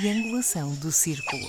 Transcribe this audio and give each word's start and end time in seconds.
triangulação 0.00 0.74
do 0.74 0.90
círculo. 0.90 1.46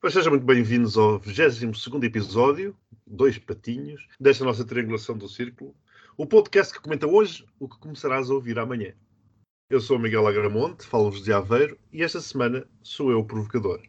Pois 0.00 0.14
sejam 0.14 0.30
muito 0.30 0.46
bem-vindos 0.46 0.96
ao 0.96 1.18
22 1.18 2.04
episódio, 2.04 2.76
Dois 3.04 3.36
Patinhos, 3.38 4.06
desta 4.20 4.44
nossa 4.44 4.64
triangulação 4.64 5.18
do 5.18 5.28
círculo. 5.28 5.74
O 6.16 6.24
podcast 6.24 6.72
que 6.72 6.80
comenta 6.80 7.08
hoje 7.08 7.44
o 7.58 7.68
que 7.68 7.80
começarás 7.80 8.30
a 8.30 8.34
ouvir 8.34 8.60
amanhã. 8.60 8.94
Eu 9.68 9.80
sou 9.80 9.96
o 9.96 10.00
Miguel 10.00 10.28
Agramonte, 10.28 10.86
falo-vos 10.86 11.24
de 11.24 11.32
Aveiro 11.32 11.76
e 11.92 12.04
esta 12.04 12.20
semana 12.20 12.64
sou 12.80 13.10
eu 13.10 13.18
o 13.18 13.26
provocador. 13.26 13.82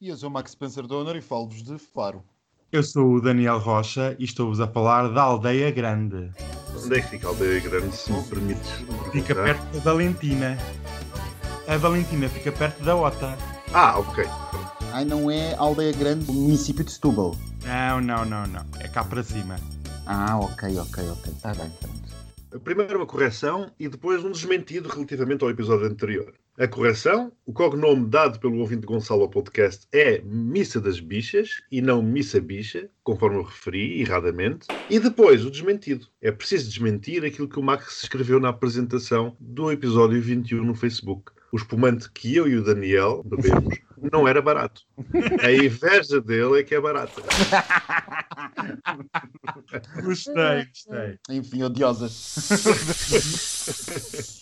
E 0.00 0.10
eu 0.10 0.16
sou 0.16 0.28
o 0.28 0.32
Max 0.32 0.52
Spencer 0.52 0.86
Donner 0.86 1.16
e 1.16 1.20
falo-vos 1.20 1.60
de 1.60 1.76
Faro. 1.76 2.24
Eu 2.72 2.82
sou 2.82 3.16
o 3.16 3.20
Daniel 3.20 3.58
Rocha 3.58 4.16
e 4.18 4.24
estou-vos 4.24 4.58
a 4.58 4.66
falar 4.66 5.08
da 5.08 5.20
Aldeia 5.20 5.70
Grande. 5.70 6.30
Onde 6.74 6.98
é 6.98 7.02
que 7.02 7.08
fica 7.10 7.26
a 7.26 7.28
Aldeia 7.28 7.60
Grande, 7.60 7.94
se 7.94 8.10
me 8.10 8.22
permites? 8.22 8.70
Fica 9.12 9.34
perto 9.34 9.62
da 9.74 9.80
Valentina. 9.80 10.56
A 11.68 11.76
Valentina 11.76 12.30
fica 12.30 12.50
perto 12.50 12.82
da 12.82 12.96
Ota. 12.96 13.36
Ah, 13.74 13.98
ok. 13.98 14.24
Ai, 14.90 15.04
não 15.04 15.30
é 15.30 15.54
Aldeia 15.56 15.92
Grande 15.92 16.24
do 16.24 16.32
município 16.32 16.82
de 16.82 16.92
Setúbal. 16.92 17.36
Não, 17.62 18.00
não, 18.00 18.24
não, 18.24 18.46
não. 18.46 18.64
É 18.80 18.88
cá 18.88 19.04
para 19.04 19.22
cima. 19.22 19.56
Ah, 20.06 20.38
ok, 20.38 20.78
ok, 20.78 21.10
ok. 21.10 21.30
Está 21.30 21.52
bem, 21.52 21.70
pronto. 21.78 22.60
Primeiro 22.64 22.96
uma 22.96 23.06
correção 23.06 23.70
e 23.78 23.86
depois 23.86 24.24
um 24.24 24.32
desmentido 24.32 24.88
relativamente 24.88 25.44
ao 25.44 25.50
episódio 25.50 25.86
anterior. 25.88 26.32
A 26.58 26.68
correção, 26.68 27.32
o 27.46 27.52
cognome 27.52 28.06
dado 28.06 28.38
pelo 28.38 28.58
ouvinte 28.58 28.84
Gonçalo 28.84 29.22
ao 29.22 29.30
podcast 29.30 29.86
é 29.90 30.20
Missa 30.22 30.78
das 30.78 31.00
Bichas 31.00 31.62
e 31.72 31.80
não 31.80 32.02
Missa 32.02 32.38
Bicha, 32.42 32.90
conforme 33.02 33.38
eu 33.38 33.42
referi 33.42 34.02
erradamente. 34.02 34.66
E 34.90 35.00
depois 35.00 35.46
o 35.46 35.50
desmentido. 35.50 36.06
É 36.20 36.30
preciso 36.30 36.68
desmentir 36.68 37.24
aquilo 37.24 37.48
que 37.48 37.58
o 37.58 37.62
Max 37.62 38.02
escreveu 38.02 38.38
na 38.38 38.50
apresentação 38.50 39.34
do 39.40 39.72
episódio 39.72 40.20
21 40.20 40.62
no 40.62 40.74
Facebook. 40.74 41.32
O 41.50 41.56
espumante 41.56 42.10
que 42.12 42.36
eu 42.36 42.46
e 42.46 42.56
o 42.56 42.62
Daniel 42.62 43.22
bebemos 43.24 43.78
não 44.10 44.26
era 44.26 44.40
barato. 44.40 44.82
A 45.42 45.52
inveja 45.52 46.20
dele 46.20 46.60
é 46.60 46.62
que 46.62 46.74
é 46.74 46.80
barata. 46.80 47.22
Gostei, 50.02 50.66
gostei. 50.66 51.18
Enfim, 51.30 51.62
odiosas. 51.62 52.48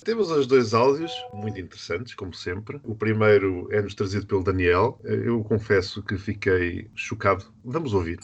Temos 0.04 0.30
os 0.30 0.46
dois 0.46 0.74
áudios, 0.74 1.12
muito 1.32 1.60
interessantes, 1.60 2.14
como 2.14 2.34
sempre. 2.34 2.80
O 2.84 2.94
primeiro 2.94 3.68
é-nos 3.72 3.94
trazido 3.94 4.26
pelo 4.26 4.42
Daniel. 4.42 5.00
Eu 5.04 5.42
confesso 5.44 6.02
que 6.02 6.16
fiquei 6.16 6.90
chocado. 6.94 7.44
Vamos 7.64 7.94
ouvir. 7.94 8.18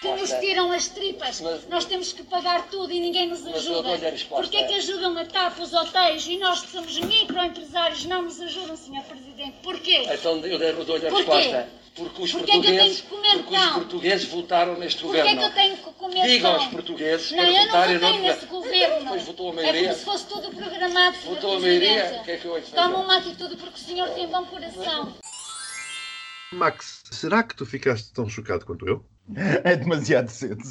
Que 0.00 0.08
nos 0.08 0.30
tiram 0.32 0.70
as 0.72 0.88
tripas. 0.88 1.40
Mas- 1.40 1.66
nós 1.68 1.84
temos 1.86 2.12
que 2.12 2.22
pagar 2.24 2.68
tudo 2.68 2.92
e 2.92 3.00
ninguém 3.00 3.28
nos 3.28 3.46
ajuda. 3.46 3.82
dou-lhe 3.82 4.06
a 4.06 4.10
resposta. 4.10 4.42
Porquê 4.42 4.56
é 4.58 4.64
que 4.66 4.74
ajudam 4.74 5.16
a 5.18 5.24
TAP, 5.24 5.58
os 5.60 5.72
hotéis, 5.72 6.26
e 6.26 6.36
nós 6.38 6.62
que 6.62 6.70
somos 6.72 6.98
microempresários 6.98 8.04
não 8.04 8.22
nos 8.22 8.40
ajudam, 8.40 8.76
Sr. 8.76 9.02
Presidente? 9.08 9.56
Porquê? 9.62 10.06
Então 10.12 10.36
eu 10.44 10.58
dei- 10.58 10.72
dou-lhe 10.72 11.06
a 11.06 11.10
Porquê? 11.10 11.30
resposta. 11.32 11.68
Porque 11.94 12.22
os 12.22 12.32
Porquê 12.32 12.50
é 12.50 12.54
que 12.54 12.58
eu 12.58 12.62
tenho 12.62 12.74
portugueses, 12.74 13.00
que 13.02 13.06
comer 13.08 13.30
porque 13.44 13.54
os 13.56 13.70
portugueses 13.72 14.28
votaram 14.28 14.76
neste 14.80 15.00
Porquê 15.02 15.16
é 15.16 15.22
governo. 15.22 15.40
que 15.40 15.46
eu 15.46 15.54
tenho 15.54 15.76
que 15.76 15.92
comer 15.92 16.22
Diga 16.26 16.48
aos 16.48 16.62
pão? 16.64 16.70
portugueses 16.72 17.30
Não, 17.30 17.36
para 17.38 17.92
eu 17.92 18.00
não 18.00 18.08
votei 18.12 18.20
nesse 18.32 18.46
governo. 18.46 19.08
Pois 19.08 19.22
votou 19.22 19.46
a 19.48 19.52
É 19.52 19.54
maioria. 19.54 19.82
como 19.84 19.94
se 19.98 20.04
fosse 20.04 20.26
tudo 20.26 20.50
programado, 20.56 21.16
Sr. 21.16 21.24
Votou 21.28 21.56
a 21.56 21.60
maioria, 21.60 22.18
o 22.20 22.24
que 22.24 22.30
é 22.32 22.36
que 22.36 22.44
eu? 22.46 22.62
Toma 22.62 22.98
uma 22.98 23.16
atitude 23.18 23.56
porque 23.56 23.76
o 23.76 23.84
senhor 23.84 24.08
tem 24.10 24.26
bom 24.26 24.44
coração. 24.44 25.14
Max, 26.52 27.02
será 27.12 27.44
que 27.44 27.54
tu 27.54 27.64
ficaste 27.64 28.12
tão 28.12 28.28
chocado 28.28 28.66
quanto 28.66 28.86
eu? 28.88 29.04
É 29.64 29.74
demasiado 29.76 30.28
cedo. 30.28 30.62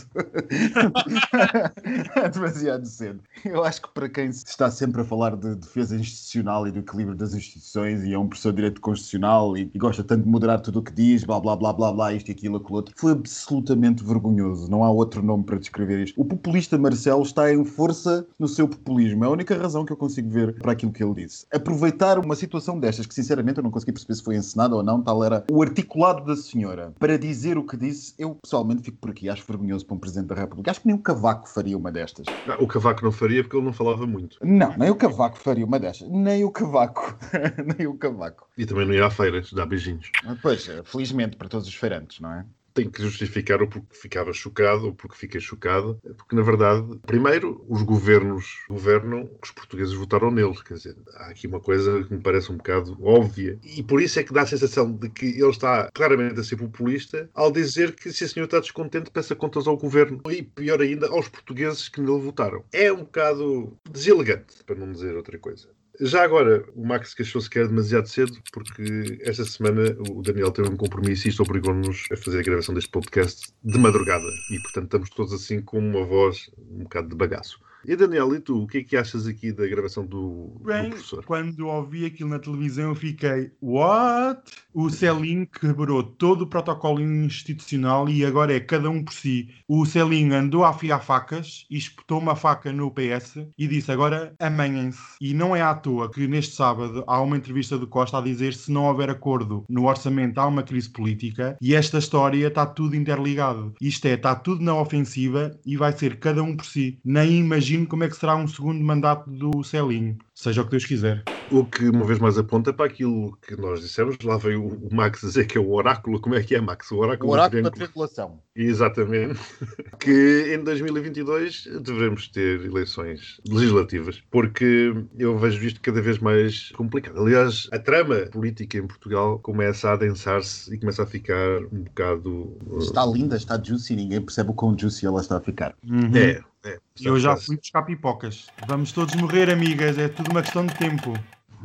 é 2.15 2.29
demasiado 2.29 2.85
cedo. 2.85 3.19
Eu 3.43 3.63
acho 3.63 3.81
que 3.81 3.89
para 3.89 4.07
quem 4.07 4.29
está 4.29 4.69
sempre 4.69 5.01
a 5.01 5.03
falar 5.03 5.35
de 5.35 5.55
defesa 5.55 5.95
institucional 5.95 6.67
e 6.67 6.71
do 6.71 6.79
equilíbrio 6.79 7.17
das 7.17 7.33
instituições 7.33 8.03
e 8.03 8.13
é 8.13 8.19
um 8.19 8.27
professor 8.27 8.51
de 8.51 8.57
direito 8.57 8.79
constitucional 8.79 9.57
e, 9.57 9.71
e 9.73 9.79
gosta 9.79 10.03
tanto 10.03 10.23
de 10.23 10.29
moderar 10.29 10.61
tudo 10.61 10.79
o 10.79 10.83
que 10.83 10.91
diz, 10.91 11.23
blá 11.23 11.39
blá 11.39 11.55
blá 11.55 11.73
blá 11.73 11.91
blá, 11.91 12.13
isto 12.13 12.29
e 12.29 12.31
aquilo, 12.31 12.57
aquilo 12.57 12.75
outro, 12.75 12.93
foi 12.95 13.13
absolutamente 13.13 14.03
vergonhoso. 14.03 14.69
Não 14.69 14.83
há 14.83 14.91
outro 14.91 15.23
nome 15.23 15.43
para 15.43 15.57
descrever 15.57 16.03
isto. 16.03 16.21
O 16.21 16.25
populista 16.25 16.77
Marcelo 16.77 17.23
está 17.23 17.51
em 17.51 17.65
força 17.65 18.27
no 18.37 18.47
seu 18.47 18.67
populismo. 18.67 19.23
É 19.23 19.27
a 19.27 19.31
única 19.31 19.57
razão 19.57 19.83
que 19.83 19.91
eu 19.91 19.97
consigo 19.97 20.29
ver 20.29 20.53
para 20.59 20.73
aquilo 20.73 20.91
que 20.91 21.03
ele 21.03 21.25
disse. 21.25 21.47
Aproveitar 21.51 22.19
uma 22.19 22.35
situação 22.35 22.79
destas, 22.79 23.07
que 23.07 23.15
sinceramente 23.15 23.57
eu 23.57 23.63
não 23.63 23.71
consegui 23.71 23.93
perceber 23.93 24.15
se 24.15 24.23
foi 24.23 24.35
encenada 24.35 24.75
ou 24.75 24.83
não, 24.83 25.01
tal 25.01 25.23
era 25.23 25.43
o 25.49 25.61
articulado 25.61 26.23
da 26.23 26.35
senhora, 26.35 26.93
para 26.99 27.17
dizer 27.17 27.57
o 27.57 27.63
que 27.63 27.75
disse, 27.75 28.13
eu 28.17 28.37
pessoalmente 28.43 28.83
fico 28.83 28.97
por 28.97 29.09
aqui. 29.09 29.29
Acho 29.29 29.45
vergonhoso 29.47 29.85
para 29.85 29.95
um 29.95 29.99
Presidente 29.99 30.27
da 30.27 30.35
República. 30.35 30.69
Acho 30.69 30.81
que 30.81 30.87
nem 30.87 30.95
o 30.95 30.99
Cavaco 30.99 31.47
faria 31.47 31.77
uma 31.77 31.91
destas. 31.91 32.25
Não, 32.45 32.55
o 32.59 32.67
Cavaco 32.67 33.03
não 33.03 33.11
faria 33.11 33.41
porque 33.41 33.55
ele 33.55 33.65
não 33.65 33.73
falava 33.73 34.05
muito. 34.05 34.37
Não, 34.41 34.77
nem 34.77 34.89
o 34.89 34.95
Cavaco 34.95 35.37
faria 35.37 35.65
uma 35.65 35.79
destas. 35.79 36.09
Nem 36.09 36.43
o 36.43 36.51
Cavaco. 36.51 37.17
nem 37.77 37.87
o 37.87 37.95
Cavaco. 37.95 38.47
E 38.57 38.65
também 38.65 38.85
não 38.85 38.93
ia 38.93 39.05
a 39.05 39.09
feiras, 39.09 39.51
dar 39.53 39.65
beijinhos. 39.65 40.11
Pois, 40.41 40.67
felizmente 40.83 41.37
para 41.37 41.47
todos 41.47 41.67
os 41.67 41.73
feirantes, 41.73 42.19
não 42.19 42.31
é? 42.33 42.45
Tenho 42.73 42.91
que 42.91 43.01
justificar 43.01 43.61
o 43.61 43.67
porquê 43.67 43.83
ficava 43.91 44.33
chocado 44.33 44.87
ou 44.87 44.93
porque 44.93 45.15
fiquei 45.15 45.39
chocado, 45.39 45.99
porque 46.17 46.35
na 46.35 46.41
verdade, 46.41 46.99
primeiro, 47.05 47.63
os 47.69 47.81
governos 47.83 48.59
governam, 48.69 49.29
os 49.41 49.51
portugueses 49.51 49.93
votaram 49.93 50.31
neles. 50.31 50.61
Quer 50.61 50.75
dizer, 50.75 50.95
há 51.15 51.27
aqui 51.27 51.47
uma 51.47 51.59
coisa 51.59 52.03
que 52.03 52.13
me 52.13 52.21
parece 52.21 52.51
um 52.51 52.57
bocado 52.57 52.97
óbvia. 53.01 53.59
E 53.63 53.81
por 53.83 54.01
isso 54.01 54.19
é 54.19 54.23
que 54.23 54.33
dá 54.33 54.41
a 54.41 54.47
sensação 54.47 54.91
de 54.91 55.09
que 55.09 55.25
ele 55.25 55.49
está 55.49 55.89
claramente 55.93 56.39
a 56.39 56.43
ser 56.43 56.57
populista 56.57 57.29
ao 57.33 57.51
dizer 57.51 57.95
que 57.95 58.11
se 58.11 58.23
a 58.23 58.27
senhora 58.27 58.47
está 58.47 58.59
descontente, 58.59 59.11
peça 59.11 59.35
contas 59.35 59.67
ao 59.67 59.77
governo. 59.77 60.21
E 60.29 60.41
pior 60.43 60.81
ainda, 60.81 61.07
aos 61.07 61.27
portugueses 61.27 61.87
que 61.89 62.01
nele 62.01 62.21
votaram. 62.21 62.63
É 62.71 62.91
um 62.91 62.97
bocado 62.97 63.77
deselegante, 63.89 64.63
para 64.65 64.75
não 64.75 64.91
dizer 64.91 65.15
outra 65.15 65.37
coisa. 65.37 65.69
Já 65.99 66.23
agora, 66.23 66.65
o 66.75 66.85
Max 66.85 67.13
queixou-se 67.13 67.47
que 67.47 67.59
era 67.59 67.67
demasiado 67.67 68.07
cedo, 68.07 68.41
porque 68.51 69.19
esta 69.21 69.45
semana 69.45 69.95
o 70.09 70.23
Daniel 70.23 70.51
teve 70.51 70.69
um 70.69 70.75
compromisso 70.75 71.27
e 71.27 71.29
isto 71.29 71.43
obrigou-nos 71.43 72.05
a 72.11 72.17
fazer 72.17 72.39
a 72.39 72.43
gravação 72.43 72.73
deste 72.73 72.89
podcast 72.89 73.53
de 73.63 73.77
madrugada. 73.77 74.25
E, 74.49 74.59
portanto, 74.59 74.85
estamos 74.85 75.09
todos 75.11 75.33
assim 75.33 75.61
com 75.61 75.77
uma 75.77 76.03
voz 76.03 76.49
um 76.57 76.83
bocado 76.83 77.09
de 77.09 77.15
bagaço. 77.15 77.59
E, 77.85 77.95
Daniel, 77.95 78.33
e 78.33 78.39
tu, 78.39 78.63
o 78.63 78.67
que 78.67 78.79
é 78.79 78.83
que 78.83 78.95
achas 78.95 79.27
aqui 79.27 79.51
da 79.51 79.67
gravação 79.67 80.05
do, 80.05 80.55
do 80.59 80.65
Bem, 80.65 80.89
professor? 80.89 81.23
quando 81.25 81.67
ouvi 81.67 82.05
aquilo 82.05 82.29
na 82.29 82.39
televisão, 82.39 82.89
eu 82.89 82.95
fiquei, 82.95 83.51
what? 83.61 84.41
O 84.73 84.89
Celim 84.89 85.45
quebrou 85.45 86.01
todo 86.01 86.43
o 86.43 86.47
protocolo 86.47 87.01
institucional 87.01 88.07
e 88.09 88.25
agora 88.25 88.55
é 88.55 88.59
cada 88.59 88.89
um 88.89 89.03
por 89.03 89.13
si. 89.13 89.49
O 89.67 89.85
Celim 89.85 90.31
andou 90.31 90.63
a 90.63 90.69
afiar 90.69 91.03
facas 91.03 91.65
e 91.69 91.77
espetou 91.77 92.19
uma 92.19 92.35
faca 92.35 92.71
no 92.71 92.89
PS 92.89 93.45
e 93.57 93.67
disse 93.67 93.91
agora 93.91 94.33
amanhem-se. 94.39 94.99
E 95.21 95.33
não 95.33 95.55
é 95.55 95.61
à 95.61 95.73
toa 95.75 96.09
que 96.09 96.27
neste 96.27 96.55
sábado 96.55 97.03
há 97.05 97.21
uma 97.21 97.37
entrevista 97.37 97.77
do 97.77 97.87
Costa 97.87 98.17
a 98.17 98.21
dizer 98.21 98.53
se 98.53 98.71
não 98.71 98.85
houver 98.85 99.09
acordo 99.09 99.65
no 99.69 99.85
orçamento 99.87 100.39
há 100.39 100.47
uma 100.47 100.63
crise 100.63 100.89
política 100.89 101.57
e 101.61 101.75
esta 101.75 101.97
história 101.97 102.47
está 102.47 102.65
tudo 102.65 102.95
interligado. 102.95 103.73
Isto 103.81 104.07
é, 104.07 104.13
está 104.13 104.35
tudo 104.35 104.63
na 104.63 104.75
ofensiva 104.75 105.51
e 105.65 105.75
vai 105.77 105.91
ser 105.91 106.17
cada 106.19 106.41
um 106.41 106.55
por 106.55 106.65
si. 106.65 106.99
Nem 107.03 107.39
imagino 107.39 107.72
como 107.85 108.03
é 108.03 108.09
que 108.09 108.15
será 108.15 108.35
um 108.35 108.47
segundo 108.47 108.83
mandato 108.83 109.29
do 109.29 109.63
Celinho. 109.63 110.17
Seja 110.35 110.61
o 110.61 110.65
que 110.65 110.71
Deus 110.71 110.85
quiser. 110.85 111.23
O 111.51 111.65
que 111.65 111.89
uma 111.89 112.05
vez 112.05 112.19
mais 112.19 112.37
aponta 112.37 112.73
para 112.73 112.85
aquilo 112.85 113.37
que 113.45 113.55
nós 113.55 113.81
dissemos, 113.81 114.17
lá 114.23 114.37
veio 114.37 114.65
o 114.65 114.93
Max 114.93 115.21
dizer 115.21 115.45
que 115.45 115.57
é 115.57 115.61
o 115.61 115.71
oráculo. 115.71 116.19
Como 116.19 116.35
é 116.35 116.41
que 116.41 116.55
é, 116.55 116.61
Max? 116.61 116.91
O 116.91 116.95
O 116.95 116.99
oráculo, 116.99 117.29
do 117.29 117.33
oráculo 117.33 117.63
da 117.63 117.71
triangulação. 117.71 118.39
Exatamente. 118.55 119.39
Que 119.99 120.53
em 120.53 120.61
2022 120.61 121.69
devemos 121.81 122.27
ter 122.27 122.65
eleições 122.65 123.39
legislativas, 123.47 124.21
porque 124.29 124.93
eu 125.17 125.37
vejo 125.37 125.65
isto 125.65 125.79
cada 125.79 126.01
vez 126.01 126.19
mais 126.19 126.71
complicado. 126.71 127.21
Aliás, 127.21 127.69
a 127.71 127.79
trama 127.79 128.27
política 128.31 128.77
em 128.77 128.85
Portugal 128.85 129.39
começa 129.39 129.89
a 129.89 129.93
adensar-se 129.93 130.73
e 130.73 130.77
começa 130.77 131.03
a 131.03 131.05
ficar 131.05 131.61
um 131.71 131.83
bocado. 131.83 132.57
Está 132.79 133.05
linda, 133.05 133.37
está 133.37 133.61
juicy, 133.61 133.95
ninguém 133.95 134.19
percebe 134.19 134.49
o 134.49 134.53
quão 134.53 134.77
juicy 134.77 135.05
ela 135.05 135.21
está 135.21 135.37
a 135.37 135.41
ficar. 135.41 135.73
Uhum. 135.87 136.11
É, 136.15 136.41
é. 136.63 136.79
Eu 137.01 137.19
já 137.19 137.35
fui 137.35 137.57
buscar 137.57 137.83
pipocas. 137.83 138.47
Vamos 138.67 138.91
todos 138.91 139.15
morrer, 139.15 139.49
amigas. 139.49 139.97
É 139.97 140.07
tudo 140.07 140.31
uma 140.31 140.41
questão 140.41 140.65
de 140.65 140.77
tempo. 140.77 141.13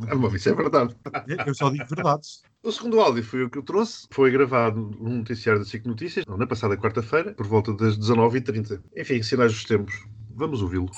Ah, 0.07 0.15
bom, 0.15 0.33
isso 0.33 0.49
é 0.49 0.53
verdade. 0.53 0.95
Eu 1.45 1.53
só 1.53 1.69
digo 1.69 1.85
verdades. 1.89 2.41
O 2.63 2.71
segundo 2.71 2.99
áudio 2.99 3.23
foi 3.23 3.43
o 3.43 3.49
que 3.49 3.57
eu 3.57 3.63
trouxe. 3.63 4.07
Foi 4.11 4.31
gravado 4.31 4.91
num 4.99 5.19
noticiário 5.19 5.61
da 5.61 5.67
SIC 5.67 5.85
Notícias, 5.85 6.25
na 6.25 6.47
passada 6.47 6.77
quarta-feira, 6.77 7.33
por 7.33 7.47
volta 7.47 7.73
das 7.73 7.97
19h30. 7.97 8.81
Enfim, 8.97 9.21
sinais 9.23 9.53
dos 9.53 9.63
tempos. 9.63 10.05
Vamos 10.35 10.61
ouvi-lo. 10.61 10.89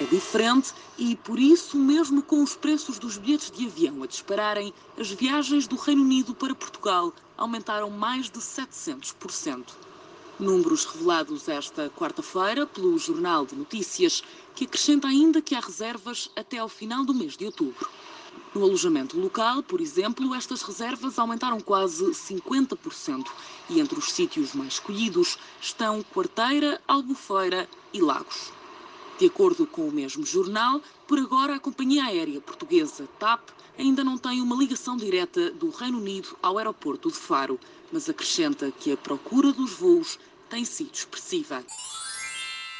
É 0.00 0.04
diferente 0.06 0.72
e, 0.98 1.14
por 1.14 1.38
isso, 1.38 1.78
mesmo 1.78 2.20
com 2.22 2.42
os 2.42 2.56
preços 2.56 2.98
dos 2.98 3.16
bilhetes 3.16 3.50
de 3.50 3.66
avião 3.66 4.02
a 4.02 4.06
dispararem, 4.06 4.74
as 4.98 5.10
viagens 5.10 5.68
do 5.68 5.76
Reino 5.76 6.02
Unido 6.02 6.34
para 6.34 6.54
Portugal 6.54 7.12
aumentaram 7.36 7.90
mais 7.90 8.28
de 8.28 8.40
700%. 8.40 9.64
Números 10.38 10.84
revelados 10.84 11.48
esta 11.48 11.88
quarta-feira 11.90 12.66
pelo 12.66 12.98
Jornal 12.98 13.46
de 13.46 13.54
Notícias, 13.54 14.24
que 14.52 14.64
acrescenta 14.64 15.06
ainda 15.06 15.40
que 15.40 15.54
há 15.54 15.60
reservas 15.60 16.28
até 16.34 16.58
ao 16.58 16.68
final 16.68 17.04
do 17.04 17.14
mês 17.14 17.36
de 17.36 17.46
outubro. 17.46 17.88
No 18.52 18.64
alojamento 18.64 19.18
local, 19.18 19.62
por 19.62 19.80
exemplo, 19.80 20.34
estas 20.34 20.62
reservas 20.62 21.20
aumentaram 21.20 21.60
quase 21.60 22.04
50% 22.06 23.26
e 23.70 23.78
entre 23.78 23.96
os 23.96 24.12
sítios 24.12 24.54
mais 24.54 24.74
escolhidos 24.74 25.38
estão 25.60 26.02
Quarteira, 26.02 26.80
Albufeira 26.88 27.68
e 27.92 28.00
Lagos. 28.00 28.52
De 29.16 29.26
acordo 29.26 29.68
com 29.68 29.86
o 29.86 29.92
mesmo 29.92 30.26
jornal, 30.26 30.82
por 31.06 31.20
agora 31.20 31.54
a 31.54 31.60
companhia 31.60 32.06
aérea 32.06 32.40
portuguesa 32.40 33.08
TAP 33.20 33.50
ainda 33.78 34.02
não 34.02 34.18
tem 34.18 34.40
uma 34.40 34.56
ligação 34.56 34.96
direta 34.96 35.52
do 35.52 35.70
Reino 35.70 35.98
Unido 35.98 36.36
ao 36.42 36.58
aeroporto 36.58 37.08
de 37.08 37.16
Faro, 37.16 37.58
mas 37.94 38.08
acrescenta 38.08 38.72
que 38.72 38.90
a 38.90 38.96
procura 38.96 39.52
dos 39.52 39.74
voos 39.74 40.18
tem 40.50 40.64
sido 40.64 40.92
expressiva. 40.92 41.64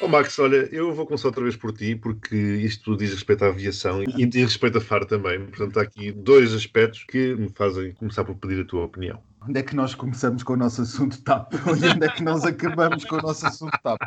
Oh 0.01 0.09
Max, 0.09 0.37
olha, 0.39 0.67
eu 0.73 0.93
vou 0.93 1.05
começar 1.05 1.29
outra 1.29 1.41
vez 1.41 1.55
por 1.55 1.71
ti, 1.71 1.95
porque 1.95 2.35
isto 2.35 2.97
diz 2.97 3.11
respeito 3.11 3.45
à 3.45 3.47
aviação 3.47 4.03
e 4.03 4.25
diz 4.25 4.43
respeito 4.43 4.77
a 4.77 4.81
Faro 4.81 5.05
também. 5.05 5.39
Portanto, 5.45 5.77
há 5.77 5.83
aqui 5.83 6.11
dois 6.11 6.53
aspectos 6.53 7.05
que 7.05 7.33
me 7.33 7.49
fazem 7.55 7.93
começar 7.93 8.25
por 8.25 8.35
pedir 8.35 8.59
a 8.59 8.65
tua 8.65 8.83
opinião. 8.83 9.23
Onde 9.47 9.59
é 9.59 9.63
que 9.63 9.75
nós 9.75 9.93
começamos 9.93 10.41
com 10.41 10.53
o 10.53 10.57
nosso 10.57 10.81
assunto 10.81 11.21
TAP? 11.21 11.53
E 11.53 11.57
onde 11.69 12.03
é 12.03 12.09
que 12.09 12.23
nós 12.23 12.43
acabamos 12.43 13.05
com 13.05 13.17
o 13.17 13.21
nosso 13.21 13.45
assunto 13.45 13.77
TAP? 13.83 14.01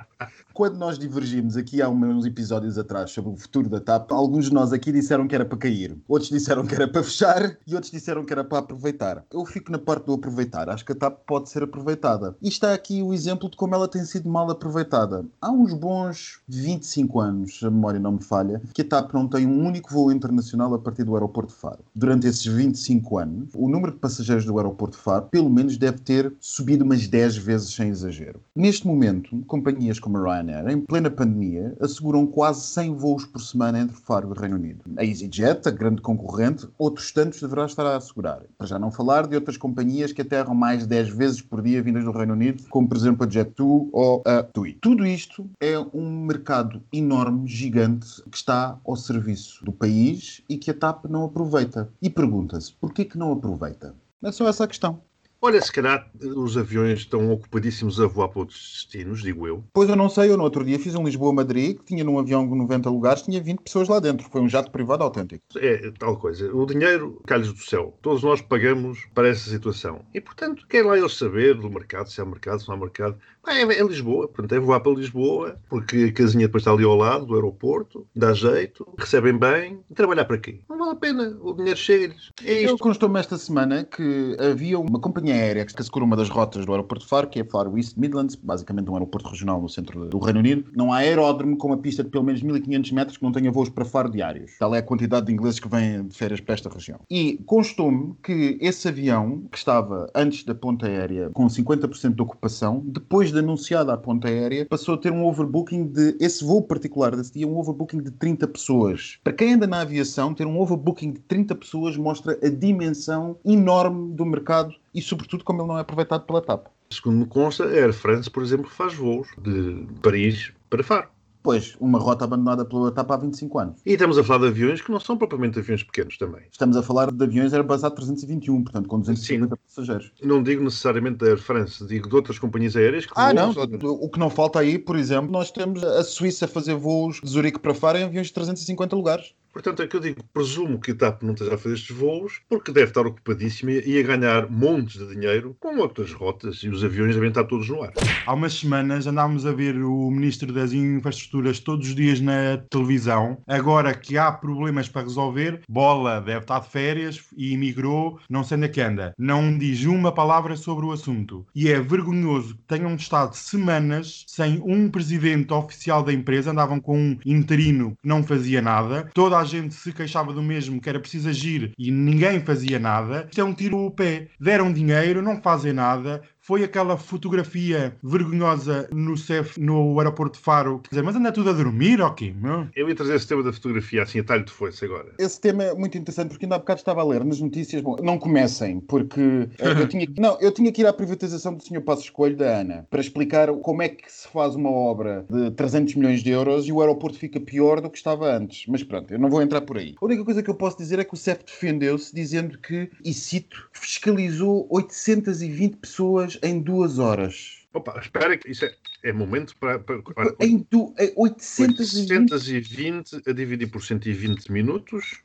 Quando 0.52 0.76
nós 0.76 0.98
divergimos 0.98 1.56
aqui 1.56 1.80
há 1.80 1.88
uns 1.88 2.26
episódios 2.26 2.76
atrás 2.76 3.12
sobre 3.12 3.30
o 3.30 3.36
futuro 3.36 3.68
da 3.68 3.80
TAP, 3.80 4.10
alguns 4.10 4.46
de 4.46 4.52
nós 4.52 4.72
aqui 4.72 4.90
disseram 4.90 5.28
que 5.28 5.36
era 5.36 5.44
para 5.44 5.56
cair, 5.56 5.96
outros 6.08 6.28
disseram 6.28 6.66
que 6.66 6.74
era 6.74 6.88
para 6.88 7.04
fechar 7.04 7.56
e 7.64 7.74
outros 7.74 7.92
disseram 7.92 8.24
que 8.24 8.32
era 8.32 8.42
para 8.42 8.58
aproveitar. 8.58 9.24
Eu 9.32 9.46
fico 9.46 9.70
na 9.70 9.78
parte 9.78 10.06
do 10.06 10.14
aproveitar. 10.14 10.68
Acho 10.68 10.84
que 10.84 10.90
a 10.90 10.96
TAP 10.96 11.20
pode 11.24 11.48
ser 11.48 11.62
aproveitada. 11.62 12.36
E 12.42 12.48
está 12.48 12.74
aqui 12.74 13.00
o 13.00 13.14
exemplo 13.14 13.48
de 13.48 13.56
como 13.56 13.76
ela 13.76 13.86
tem 13.86 14.04
sido 14.04 14.28
mal 14.28 14.50
aproveitada. 14.50 15.24
Há 15.40 15.52
uns 15.52 15.72
bons 15.72 16.40
25 16.48 17.20
anos, 17.20 17.60
a 17.62 17.70
memória 17.70 18.00
não 18.00 18.12
me 18.12 18.24
falha, 18.24 18.60
que 18.74 18.82
a 18.82 18.84
TAP 18.84 19.14
não 19.14 19.28
tem 19.28 19.46
um 19.46 19.64
único 19.64 19.92
voo 19.92 20.10
internacional 20.10 20.74
a 20.74 20.78
partir 20.80 21.04
do 21.04 21.14
aeroporto 21.14 21.52
de 21.52 21.60
Faro. 21.60 21.78
Durante 21.94 22.26
esses 22.26 22.44
25 22.44 23.18
anos, 23.18 23.50
o 23.54 23.68
número 23.68 23.92
de 23.92 23.98
passageiros 23.98 24.44
do 24.44 24.58
aeroporto 24.58 24.96
de 24.96 25.02
Faro 25.04 25.27
pelo 25.30 25.50
menos 25.50 25.76
deve 25.76 25.98
ter 25.98 26.32
subido 26.40 26.84
umas 26.84 27.06
10 27.06 27.36
vezes 27.36 27.74
sem 27.74 27.88
exagero. 27.88 28.40
Neste 28.54 28.86
momento, 28.86 29.42
companhias 29.46 29.98
como 29.98 30.18
a 30.18 30.22
Ryanair, 30.22 30.68
em 30.68 30.80
plena 30.80 31.10
pandemia, 31.10 31.76
asseguram 31.80 32.26
quase 32.26 32.66
100 32.66 32.94
voos 32.94 33.24
por 33.24 33.40
semana 33.40 33.80
entre 33.80 33.96
Faro 33.96 34.32
e 34.34 34.38
Reino 34.38 34.56
Unido. 34.56 34.84
A 34.96 35.04
EasyJet, 35.04 35.68
a 35.68 35.70
grande 35.70 36.02
concorrente, 36.02 36.68
outros 36.78 37.12
tantos 37.12 37.40
deverá 37.40 37.66
estar 37.66 37.86
a 37.86 37.96
assegurar. 37.96 38.42
Para 38.56 38.66
já 38.66 38.78
não 38.78 38.90
falar 38.90 39.26
de 39.26 39.34
outras 39.34 39.56
companhias 39.56 40.12
que 40.12 40.22
aterram 40.22 40.54
mais 40.54 40.86
10 40.86 41.10
vezes 41.10 41.40
por 41.40 41.62
dia 41.62 41.82
vindas 41.82 42.04
do 42.04 42.12
Reino 42.12 42.32
Unido, 42.34 42.64
como 42.70 42.88
por 42.88 42.96
exemplo 42.96 43.24
a 43.24 43.28
Jet2 43.28 43.88
ou 43.92 44.22
a 44.26 44.42
TUI. 44.42 44.78
Tudo 44.80 45.06
isto 45.06 45.48
é 45.60 45.78
um 45.78 46.26
mercado 46.26 46.82
enorme, 46.92 47.48
gigante, 47.48 48.22
que 48.30 48.36
está 48.36 48.78
ao 48.84 48.96
serviço 48.96 49.64
do 49.64 49.72
país 49.72 50.42
e 50.48 50.56
que 50.56 50.70
a 50.70 50.74
TAP 50.74 51.06
não 51.06 51.24
aproveita. 51.24 51.88
E 52.00 52.10
pergunta-se, 52.10 52.72
porquê 52.72 53.04
que 53.04 53.18
não 53.18 53.32
aproveita? 53.32 53.94
É 54.22 54.32
só 54.32 54.48
essa 54.48 54.64
a 54.64 54.68
questão. 54.68 55.00
Olha, 55.40 55.62
se 55.62 55.72
calhar 55.72 56.10
os 56.20 56.56
aviões 56.56 57.00
estão 57.00 57.30
ocupadíssimos 57.30 58.00
a 58.00 58.06
voar 58.08 58.28
para 58.28 58.40
outros 58.40 58.58
destinos, 58.90 59.22
digo 59.22 59.46
eu. 59.46 59.62
Pois 59.72 59.88
eu 59.88 59.94
não 59.94 60.08
sei, 60.08 60.30
eu 60.30 60.36
no 60.36 60.42
outro 60.42 60.64
dia 60.64 60.80
fiz 60.80 60.96
um 60.96 61.04
Lisboa-Madrid 61.04 61.78
que 61.78 61.84
tinha 61.84 62.02
num 62.02 62.18
avião 62.18 62.44
de 62.48 62.54
90 62.56 62.90
lugares, 62.90 63.22
tinha 63.22 63.40
20 63.40 63.60
pessoas 63.60 63.88
lá 63.88 64.00
dentro. 64.00 64.28
Foi 64.28 64.40
um 64.40 64.48
jato 64.48 64.72
privado 64.72 65.04
autêntico. 65.04 65.44
É 65.56 65.92
tal 65.96 66.16
coisa. 66.16 66.52
O 66.52 66.66
dinheiro 66.66 67.22
cai-lhes 67.24 67.52
do 67.52 67.58
céu. 67.60 67.96
Todos 68.02 68.24
nós 68.24 68.40
pagamos 68.40 68.98
para 69.14 69.28
essa 69.28 69.48
situação. 69.48 70.00
E, 70.12 70.20
portanto, 70.20 70.66
quer 70.68 70.84
lá 70.84 70.98
eles 70.98 71.16
saber 71.16 71.54
do 71.54 71.70
mercado, 71.70 72.10
se 72.10 72.20
há 72.20 72.24
mercado, 72.24 72.60
se 72.60 72.68
não 72.68 72.74
há 72.74 72.78
mercado. 72.78 73.16
É, 73.46 73.62
é 73.62 73.82
Lisboa, 73.82 74.28
portanto, 74.28 74.54
é 74.54 74.60
voar 74.60 74.80
para 74.80 74.92
Lisboa, 74.92 75.58
porque 75.70 76.08
a 76.10 76.12
casinha 76.12 76.46
depois 76.46 76.60
está 76.62 76.72
ali 76.72 76.84
ao 76.84 76.94
lado 76.96 77.24
do 77.24 77.34
aeroporto, 77.34 78.06
dá 78.14 78.34
jeito, 78.34 78.86
recebem 78.98 79.38
bem, 79.38 79.80
e 79.90 79.94
trabalhar 79.94 80.26
para 80.26 80.36
quê? 80.36 80.60
Não 80.68 80.76
vale 80.76 80.90
a 80.90 80.96
pena, 80.96 81.38
o 81.40 81.54
dinheiro 81.54 81.78
chega-lhes. 81.78 82.30
É 82.44 82.60
Eu 82.64 82.74
isto. 82.74 82.78
constou-me 82.78 83.18
esta 83.18 83.38
semana 83.38 83.84
que 83.84 84.36
havia 84.38 84.78
uma 84.78 85.00
companhia 85.00 85.27
aérea 85.32 85.64
que 85.64 85.80
assegura 85.80 86.04
uma 86.04 86.16
das 86.16 86.28
rotas 86.28 86.64
do 86.64 86.72
aeroporto 86.72 87.04
de 87.04 87.10
Faro, 87.10 87.28
que 87.28 87.40
é 87.40 87.44
Faro 87.44 87.76
East 87.76 87.96
Midlands, 87.96 88.34
basicamente 88.34 88.90
um 88.90 88.94
aeroporto 88.94 89.28
regional 89.28 89.60
no 89.60 89.68
centro 89.68 90.06
do 90.06 90.18
Reino 90.18 90.40
Unido. 90.40 90.64
Não 90.74 90.92
há 90.92 90.98
aeródromo 90.98 91.56
com 91.56 91.68
uma 91.68 91.78
pista 91.78 92.02
de 92.02 92.10
pelo 92.10 92.24
menos 92.24 92.42
1500 92.42 92.92
metros 92.92 93.16
que 93.16 93.22
não 93.22 93.32
tenha 93.32 93.50
voos 93.50 93.68
para 93.68 93.84
Faro 93.84 94.10
diários. 94.10 94.52
Tal 94.58 94.74
é 94.74 94.78
a 94.78 94.82
quantidade 94.82 95.26
de 95.26 95.32
ingleses 95.32 95.60
que 95.60 95.68
vêm 95.68 96.06
de 96.06 96.16
férias 96.16 96.40
para 96.40 96.54
esta 96.54 96.68
região. 96.68 97.00
E 97.10 97.40
constou-me 97.46 98.14
que 98.22 98.58
esse 98.60 98.88
avião, 98.88 99.42
que 99.50 99.58
estava 99.58 100.10
antes 100.14 100.44
da 100.44 100.54
ponta 100.54 100.86
aérea 100.86 101.30
com 101.30 101.46
50% 101.46 102.14
de 102.14 102.22
ocupação, 102.22 102.82
depois 102.84 103.32
de 103.32 103.38
anunciada 103.38 103.92
a 103.92 103.96
ponta 103.96 104.28
aérea, 104.28 104.66
passou 104.66 104.94
a 104.94 104.98
ter 104.98 105.12
um 105.12 105.24
overbooking 105.24 105.86
de, 105.86 106.16
esse 106.20 106.44
voo 106.44 106.62
particular 106.62 107.14
desse 107.14 107.32
dia, 107.32 107.46
um 107.46 107.58
overbooking 107.58 108.02
de 108.02 108.10
30 108.10 108.48
pessoas. 108.48 109.18
Para 109.22 109.32
quem 109.32 109.54
anda 109.54 109.66
na 109.66 109.80
aviação, 109.80 110.34
ter 110.34 110.46
um 110.46 110.60
overbooking 110.60 111.12
de 111.12 111.20
30 111.20 111.54
pessoas 111.54 111.96
mostra 111.96 112.38
a 112.42 112.48
dimensão 112.48 113.36
enorme 113.44 114.12
do 114.14 114.24
mercado 114.24 114.74
e, 114.94 115.02
sobretudo, 115.02 115.44
como 115.44 115.60
ele 115.62 115.68
não 115.68 115.78
é 115.78 115.80
aproveitado 115.80 116.24
pela 116.26 116.40
TAP. 116.40 116.66
Segundo 116.90 117.18
me 117.18 117.26
consta, 117.26 117.64
a 117.64 117.68
Air 117.68 117.92
France, 117.92 118.30
por 118.30 118.42
exemplo, 118.42 118.68
faz 118.70 118.94
voos 118.94 119.28
de 119.38 119.86
Paris 120.02 120.52
para 120.70 120.82
Faro. 120.82 121.08
Pois, 121.40 121.76
uma 121.80 121.98
rota 121.98 122.24
abandonada 122.24 122.64
pela 122.64 122.90
TAP 122.90 123.10
há 123.10 123.16
25 123.16 123.58
anos. 123.58 123.80
E 123.86 123.92
estamos 123.92 124.18
a 124.18 124.24
falar 124.24 124.40
de 124.40 124.46
aviões 124.48 124.80
que 124.80 124.90
não 124.90 124.98
são 124.98 125.16
propriamente 125.16 125.58
aviões 125.58 125.82
pequenos 125.82 126.18
também. 126.18 126.42
Estamos 126.50 126.76
a 126.76 126.82
falar 126.82 127.12
de 127.12 127.24
aviões 127.24 127.54
Airbus 127.54 127.82
A321, 127.82 128.64
portanto, 128.64 128.88
com 128.88 128.98
250 128.98 129.56
passageiros. 129.56 130.12
Não 130.22 130.42
digo 130.42 130.64
necessariamente 130.64 131.18
da 131.18 131.26
Air 131.26 131.38
France, 131.38 131.86
digo 131.86 132.08
de 132.08 132.16
outras 132.16 132.38
companhias 132.38 132.76
aéreas 132.76 133.06
que 133.06 133.12
Ah, 133.14 133.32
voam 133.32 133.54
não. 133.54 133.90
O 133.92 134.10
que 134.10 134.18
não 134.18 134.28
falta 134.28 134.58
aí, 134.58 134.78
por 134.78 134.96
exemplo, 134.96 135.30
nós 135.30 135.50
temos 135.50 135.82
a 135.82 136.02
Suíça 136.02 136.46
a 136.46 136.48
fazer 136.48 136.74
voos 136.74 137.20
de 137.22 137.30
Zurique 137.30 137.60
para 137.60 137.72
Faro 137.72 137.98
em 137.98 138.04
aviões 138.04 138.26
de 138.26 138.32
350 138.34 138.96
lugares. 138.96 139.32
Portanto, 139.58 139.82
é 139.82 139.88
que 139.88 139.96
eu 139.96 140.00
digo, 140.00 140.22
presumo 140.32 140.80
que 140.80 140.92
a 140.92 140.94
TAP 140.94 141.24
não 141.24 141.32
esteja 141.32 141.56
a 141.56 141.58
fazer 141.58 141.74
estes 141.74 141.96
voos, 141.96 142.40
porque 142.48 142.70
deve 142.70 142.90
estar 142.90 143.04
ocupadíssima 143.04 143.72
e 143.72 143.98
a 143.98 144.02
ganhar 144.04 144.48
montes 144.48 145.00
de 145.00 145.12
dinheiro 145.12 145.56
com 145.58 145.78
outras 145.78 146.12
rotas 146.12 146.58
e 146.58 146.68
os 146.68 146.84
aviões 146.84 147.16
devem 147.16 147.30
estar 147.30 147.42
todos 147.42 147.68
no 147.68 147.82
ar. 147.82 147.92
Há 148.24 148.34
umas 148.34 148.54
semanas 148.54 149.08
andámos 149.08 149.44
a 149.44 149.50
ver 149.50 149.74
o 149.82 150.12
Ministro 150.12 150.52
das 150.52 150.72
Infraestruturas 150.72 151.58
todos 151.58 151.88
os 151.88 151.94
dias 151.96 152.20
na 152.20 152.58
televisão. 152.70 153.38
Agora 153.48 153.92
que 153.94 154.16
há 154.16 154.30
problemas 154.30 154.88
para 154.88 155.02
resolver, 155.02 155.60
bola 155.68 156.20
deve 156.20 156.42
estar 156.42 156.60
de 156.60 156.68
férias 156.68 157.20
e 157.36 157.52
emigrou, 157.52 158.20
não 158.30 158.44
sei 158.44 158.58
onde 158.58 158.66
é 158.66 158.68
que 158.68 158.80
anda. 158.80 159.12
Não 159.18 159.58
diz 159.58 159.84
uma 159.86 160.12
palavra 160.12 160.54
sobre 160.54 160.86
o 160.86 160.92
assunto. 160.92 161.44
E 161.52 161.68
é 161.68 161.80
vergonhoso 161.80 162.54
que 162.54 162.62
tenham 162.68 162.94
estado 162.94 163.34
semanas 163.34 164.24
sem 164.28 164.62
um 164.64 164.88
presidente 164.88 165.52
oficial 165.52 166.04
da 166.04 166.12
empresa, 166.12 166.52
andavam 166.52 166.78
com 166.78 166.96
um 166.96 167.18
interino 167.26 167.96
que 168.00 168.08
não 168.08 168.22
fazia 168.22 168.62
nada. 168.62 169.10
Toda 169.12 169.36
a 169.36 169.47
gente 169.48 169.74
se 169.74 169.92
queixava 169.92 170.32
do 170.32 170.42
mesmo, 170.42 170.80
que 170.80 170.88
era 170.88 171.00
preciso 171.00 171.28
agir 171.28 171.72
e 171.76 171.90
ninguém 171.90 172.40
fazia 172.44 172.78
nada. 172.78 173.26
Isto 173.28 173.40
é 173.40 173.44
um 173.44 173.54
tiro 173.54 173.76
no 173.76 173.90
pé. 173.90 174.28
Deram 174.38 174.72
dinheiro, 174.72 175.20
não 175.20 175.42
fazem 175.42 175.72
nada. 175.72 176.22
Foi 176.48 176.64
aquela 176.64 176.96
fotografia 176.96 177.94
vergonhosa 178.02 178.88
no 178.90 179.18
CEF, 179.18 179.60
no 179.60 179.98
aeroporto 179.98 180.38
de 180.38 180.42
Faro. 180.42 180.78
Quer 180.78 180.88
dizer, 180.88 181.02
mas 181.02 181.14
anda 181.14 181.30
tudo 181.30 181.50
a 181.50 181.52
dormir, 181.52 182.00
ok? 182.00 182.34
Meu? 182.40 182.66
Eu 182.74 182.88
ia 182.88 182.94
trazer 182.94 183.16
esse 183.16 183.28
tema 183.28 183.42
da 183.42 183.52
fotografia 183.52 184.02
assim 184.02 184.20
a 184.20 184.24
talho 184.24 184.46
de 184.46 184.50
foice 184.50 184.82
agora. 184.82 185.12
Esse 185.18 185.38
tema 185.38 185.62
é 185.62 185.74
muito 185.74 185.98
interessante 185.98 186.30
porque 186.30 186.46
ainda 186.46 186.54
há 186.54 186.58
bocado 186.58 186.78
estava 186.78 187.02
a 187.02 187.04
ler 187.04 187.22
nas 187.22 187.38
notícias. 187.38 187.82
Bom, 187.82 187.96
não 188.02 188.18
comecem, 188.18 188.80
porque 188.80 189.46
eh, 189.58 189.72
eu 189.78 189.86
tinha, 189.88 190.08
não, 190.16 190.40
eu 190.40 190.50
tinha 190.50 190.72
que 190.72 190.80
ir 190.80 190.86
à 190.86 190.92
privatização 190.94 191.52
do 191.52 191.62
Sr. 191.62 191.82
Passo 191.82 192.04
Escolho 192.04 192.34
da 192.34 192.60
ANA 192.60 192.86
para 192.88 193.02
explicar 193.02 193.52
como 193.52 193.82
é 193.82 193.90
que 193.90 194.10
se 194.10 194.26
faz 194.28 194.54
uma 194.54 194.70
obra 194.70 195.26
de 195.30 195.50
300 195.50 195.96
milhões 195.96 196.22
de 196.22 196.30
euros 196.30 196.66
e 196.66 196.72
o 196.72 196.80
aeroporto 196.80 197.18
fica 197.18 197.38
pior 197.38 197.82
do 197.82 197.90
que 197.90 197.98
estava 197.98 198.34
antes. 198.34 198.64
Mas 198.66 198.82
pronto, 198.82 199.12
eu 199.12 199.18
não 199.18 199.28
vou 199.28 199.42
entrar 199.42 199.60
por 199.60 199.76
aí. 199.76 199.96
A 200.00 200.04
única 200.06 200.24
coisa 200.24 200.42
que 200.42 200.48
eu 200.48 200.54
posso 200.54 200.78
dizer 200.78 200.98
é 200.98 201.04
que 201.04 201.12
o 201.12 201.18
CEF 201.18 201.44
defendeu-se 201.44 202.14
dizendo 202.14 202.56
que, 202.56 202.90
e 203.04 203.12
cito, 203.12 203.68
fiscalizou 203.70 204.66
820 204.70 205.76
pessoas 205.76 206.37
em 206.42 206.60
duas 206.60 206.98
horas. 206.98 207.66
Opa, 207.72 207.98
espera 208.00 208.36
que 208.36 208.50
isso 208.50 208.64
é, 208.64 208.74
é 209.04 209.12
momento 209.12 209.54
para... 209.58 209.78
para, 209.78 210.02
para 210.02 210.34
Em 210.40 210.66
du, 210.70 210.94
em 210.98 211.12
820 211.16 212.32
820 212.32 213.28
a 213.28 213.32
dividir 213.32 213.70
por 213.70 213.82
120 213.82 214.50
minutos. 214.50 215.22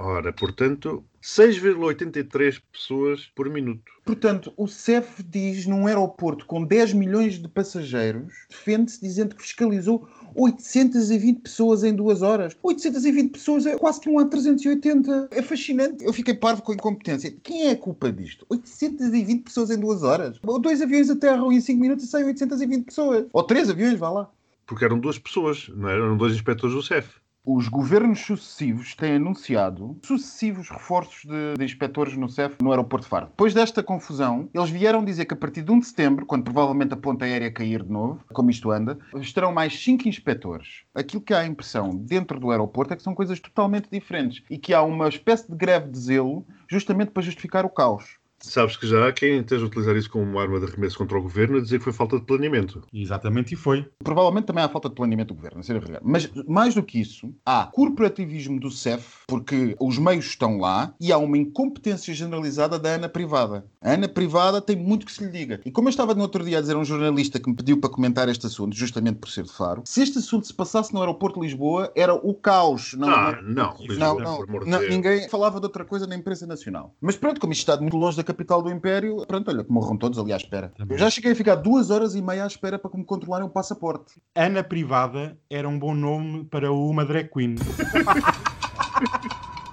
Ora, 0.00 0.32
portanto, 0.32 1.04
6,83 1.20 2.62
pessoas 2.72 3.26
por 3.34 3.50
minuto. 3.50 3.90
Portanto, 4.04 4.52
o 4.56 4.68
CEF 4.68 5.24
diz 5.24 5.66
num 5.66 5.88
aeroporto 5.88 6.46
com 6.46 6.64
10 6.64 6.92
milhões 6.92 7.34
de 7.40 7.48
passageiros, 7.48 8.32
defende-se 8.48 9.00
dizendo 9.00 9.34
que 9.34 9.42
fiscalizou 9.42 10.08
820 10.36 11.40
pessoas 11.40 11.82
em 11.82 11.92
duas 11.92 12.22
horas. 12.22 12.56
820 12.62 13.32
pessoas 13.32 13.66
é 13.66 13.76
quase 13.76 14.00
que 14.00 14.08
um 14.08 14.14
A380. 14.18 15.28
É 15.32 15.42
fascinante. 15.42 16.04
Eu 16.04 16.12
fiquei 16.12 16.34
parvo 16.34 16.62
com 16.62 16.70
a 16.70 16.74
incompetência. 16.76 17.34
Quem 17.42 17.66
é 17.66 17.72
a 17.72 17.76
culpa 17.76 18.12
disto? 18.12 18.46
820 18.48 19.42
pessoas 19.42 19.70
em 19.70 19.80
duas 19.80 20.04
horas. 20.04 20.38
Dois 20.60 20.80
aviões 20.80 21.10
aterram 21.10 21.50
em 21.52 21.60
5 21.60 21.80
minutos 21.80 22.04
e 22.04 22.08
saem 22.08 22.26
820 22.26 22.84
pessoas. 22.84 23.26
Ou 23.32 23.42
três 23.42 23.68
aviões, 23.68 23.98
vá 23.98 24.10
lá. 24.10 24.30
Porque 24.64 24.84
eram 24.84 25.00
duas 25.00 25.18
pessoas, 25.18 25.68
não 25.74 25.88
é? 25.88 25.94
eram 25.94 26.16
dois 26.16 26.34
inspectores 26.34 26.76
do 26.76 26.82
CEF. 26.82 27.08
Os 27.50 27.66
governos 27.66 28.20
sucessivos 28.20 28.94
têm 28.94 29.14
anunciado 29.14 29.96
sucessivos 30.04 30.68
reforços 30.68 31.24
de, 31.24 31.54
de 31.56 31.64
inspectores 31.64 32.14
no 32.14 32.28
CEF 32.28 32.56
no 32.60 32.70
aeroporto 32.70 33.04
de 33.04 33.08
Faro. 33.08 33.28
Depois 33.28 33.54
desta 33.54 33.82
confusão, 33.82 34.50
eles 34.52 34.68
vieram 34.68 35.02
dizer 35.02 35.24
que 35.24 35.32
a 35.32 35.36
partir 35.36 35.62
de 35.62 35.72
1 35.72 35.78
de 35.78 35.86
setembro, 35.86 36.26
quando 36.26 36.44
provavelmente 36.44 36.92
a 36.92 36.96
ponta 36.98 37.24
aérea 37.24 37.50
cair 37.50 37.82
de 37.82 37.90
novo, 37.90 38.22
como 38.34 38.50
isto 38.50 38.70
anda, 38.70 38.98
estarão 39.14 39.50
mais 39.50 39.82
5 39.82 40.06
inspectores. 40.06 40.82
Aquilo 40.94 41.22
que 41.22 41.32
há 41.32 41.38
a 41.38 41.46
impressão 41.46 41.96
dentro 41.96 42.38
do 42.38 42.50
aeroporto 42.50 42.92
é 42.92 42.96
que 42.98 43.02
são 43.02 43.14
coisas 43.14 43.40
totalmente 43.40 43.88
diferentes 43.90 44.42
e 44.50 44.58
que 44.58 44.74
há 44.74 44.82
uma 44.82 45.08
espécie 45.08 45.50
de 45.50 45.56
greve 45.56 45.88
de 45.88 45.98
zelo 45.98 46.46
justamente 46.68 47.12
para 47.12 47.22
justificar 47.22 47.64
o 47.64 47.70
caos. 47.70 48.18
Sabes 48.40 48.76
que 48.76 48.86
já 48.86 49.08
há 49.08 49.12
quem 49.12 49.40
esteja 49.40 49.64
a 49.64 49.66
utilizar 49.66 49.96
isso 49.96 50.10
como 50.10 50.24
uma 50.24 50.40
arma 50.40 50.58
de 50.60 50.66
arremesso 50.66 50.96
contra 50.96 51.18
o 51.18 51.22
governo 51.22 51.58
a 51.58 51.60
dizer 51.60 51.78
que 51.78 51.84
foi 51.84 51.92
falta 51.92 52.18
de 52.18 52.24
planeamento. 52.24 52.82
Exatamente, 52.92 53.54
e 53.54 53.56
foi. 53.56 53.86
Provavelmente 54.02 54.46
também 54.46 54.62
há 54.62 54.68
falta 54.68 54.88
de 54.88 54.94
planeamento 54.94 55.28
do 55.28 55.34
governo, 55.34 55.60
a 55.60 55.62
ser 55.62 55.78
verdade. 55.80 56.04
Mas 56.04 56.30
mais 56.46 56.74
do 56.74 56.82
que 56.82 57.00
isso, 57.00 57.34
há 57.44 57.66
corporativismo 57.66 58.60
do 58.60 58.70
CEF, 58.70 59.18
porque 59.26 59.76
os 59.80 59.98
meios 59.98 60.26
estão 60.26 60.58
lá, 60.58 60.94
e 61.00 61.12
há 61.12 61.18
uma 61.18 61.36
incompetência 61.36 62.14
generalizada 62.14 62.78
da 62.78 62.90
Ana 62.90 63.08
Privada. 63.08 63.66
A 63.82 63.92
Ana 63.92 64.08
Privada 64.08 64.60
tem 64.60 64.76
muito 64.76 65.04
que 65.06 65.12
se 65.12 65.24
lhe 65.24 65.30
diga. 65.30 65.60
E 65.64 65.70
como 65.70 65.88
eu 65.88 65.90
estava 65.90 66.14
no 66.14 66.22
outro 66.22 66.44
dia 66.44 66.58
a 66.58 66.60
dizer 66.60 66.76
a 66.76 66.78
um 66.78 66.84
jornalista 66.84 67.38
que 67.40 67.48
me 67.48 67.56
pediu 67.56 67.78
para 67.80 67.90
comentar 67.90 68.28
este 68.28 68.46
assunto, 68.46 68.76
justamente 68.76 69.16
por 69.18 69.28
ser 69.28 69.44
de 69.44 69.52
Faro, 69.52 69.82
se 69.84 70.02
este 70.02 70.18
assunto 70.18 70.46
se 70.46 70.54
passasse 70.54 70.92
no 70.94 71.00
aeroporto 71.00 71.40
de 71.40 71.46
Lisboa, 71.46 71.90
era 71.96 72.14
o 72.14 72.34
caos. 72.34 72.94
Não, 72.94 73.08
Ah, 73.08 73.38
não, 73.42 73.74
Lisboa, 73.80 73.98
não, 73.98 74.18
não, 74.18 74.36
por 74.36 74.48
amor 74.48 74.64
de 74.64 74.70
não, 74.70 74.78
Deus. 74.78 74.90
ninguém 74.94 75.28
falava 75.28 75.58
de 75.58 75.66
outra 75.66 75.84
coisa 75.84 76.06
na 76.06 76.14
imprensa 76.14 76.46
nacional. 76.46 76.94
Mas 77.00 77.16
pronto, 77.16 77.40
como 77.40 77.52
isto 77.52 77.60
está 77.68 77.80
muito 77.80 77.96
longe 77.96 78.16
da 78.16 78.24
capital 78.28 78.62
do 78.62 78.70
Império, 78.70 79.24
pronto, 79.26 79.50
olha, 79.50 79.64
que 79.64 79.72
morram 79.72 79.96
todos 79.96 80.18
ali 80.18 80.32
à 80.34 80.36
espera. 80.36 80.70
Também. 80.76 80.94
Eu 80.94 80.98
já 80.98 81.08
cheguei 81.08 81.32
a 81.32 81.34
ficar 81.34 81.54
duas 81.54 81.90
horas 81.90 82.14
e 82.14 82.20
meia 82.20 82.44
à 82.44 82.46
espera 82.46 82.78
para 82.78 82.90
que 82.90 82.98
me 82.98 83.04
controlarem 83.04 83.46
o 83.46 83.50
passaporte. 83.50 84.20
Ana 84.34 84.62
Privada 84.62 85.38
era 85.48 85.66
um 85.66 85.78
bom 85.78 85.94
nome 85.94 86.44
para 86.44 86.70
uma 86.70 87.04
drag 87.06 87.30
queen. 87.30 87.54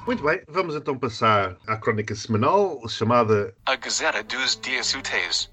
Muito 0.08 0.24
bem, 0.24 0.42
vamos 0.48 0.76
então 0.76 0.98
passar 0.98 1.58
à 1.68 1.76
crónica 1.78 2.14
semanal 2.14 2.80
chamada 2.88 3.54
A 3.66 3.76
Gazeta 3.76 4.24
dos 4.24 4.56
Dias 4.62 4.94
Úteis. 4.94 5.52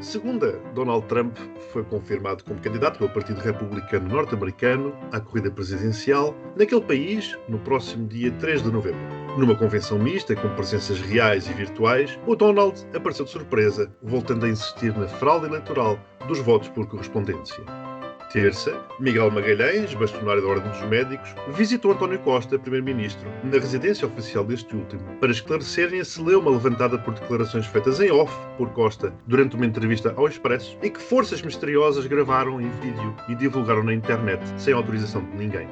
Segunda, 0.00 0.52
Donald 0.74 1.06
Trump 1.06 1.36
foi 1.72 1.82
confirmado 1.84 2.44
como 2.44 2.60
candidato 2.60 2.98
pelo 2.98 3.10
Partido 3.10 3.40
Republicano 3.40 4.08
Norte-Americano 4.08 4.94
à 5.10 5.20
corrida 5.20 5.50
presidencial 5.50 6.34
naquele 6.56 6.82
país 6.82 7.36
no 7.48 7.58
próximo 7.58 8.06
dia 8.06 8.30
3 8.32 8.62
de 8.62 8.70
novembro. 8.70 9.00
Numa 9.38 9.54
convenção 9.54 9.98
mista 9.98 10.34
com 10.36 10.48
presenças 10.54 11.00
reais 11.00 11.48
e 11.48 11.52
virtuais, 11.52 12.18
o 12.26 12.34
Donald 12.36 12.86
apareceu 12.94 13.24
de 13.24 13.30
surpresa, 13.30 13.90
voltando 14.02 14.46
a 14.46 14.48
insistir 14.48 14.96
na 14.96 15.08
fraude 15.08 15.46
eleitoral 15.46 15.98
dos 16.28 16.40
votos 16.40 16.68
por 16.68 16.86
correspondência. 16.86 17.85
Terça, 18.32 18.76
Miguel 18.98 19.30
Magalhães, 19.30 19.94
bastonário 19.94 20.42
da 20.42 20.48
Ordem 20.48 20.70
dos 20.70 20.82
Médicos, 20.82 21.34
visitou 21.54 21.92
António 21.92 22.18
Costa, 22.18 22.58
primeiro-ministro, 22.58 23.28
na 23.44 23.52
residência 23.52 24.06
oficial 24.06 24.44
deste 24.44 24.74
último, 24.74 25.02
para 25.20 25.30
esclarecerem 25.30 26.00
a 26.00 26.04
celeuma 26.04 26.50
levantada 26.50 26.98
por 26.98 27.14
declarações 27.14 27.66
feitas 27.66 28.00
em 28.00 28.10
off 28.10 28.32
por 28.58 28.70
Costa 28.70 29.12
durante 29.26 29.54
uma 29.54 29.66
entrevista 29.66 30.12
ao 30.16 30.26
Expresso 30.26 30.76
e 30.82 30.90
que 30.90 31.00
forças 31.00 31.40
misteriosas 31.40 32.06
gravaram 32.06 32.60
em 32.60 32.68
vídeo 32.80 33.14
e 33.28 33.34
divulgaram 33.34 33.84
na 33.84 33.94
internet 33.94 34.42
sem 34.58 34.74
autorização 34.74 35.24
de 35.24 35.36
ninguém. 35.36 35.68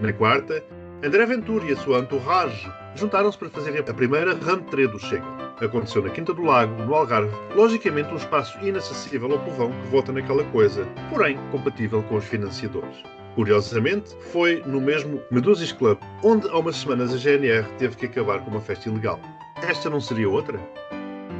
Na 0.00 0.12
quarta, 0.12 0.64
André 1.02 1.26
Ventura 1.26 1.64
e 1.66 1.72
a 1.72 1.76
sua 1.76 1.98
entourage 1.98 2.72
juntaram-se 2.94 3.38
para 3.38 3.50
fazerem 3.50 3.80
a 3.80 3.94
primeira 3.94 4.34
rentrée 4.34 4.86
do 4.86 4.98
Chega. 4.98 5.47
Aconteceu 5.60 6.02
na 6.02 6.10
Quinta 6.10 6.32
do 6.32 6.42
Lago, 6.42 6.84
no 6.84 6.94
Algarve, 6.94 7.34
logicamente 7.54 8.12
um 8.12 8.16
espaço 8.16 8.56
inacessível 8.64 9.32
ao 9.32 9.40
povão 9.40 9.72
que 9.72 9.88
vota 9.88 10.12
naquela 10.12 10.44
coisa, 10.44 10.86
porém 11.10 11.36
compatível 11.50 12.02
com 12.04 12.16
os 12.16 12.24
financiadores. 12.24 13.02
Curiosamente, 13.34 14.16
foi 14.32 14.62
no 14.66 14.80
mesmo 14.80 15.20
Medusis 15.30 15.72
Club, 15.72 15.98
onde 16.22 16.48
há 16.48 16.58
umas 16.58 16.76
semanas 16.76 17.12
a 17.12 17.16
GNR 17.16 17.66
teve 17.76 17.96
que 17.96 18.06
acabar 18.06 18.40
com 18.40 18.50
uma 18.50 18.60
festa 18.60 18.88
ilegal. 18.88 19.20
Esta 19.62 19.90
não 19.90 20.00
seria 20.00 20.28
outra? 20.28 20.60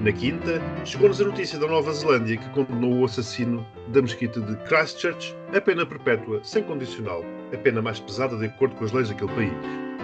Na 0.03 0.13
quinta, 0.13 0.61
chegou-nos 0.85 1.21
a 1.21 1.25
notícia 1.25 1.59
da 1.59 1.67
Nova 1.67 1.93
Zelândia 1.93 2.37
que 2.37 2.49
condenou 2.51 3.01
o 3.01 3.05
assassino 3.05 3.67
da 3.89 4.01
mesquita 4.01 4.41
de 4.41 4.57
Christchurch 4.69 5.35
a 5.53 5.61
pena 5.61 5.85
perpétua, 5.85 6.41
sem 6.45 6.63
condicional, 6.63 7.25
a 7.53 7.57
pena 7.57 7.83
mais 7.83 7.99
pesada 7.99 8.37
de 8.37 8.47
acordo 8.47 8.77
com 8.77 8.85
as 8.85 8.93
leis 8.93 9.09
daquele 9.09 9.33
país. 9.33 9.53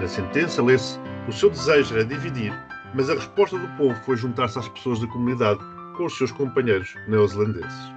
Na 0.00 0.08
sentença 0.08 0.62
lê-se: 0.62 0.98
o 1.28 1.32
seu 1.32 1.48
desejo 1.48 1.94
era 1.94 2.04
dividir, 2.04 2.52
mas 2.94 3.10
a 3.10 3.14
resposta 3.14 3.58
do 3.58 3.68
povo 3.76 3.94
foi 4.04 4.16
juntar-se 4.16 4.58
às 4.58 4.68
pessoas 4.68 5.00
da 5.00 5.06
comunidade 5.08 5.60
com 5.96 6.06
os 6.06 6.16
seus 6.16 6.32
companheiros 6.32 6.94
neozelandeses. 7.08 7.92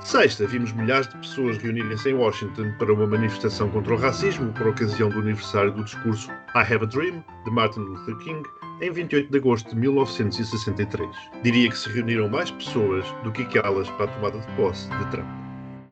Sexta, 0.00 0.46
vimos 0.46 0.72
milhares 0.72 1.08
de 1.08 1.16
pessoas 1.18 1.58
reunirem-se 1.58 2.10
em 2.10 2.14
Washington 2.14 2.72
para 2.78 2.92
uma 2.92 3.06
manifestação 3.06 3.68
contra 3.68 3.94
o 3.94 3.96
racismo 3.98 4.52
por 4.52 4.68
ocasião 4.68 5.10
do 5.10 5.18
aniversário 5.18 5.72
do 5.72 5.84
discurso 5.84 6.30
I 6.54 6.60
Have 6.60 6.84
a 6.84 6.86
Dream, 6.86 7.22
de 7.44 7.50
Martin 7.50 7.80
Luther 7.80 8.16
King, 8.18 8.48
em 8.80 8.90
28 8.90 9.30
de 9.30 9.38
agosto 9.38 9.70
de 9.70 9.76
1963. 9.76 11.10
Diria 11.42 11.68
que 11.68 11.76
se 11.76 11.90
reuniram 11.90 12.28
mais 12.28 12.50
pessoas 12.50 13.04
do 13.24 13.32
que 13.32 13.42
aquelas 13.42 13.90
para 13.90 14.04
a 14.04 14.08
tomada 14.08 14.38
de 14.38 14.46
posse 14.56 14.88
de 14.88 15.10
Trump. 15.10 15.47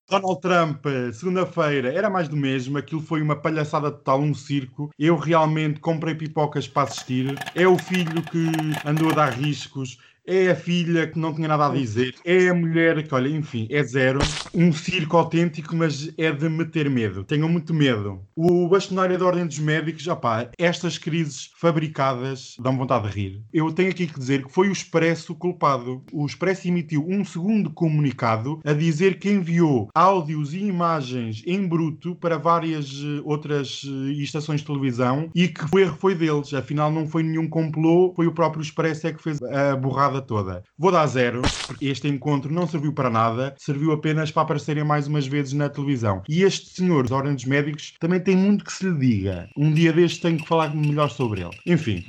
Donald 0.08 0.40
Trump, 0.40 0.86
segunda-feira, 1.12 1.92
era 1.92 2.08
mais 2.08 2.28
do 2.28 2.36
mesmo. 2.36 2.78
Aquilo 2.78 3.00
foi 3.00 3.20
uma 3.20 3.34
palhaçada 3.34 3.90
total, 3.90 4.20
um 4.20 4.32
circo. 4.32 4.88
Eu 4.96 5.16
realmente 5.16 5.80
comprei 5.80 6.14
pipocas 6.14 6.68
para 6.68 6.84
assistir. 6.84 7.34
É 7.56 7.66
o 7.66 7.76
filho 7.76 8.22
que 8.22 8.46
andou 8.88 9.10
a 9.10 9.14
dar 9.14 9.30
riscos. 9.30 9.98
É 10.26 10.50
a 10.50 10.56
filha 10.56 11.06
que 11.06 11.18
não 11.18 11.32
tinha 11.32 11.46
nada 11.46 11.66
a 11.66 11.70
dizer. 11.70 12.16
É 12.24 12.48
a 12.48 12.54
mulher 12.54 13.06
que, 13.06 13.14
olha, 13.14 13.28
enfim, 13.28 13.68
é 13.70 13.82
zero. 13.84 14.18
Um 14.52 14.72
circo 14.72 15.16
autêntico, 15.16 15.76
mas 15.76 16.12
é 16.18 16.32
de 16.32 16.48
meter 16.48 16.90
medo. 16.90 17.22
Tenham 17.22 17.48
muito 17.48 17.72
medo. 17.72 18.20
O 18.34 18.68
bastonário 18.68 19.16
da 19.16 19.24
Ordem 19.24 19.46
dos 19.46 19.60
Médicos, 19.60 20.06
opá, 20.08 20.50
estas 20.58 20.98
crises 20.98 21.52
fabricadas 21.56 22.56
dão 22.58 22.76
vontade 22.76 23.08
de 23.08 23.14
rir. 23.14 23.42
Eu 23.52 23.70
tenho 23.72 23.90
aqui 23.90 24.08
que 24.08 24.18
dizer 24.18 24.44
que 24.44 24.52
foi 24.52 24.68
o 24.68 24.72
Expresso 24.72 25.32
culpado. 25.34 26.02
O 26.12 26.26
Expresso 26.26 26.66
emitiu 26.66 27.06
um 27.08 27.24
segundo 27.24 27.70
comunicado 27.70 28.60
a 28.64 28.72
dizer 28.72 29.20
que 29.20 29.30
enviou 29.30 29.88
áudios 29.94 30.54
e 30.54 30.58
imagens 30.58 31.42
em 31.46 31.66
bruto 31.68 32.16
para 32.16 32.36
várias 32.36 32.86
eh, 32.90 33.20
outras 33.24 33.82
eh, 33.84 34.12
estações 34.22 34.60
de 34.60 34.66
televisão 34.66 35.30
e 35.34 35.46
que 35.46 35.64
o 35.72 35.78
erro 35.78 35.96
foi 35.96 36.14
deles. 36.16 36.52
Afinal, 36.52 36.90
não 36.90 37.06
foi 37.06 37.22
nenhum 37.22 37.48
complô, 37.48 38.12
foi 38.16 38.26
o 38.26 38.32
próprio 38.32 38.62
Expresso 38.62 39.06
é 39.06 39.12
que 39.12 39.22
fez 39.22 39.40
a 39.42 39.76
borrada 39.76 40.15
toda. 40.20 40.62
Vou 40.78 40.92
dar 40.92 41.06
zero, 41.06 41.42
porque 41.66 41.86
este 41.86 42.08
encontro 42.08 42.52
não 42.52 42.66
serviu 42.66 42.92
para 42.92 43.10
nada, 43.10 43.54
serviu 43.58 43.92
apenas 43.92 44.30
para 44.30 44.42
aparecerem 44.42 44.84
mais 44.84 45.06
umas 45.06 45.26
vezes 45.26 45.52
na 45.52 45.68
televisão. 45.68 46.22
E 46.28 46.42
este 46.42 46.70
senhor 46.70 47.08
da 47.08 47.16
Ordem 47.16 47.34
dos 47.34 47.44
Médicos 47.44 47.94
também 47.98 48.20
tem 48.20 48.36
muito 48.36 48.64
que 48.64 48.72
se 48.72 48.88
lhe 48.88 48.98
diga. 48.98 49.48
Um 49.56 49.72
dia 49.72 49.92
deste 49.92 50.20
tenho 50.20 50.38
que 50.38 50.48
falar 50.48 50.74
melhor 50.74 51.10
sobre 51.10 51.42
ele. 51.42 51.56
Enfim, 51.66 52.04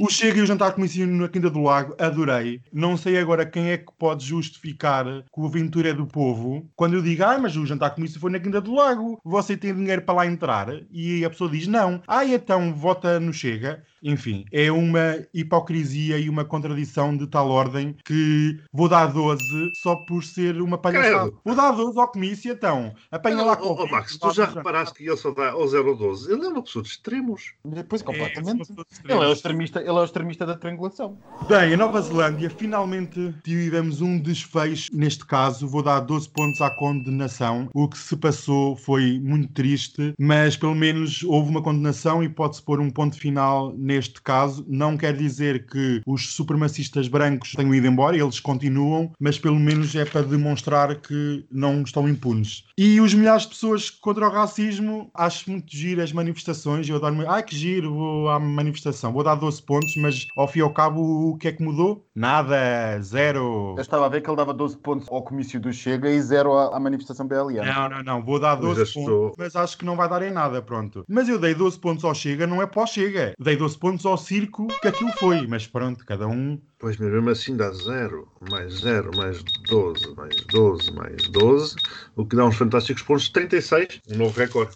o 0.00 0.10
Chega 0.10 0.38
e 0.38 0.42
o 0.42 0.46
Jantar 0.46 0.72
Comissão 0.72 1.06
na 1.06 1.28
Quinta 1.28 1.50
do 1.50 1.62
Lago, 1.62 1.94
adorei. 1.98 2.60
Não 2.72 2.96
sei 2.96 3.18
agora 3.18 3.46
quem 3.46 3.70
é 3.70 3.78
que 3.78 3.92
pode 3.98 4.24
justificar 4.24 5.04
que 5.04 5.40
o 5.40 5.46
Aventura 5.46 5.90
é 5.90 5.94
do 5.94 6.06
povo. 6.06 6.68
Quando 6.76 6.94
eu 6.94 7.02
digo, 7.02 7.24
ah, 7.24 7.38
mas 7.38 7.56
o 7.56 7.66
Jantar 7.66 7.94
Comissão 7.94 8.20
foi 8.20 8.30
na 8.30 8.40
Quinta 8.40 8.60
do 8.60 8.74
Lago, 8.74 9.20
você 9.24 9.56
tem 9.56 9.74
dinheiro 9.74 10.02
para 10.02 10.14
lá 10.14 10.26
entrar? 10.26 10.68
E 10.90 11.24
a 11.24 11.30
pessoa 11.30 11.50
diz, 11.50 11.66
não. 11.66 12.02
Ah, 12.06 12.24
então 12.24 12.74
vota 12.74 13.18
no 13.20 13.32
Chega. 13.32 13.82
Enfim, 14.02 14.44
é 14.52 14.70
uma 14.70 15.16
hipocrisia 15.32 16.18
e 16.18 16.28
uma 16.28 16.44
contradição 16.44 17.16
de 17.16 17.26
tal 17.26 17.48
ordem 17.50 17.94
que 18.04 18.58
vou 18.72 18.88
dar 18.88 19.06
12 19.06 19.42
só 19.82 19.96
por 19.96 20.24
ser 20.24 20.60
uma 20.60 20.78
palhaçada. 20.78 21.30
Credo. 21.30 21.40
Vou 21.44 21.54
dar 21.54 21.70
12 21.72 21.98
ao 21.98 22.08
comício, 22.08 22.52
então. 22.52 22.92
Apanha 23.10 23.42
lá 23.42 23.56
com 23.56 23.72
Oh, 23.72 23.86
Max, 23.86 24.18
tu 24.18 24.30
já 24.32 24.44
reparaste 24.46 24.94
que 24.94 25.04
ele 25.06 25.16
só 25.16 25.30
dá 25.30 25.52
ao 25.52 25.66
0 25.66 25.90
ou 25.90 25.96
12? 25.96 26.30
Ele 26.32 26.44
é 26.44 26.48
uma 26.48 26.62
pessoa 26.62 26.82
de 26.82 26.88
extremos. 26.90 27.52
Depois, 27.64 28.02
É, 28.02 28.04
completamente. 28.04 28.74
todo 28.74 28.86
Ele 29.04 29.12
é 29.12 29.28
o 29.28 29.32
extremista, 29.32 29.80
ele 29.80 29.88
é 29.88 29.92
o 29.92 30.04
extremista 30.04 30.44
da 30.44 30.56
triangulação. 30.56 31.18
Bem, 31.48 31.74
a 31.74 31.76
Nova 31.76 32.00
Zelândia 32.02 32.50
finalmente 32.50 33.34
tivemos 33.44 34.00
um 34.00 34.18
desfecho. 34.18 34.90
Neste 34.92 35.24
caso, 35.24 35.66
vou 35.68 35.82
dar 35.82 36.00
12 36.00 36.28
pontos 36.28 36.60
à 36.60 36.70
condenação. 36.70 37.68
O 37.72 37.88
que 37.88 37.98
se 37.98 38.16
passou 38.16 38.76
foi 38.76 39.20
muito 39.20 39.52
triste, 39.52 40.12
mas 40.18 40.56
pelo 40.56 40.74
menos 40.74 41.22
houve 41.22 41.50
uma 41.50 41.62
condenação 41.62 42.22
e 42.22 42.28
pode-se 42.28 42.62
pôr 42.62 42.80
um 42.80 42.90
ponto 42.90 43.16
final 43.18 43.72
neste 43.76 43.91
caso. 44.22 44.64
Não 44.68 44.96
quer 44.96 45.16
dizer 45.16 45.66
que 45.66 46.00
os 46.06 46.34
supremacistas 46.34 47.08
brancos 47.08 47.52
tenham 47.52 47.74
ido 47.74 47.86
embora, 47.86 48.16
eles 48.16 48.40
continuam, 48.40 49.12
mas 49.20 49.38
pelo 49.38 49.58
menos 49.58 49.94
é 49.94 50.04
para 50.04 50.22
demonstrar 50.22 50.96
que 51.00 51.44
não 51.50 51.82
estão 51.82 52.08
impunes. 52.08 52.64
E 52.76 53.00
os 53.00 53.12
milhares 53.14 53.42
de 53.42 53.48
pessoas 53.50 53.90
contra 53.90 54.26
o 54.28 54.30
racismo, 54.30 55.10
acho 55.14 55.50
muito 55.50 55.74
giro 55.74 56.02
as 56.02 56.12
manifestações. 56.12 56.88
Eu 56.88 56.96
adoro. 56.96 57.28
Ai 57.28 57.42
que 57.42 57.54
giro, 57.56 57.92
vou 57.94 58.28
à 58.30 58.38
manifestação. 58.38 59.12
Vou 59.12 59.22
dar 59.22 59.34
12 59.34 59.62
pontos, 59.62 59.94
mas 59.96 60.26
ao 60.36 60.48
fim 60.48 60.60
e 60.60 60.62
ao 60.62 60.72
cabo, 60.72 61.00
o 61.30 61.36
que 61.36 61.48
é 61.48 61.52
que 61.52 61.62
mudou? 61.62 62.06
Nada, 62.14 63.00
zero. 63.00 63.74
Eu 63.76 63.82
estava 63.82 64.06
a 64.06 64.08
ver 64.08 64.20
que 64.22 64.28
ele 64.30 64.36
dava 64.36 64.54
12 64.54 64.76
pontos 64.78 65.08
ao 65.10 65.22
comício 65.22 65.60
do 65.60 65.72
Chega 65.72 66.10
e 66.10 66.20
0 66.20 66.52
à, 66.52 66.76
à 66.76 66.80
manifestação 66.80 67.26
BLM. 67.26 67.64
Não, 67.64 67.88
não, 67.88 68.02
não, 68.02 68.22
vou 68.24 68.38
dar 68.38 68.56
Pois 68.56 68.76
12 68.76 68.78
já 68.78 68.82
estou. 69.00 69.04
pontos, 69.24 69.36
mas 69.38 69.56
acho 69.56 69.76
que 69.78 69.84
não 69.84 69.96
vai 69.96 70.08
dar 70.08 70.22
em 70.22 70.30
nada, 70.32 70.62
pronto. 70.62 71.04
Mas 71.08 71.28
eu 71.28 71.38
dei 71.38 71.54
12 71.54 71.78
pontos 71.78 72.04
ao 72.04 72.14
Chega, 72.14 72.46
não 72.46 72.62
é 72.62 72.66
para 72.66 72.82
o 72.82 72.86
Chega. 72.86 73.34
Dei 73.38 73.56
12 73.56 73.78
pontos 73.82 74.06
ao 74.06 74.16
circo 74.16 74.68
que 74.80 74.86
aquilo 74.86 75.10
foi, 75.10 75.44
mas 75.44 75.66
pronto, 75.66 76.06
cada 76.06 76.28
um. 76.28 76.56
Pois 76.82 76.96
mas 76.96 77.12
mesmo 77.12 77.30
assim 77.30 77.56
dá 77.56 77.70
0, 77.70 78.26
mais 78.50 78.80
0, 78.80 79.16
mais 79.16 79.40
12, 79.68 80.16
mais 80.16 80.34
12, 80.46 80.92
mais 80.92 81.28
12, 81.28 81.76
o 82.16 82.26
que 82.26 82.34
dá 82.34 82.44
uns 82.44 82.56
fantásticos 82.56 83.04
pontos 83.04 83.26
de 83.26 83.32
36, 83.34 84.00
um 84.10 84.16
novo 84.16 84.36
recorde. 84.36 84.72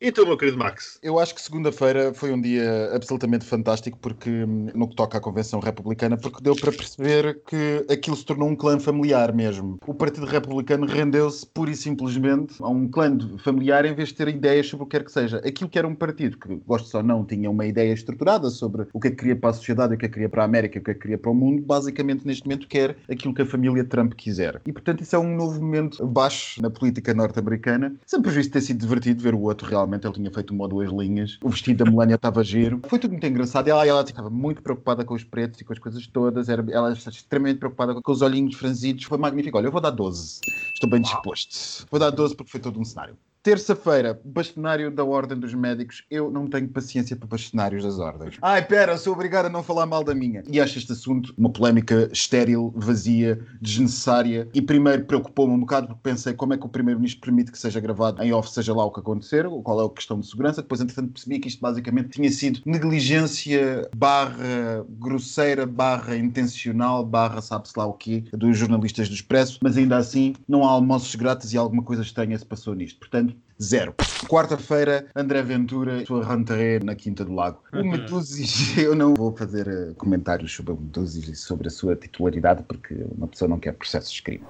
Então, 0.00 0.26
meu 0.26 0.36
querido 0.36 0.58
Max, 0.58 0.98
Eu 1.02 1.18
acho 1.18 1.34
que 1.34 1.40
segunda-feira 1.40 2.12
foi 2.12 2.32
um 2.32 2.40
dia 2.40 2.90
absolutamente 2.92 3.44
fantástico 3.44 3.96
porque 3.98 4.28
no 4.74 4.88
que 4.88 4.96
toca 4.96 5.16
à 5.16 5.20
Convenção 5.20 5.60
Republicana, 5.60 6.16
porque 6.16 6.42
deu 6.42 6.54
para 6.56 6.72
perceber 6.72 7.40
que 7.46 7.86
aquilo 7.88 8.16
se 8.16 8.24
tornou 8.24 8.48
um 8.48 8.56
clã 8.56 8.78
familiar 8.78 9.32
mesmo. 9.32 9.78
O 9.86 9.94
Partido 9.94 10.26
Republicano 10.26 10.84
rendeu-se 10.84 11.46
pura 11.46 11.70
e 11.70 11.76
simplesmente 11.76 12.56
a 12.60 12.68
um 12.68 12.88
clã 12.88 13.16
familiar 13.38 13.84
em 13.86 13.94
vez 13.94 14.08
de 14.08 14.16
ter 14.16 14.28
ideias 14.28 14.66
sobre 14.66 14.84
o 14.84 14.86
que 14.86 14.98
quer 14.98 15.04
que 15.04 15.12
seja. 15.12 15.38
Aquilo 15.38 15.70
que 15.70 15.78
era 15.78 15.88
um 15.88 15.94
partido 15.94 16.36
que, 16.38 16.56
gosto 16.66 16.94
ou 16.94 17.02
não, 17.02 17.24
tinha 17.24 17.48
uma 17.48 17.64
ideia 17.64 17.92
estruturada 17.92 18.50
sobre 18.50 18.86
o 18.92 19.00
que 19.00 19.08
é 19.08 19.10
que 19.10 19.16
queria 19.16 19.36
para 19.36 19.50
a 19.50 19.54
sociedade, 19.54 19.94
o 19.94 19.98
que 19.98 20.04
é 20.04 20.08
que 20.08 20.14
queria 20.14 20.28
para 20.28 20.42
a 20.42 20.44
América, 20.44 20.78
o 20.78 20.82
que 20.82 20.90
é 20.90 20.94
que 20.94 21.03
queria 21.04 21.18
para 21.18 21.30
o 21.30 21.34
mundo, 21.34 21.62
basicamente 21.62 22.26
neste 22.26 22.44
momento 22.44 22.66
quer 22.66 22.96
aquilo 23.10 23.34
que 23.34 23.42
a 23.42 23.46
família 23.46 23.84
Trump 23.84 24.14
quiser. 24.14 24.60
E 24.64 24.72
portanto 24.72 25.02
isso 25.02 25.14
é 25.14 25.18
um 25.18 25.36
novo 25.36 25.60
momento 25.60 26.06
baixo 26.06 26.60
na 26.62 26.70
política 26.70 27.12
norte-americana. 27.12 27.94
Sempre 28.06 28.30
visto 28.30 28.52
ter 28.52 28.62
sido 28.62 28.80
divertido 28.80 29.22
ver 29.22 29.34
o 29.34 29.40
outro 29.40 29.68
realmente, 29.68 30.06
ele 30.06 30.14
tinha 30.14 30.30
feito 30.30 30.52
uma 30.52 30.64
ou 30.64 30.68
duas 30.68 30.90
linhas, 30.90 31.38
o 31.42 31.50
vestido 31.50 31.84
da 31.84 31.90
Melania 31.90 32.16
estava 32.16 32.42
giro, 32.42 32.80
foi 32.88 32.98
tudo 32.98 33.12
muito 33.12 33.26
engraçado. 33.26 33.68
Ela, 33.68 33.86
ela 33.86 34.02
estava 34.02 34.30
muito 34.30 34.62
preocupada 34.62 35.04
com 35.04 35.14
os 35.14 35.24
pretos 35.24 35.60
e 35.60 35.64
com 35.64 35.72
as 35.72 35.78
coisas 35.78 36.06
todas, 36.06 36.48
era, 36.48 36.64
ela 36.70 36.92
estava 36.92 37.14
extremamente 37.14 37.58
preocupada 37.58 38.00
com 38.00 38.12
os 38.12 38.22
olhinhos 38.22 38.54
franzidos, 38.54 39.04
foi 39.04 39.18
magnífico. 39.18 39.58
Olha, 39.58 39.66
eu 39.66 39.72
vou 39.72 39.80
dar 39.80 39.90
12, 39.90 40.40
estou 40.72 40.88
bem 40.88 41.02
disposto. 41.02 41.86
Vou 41.90 42.00
dar 42.00 42.10
12 42.10 42.34
porque 42.34 42.50
foi 42.50 42.60
todo 42.60 42.80
um 42.80 42.84
cenário. 42.84 43.16
Terça-feira, 43.44 44.18
bastonário 44.24 44.90
da 44.90 45.04
Ordem 45.04 45.38
dos 45.38 45.52
Médicos. 45.52 46.02
Eu 46.10 46.30
não 46.30 46.46
tenho 46.46 46.66
paciência 46.66 47.14
para 47.14 47.28
bastonários 47.28 47.84
das 47.84 47.98
ordens. 47.98 48.38
Ai, 48.40 48.64
pera, 48.64 48.96
sou 48.96 49.12
obrigado 49.12 49.44
a 49.44 49.50
não 49.50 49.62
falar 49.62 49.84
mal 49.84 50.02
da 50.02 50.14
minha. 50.14 50.42
E 50.50 50.58
acho 50.58 50.78
este 50.78 50.92
assunto 50.92 51.34
uma 51.36 51.50
polémica 51.50 52.08
estéril, 52.10 52.72
vazia, 52.74 53.38
desnecessária. 53.60 54.48
E 54.54 54.62
primeiro 54.62 55.04
preocupou-me 55.04 55.52
um 55.52 55.60
bocado 55.60 55.88
porque 55.88 56.00
pensei 56.02 56.32
como 56.32 56.54
é 56.54 56.56
que 56.56 56.64
o 56.64 56.70
Primeiro-Ministro 56.70 57.20
permite 57.20 57.52
que 57.52 57.58
seja 57.58 57.78
gravado 57.80 58.22
em 58.22 58.32
off, 58.32 58.50
seja 58.50 58.72
lá 58.72 58.82
o 58.82 58.90
que 58.90 59.00
acontecer, 59.00 59.46
qual 59.62 59.82
é 59.82 59.84
a 59.84 59.90
questão 59.90 60.18
de 60.18 60.26
segurança. 60.26 60.62
Depois, 60.62 60.80
entretanto, 60.80 61.12
percebi 61.12 61.38
que 61.38 61.48
isto 61.48 61.60
basicamente 61.60 62.08
tinha 62.12 62.30
sido 62.30 62.62
negligência 62.64 63.90
barra 63.94 64.86
grosseira, 64.88 65.66
barra 65.66 66.16
intencional, 66.16 67.04
barra 67.04 67.42
sabe-se 67.42 67.78
lá 67.78 67.84
o 67.84 67.92
quê, 67.92 68.24
dos 68.32 68.56
jornalistas 68.56 69.06
do 69.06 69.14
Expresso. 69.14 69.58
Mas 69.62 69.76
ainda 69.76 69.98
assim, 69.98 70.34
não 70.48 70.64
há 70.64 70.70
almoços 70.70 71.14
grátis 71.14 71.52
e 71.52 71.58
alguma 71.58 71.82
coisa 71.82 72.00
estranha 72.00 72.38
se 72.38 72.46
passou 72.46 72.74
nisto. 72.74 72.98
Portanto, 72.98 73.33
Zero. 73.62 73.94
Quarta-feira, 74.28 75.06
André 75.14 75.42
Ventura, 75.42 76.04
sua 76.06 76.24
rentrée 76.24 76.80
na 76.82 76.94
Quinta 76.94 77.24
do 77.24 77.34
Lago. 77.34 77.60
O 77.72 77.84
Medusis, 77.84 78.76
eu 78.78 78.94
não 78.94 79.14
vou 79.14 79.36
fazer 79.36 79.68
uh, 79.68 79.94
comentários 79.94 80.52
sobre 80.52 80.72
o 80.72 80.76
Medusis 80.76 81.28
e 81.28 81.36
sobre 81.36 81.68
a 81.68 81.70
sua 81.70 81.94
titularidade, 81.94 82.62
porque 82.66 82.94
uma 83.16 83.28
pessoa 83.28 83.48
não 83.48 83.58
quer 83.58 83.72
processos 83.74 84.12
de 84.12 84.22
crime. 84.22 84.44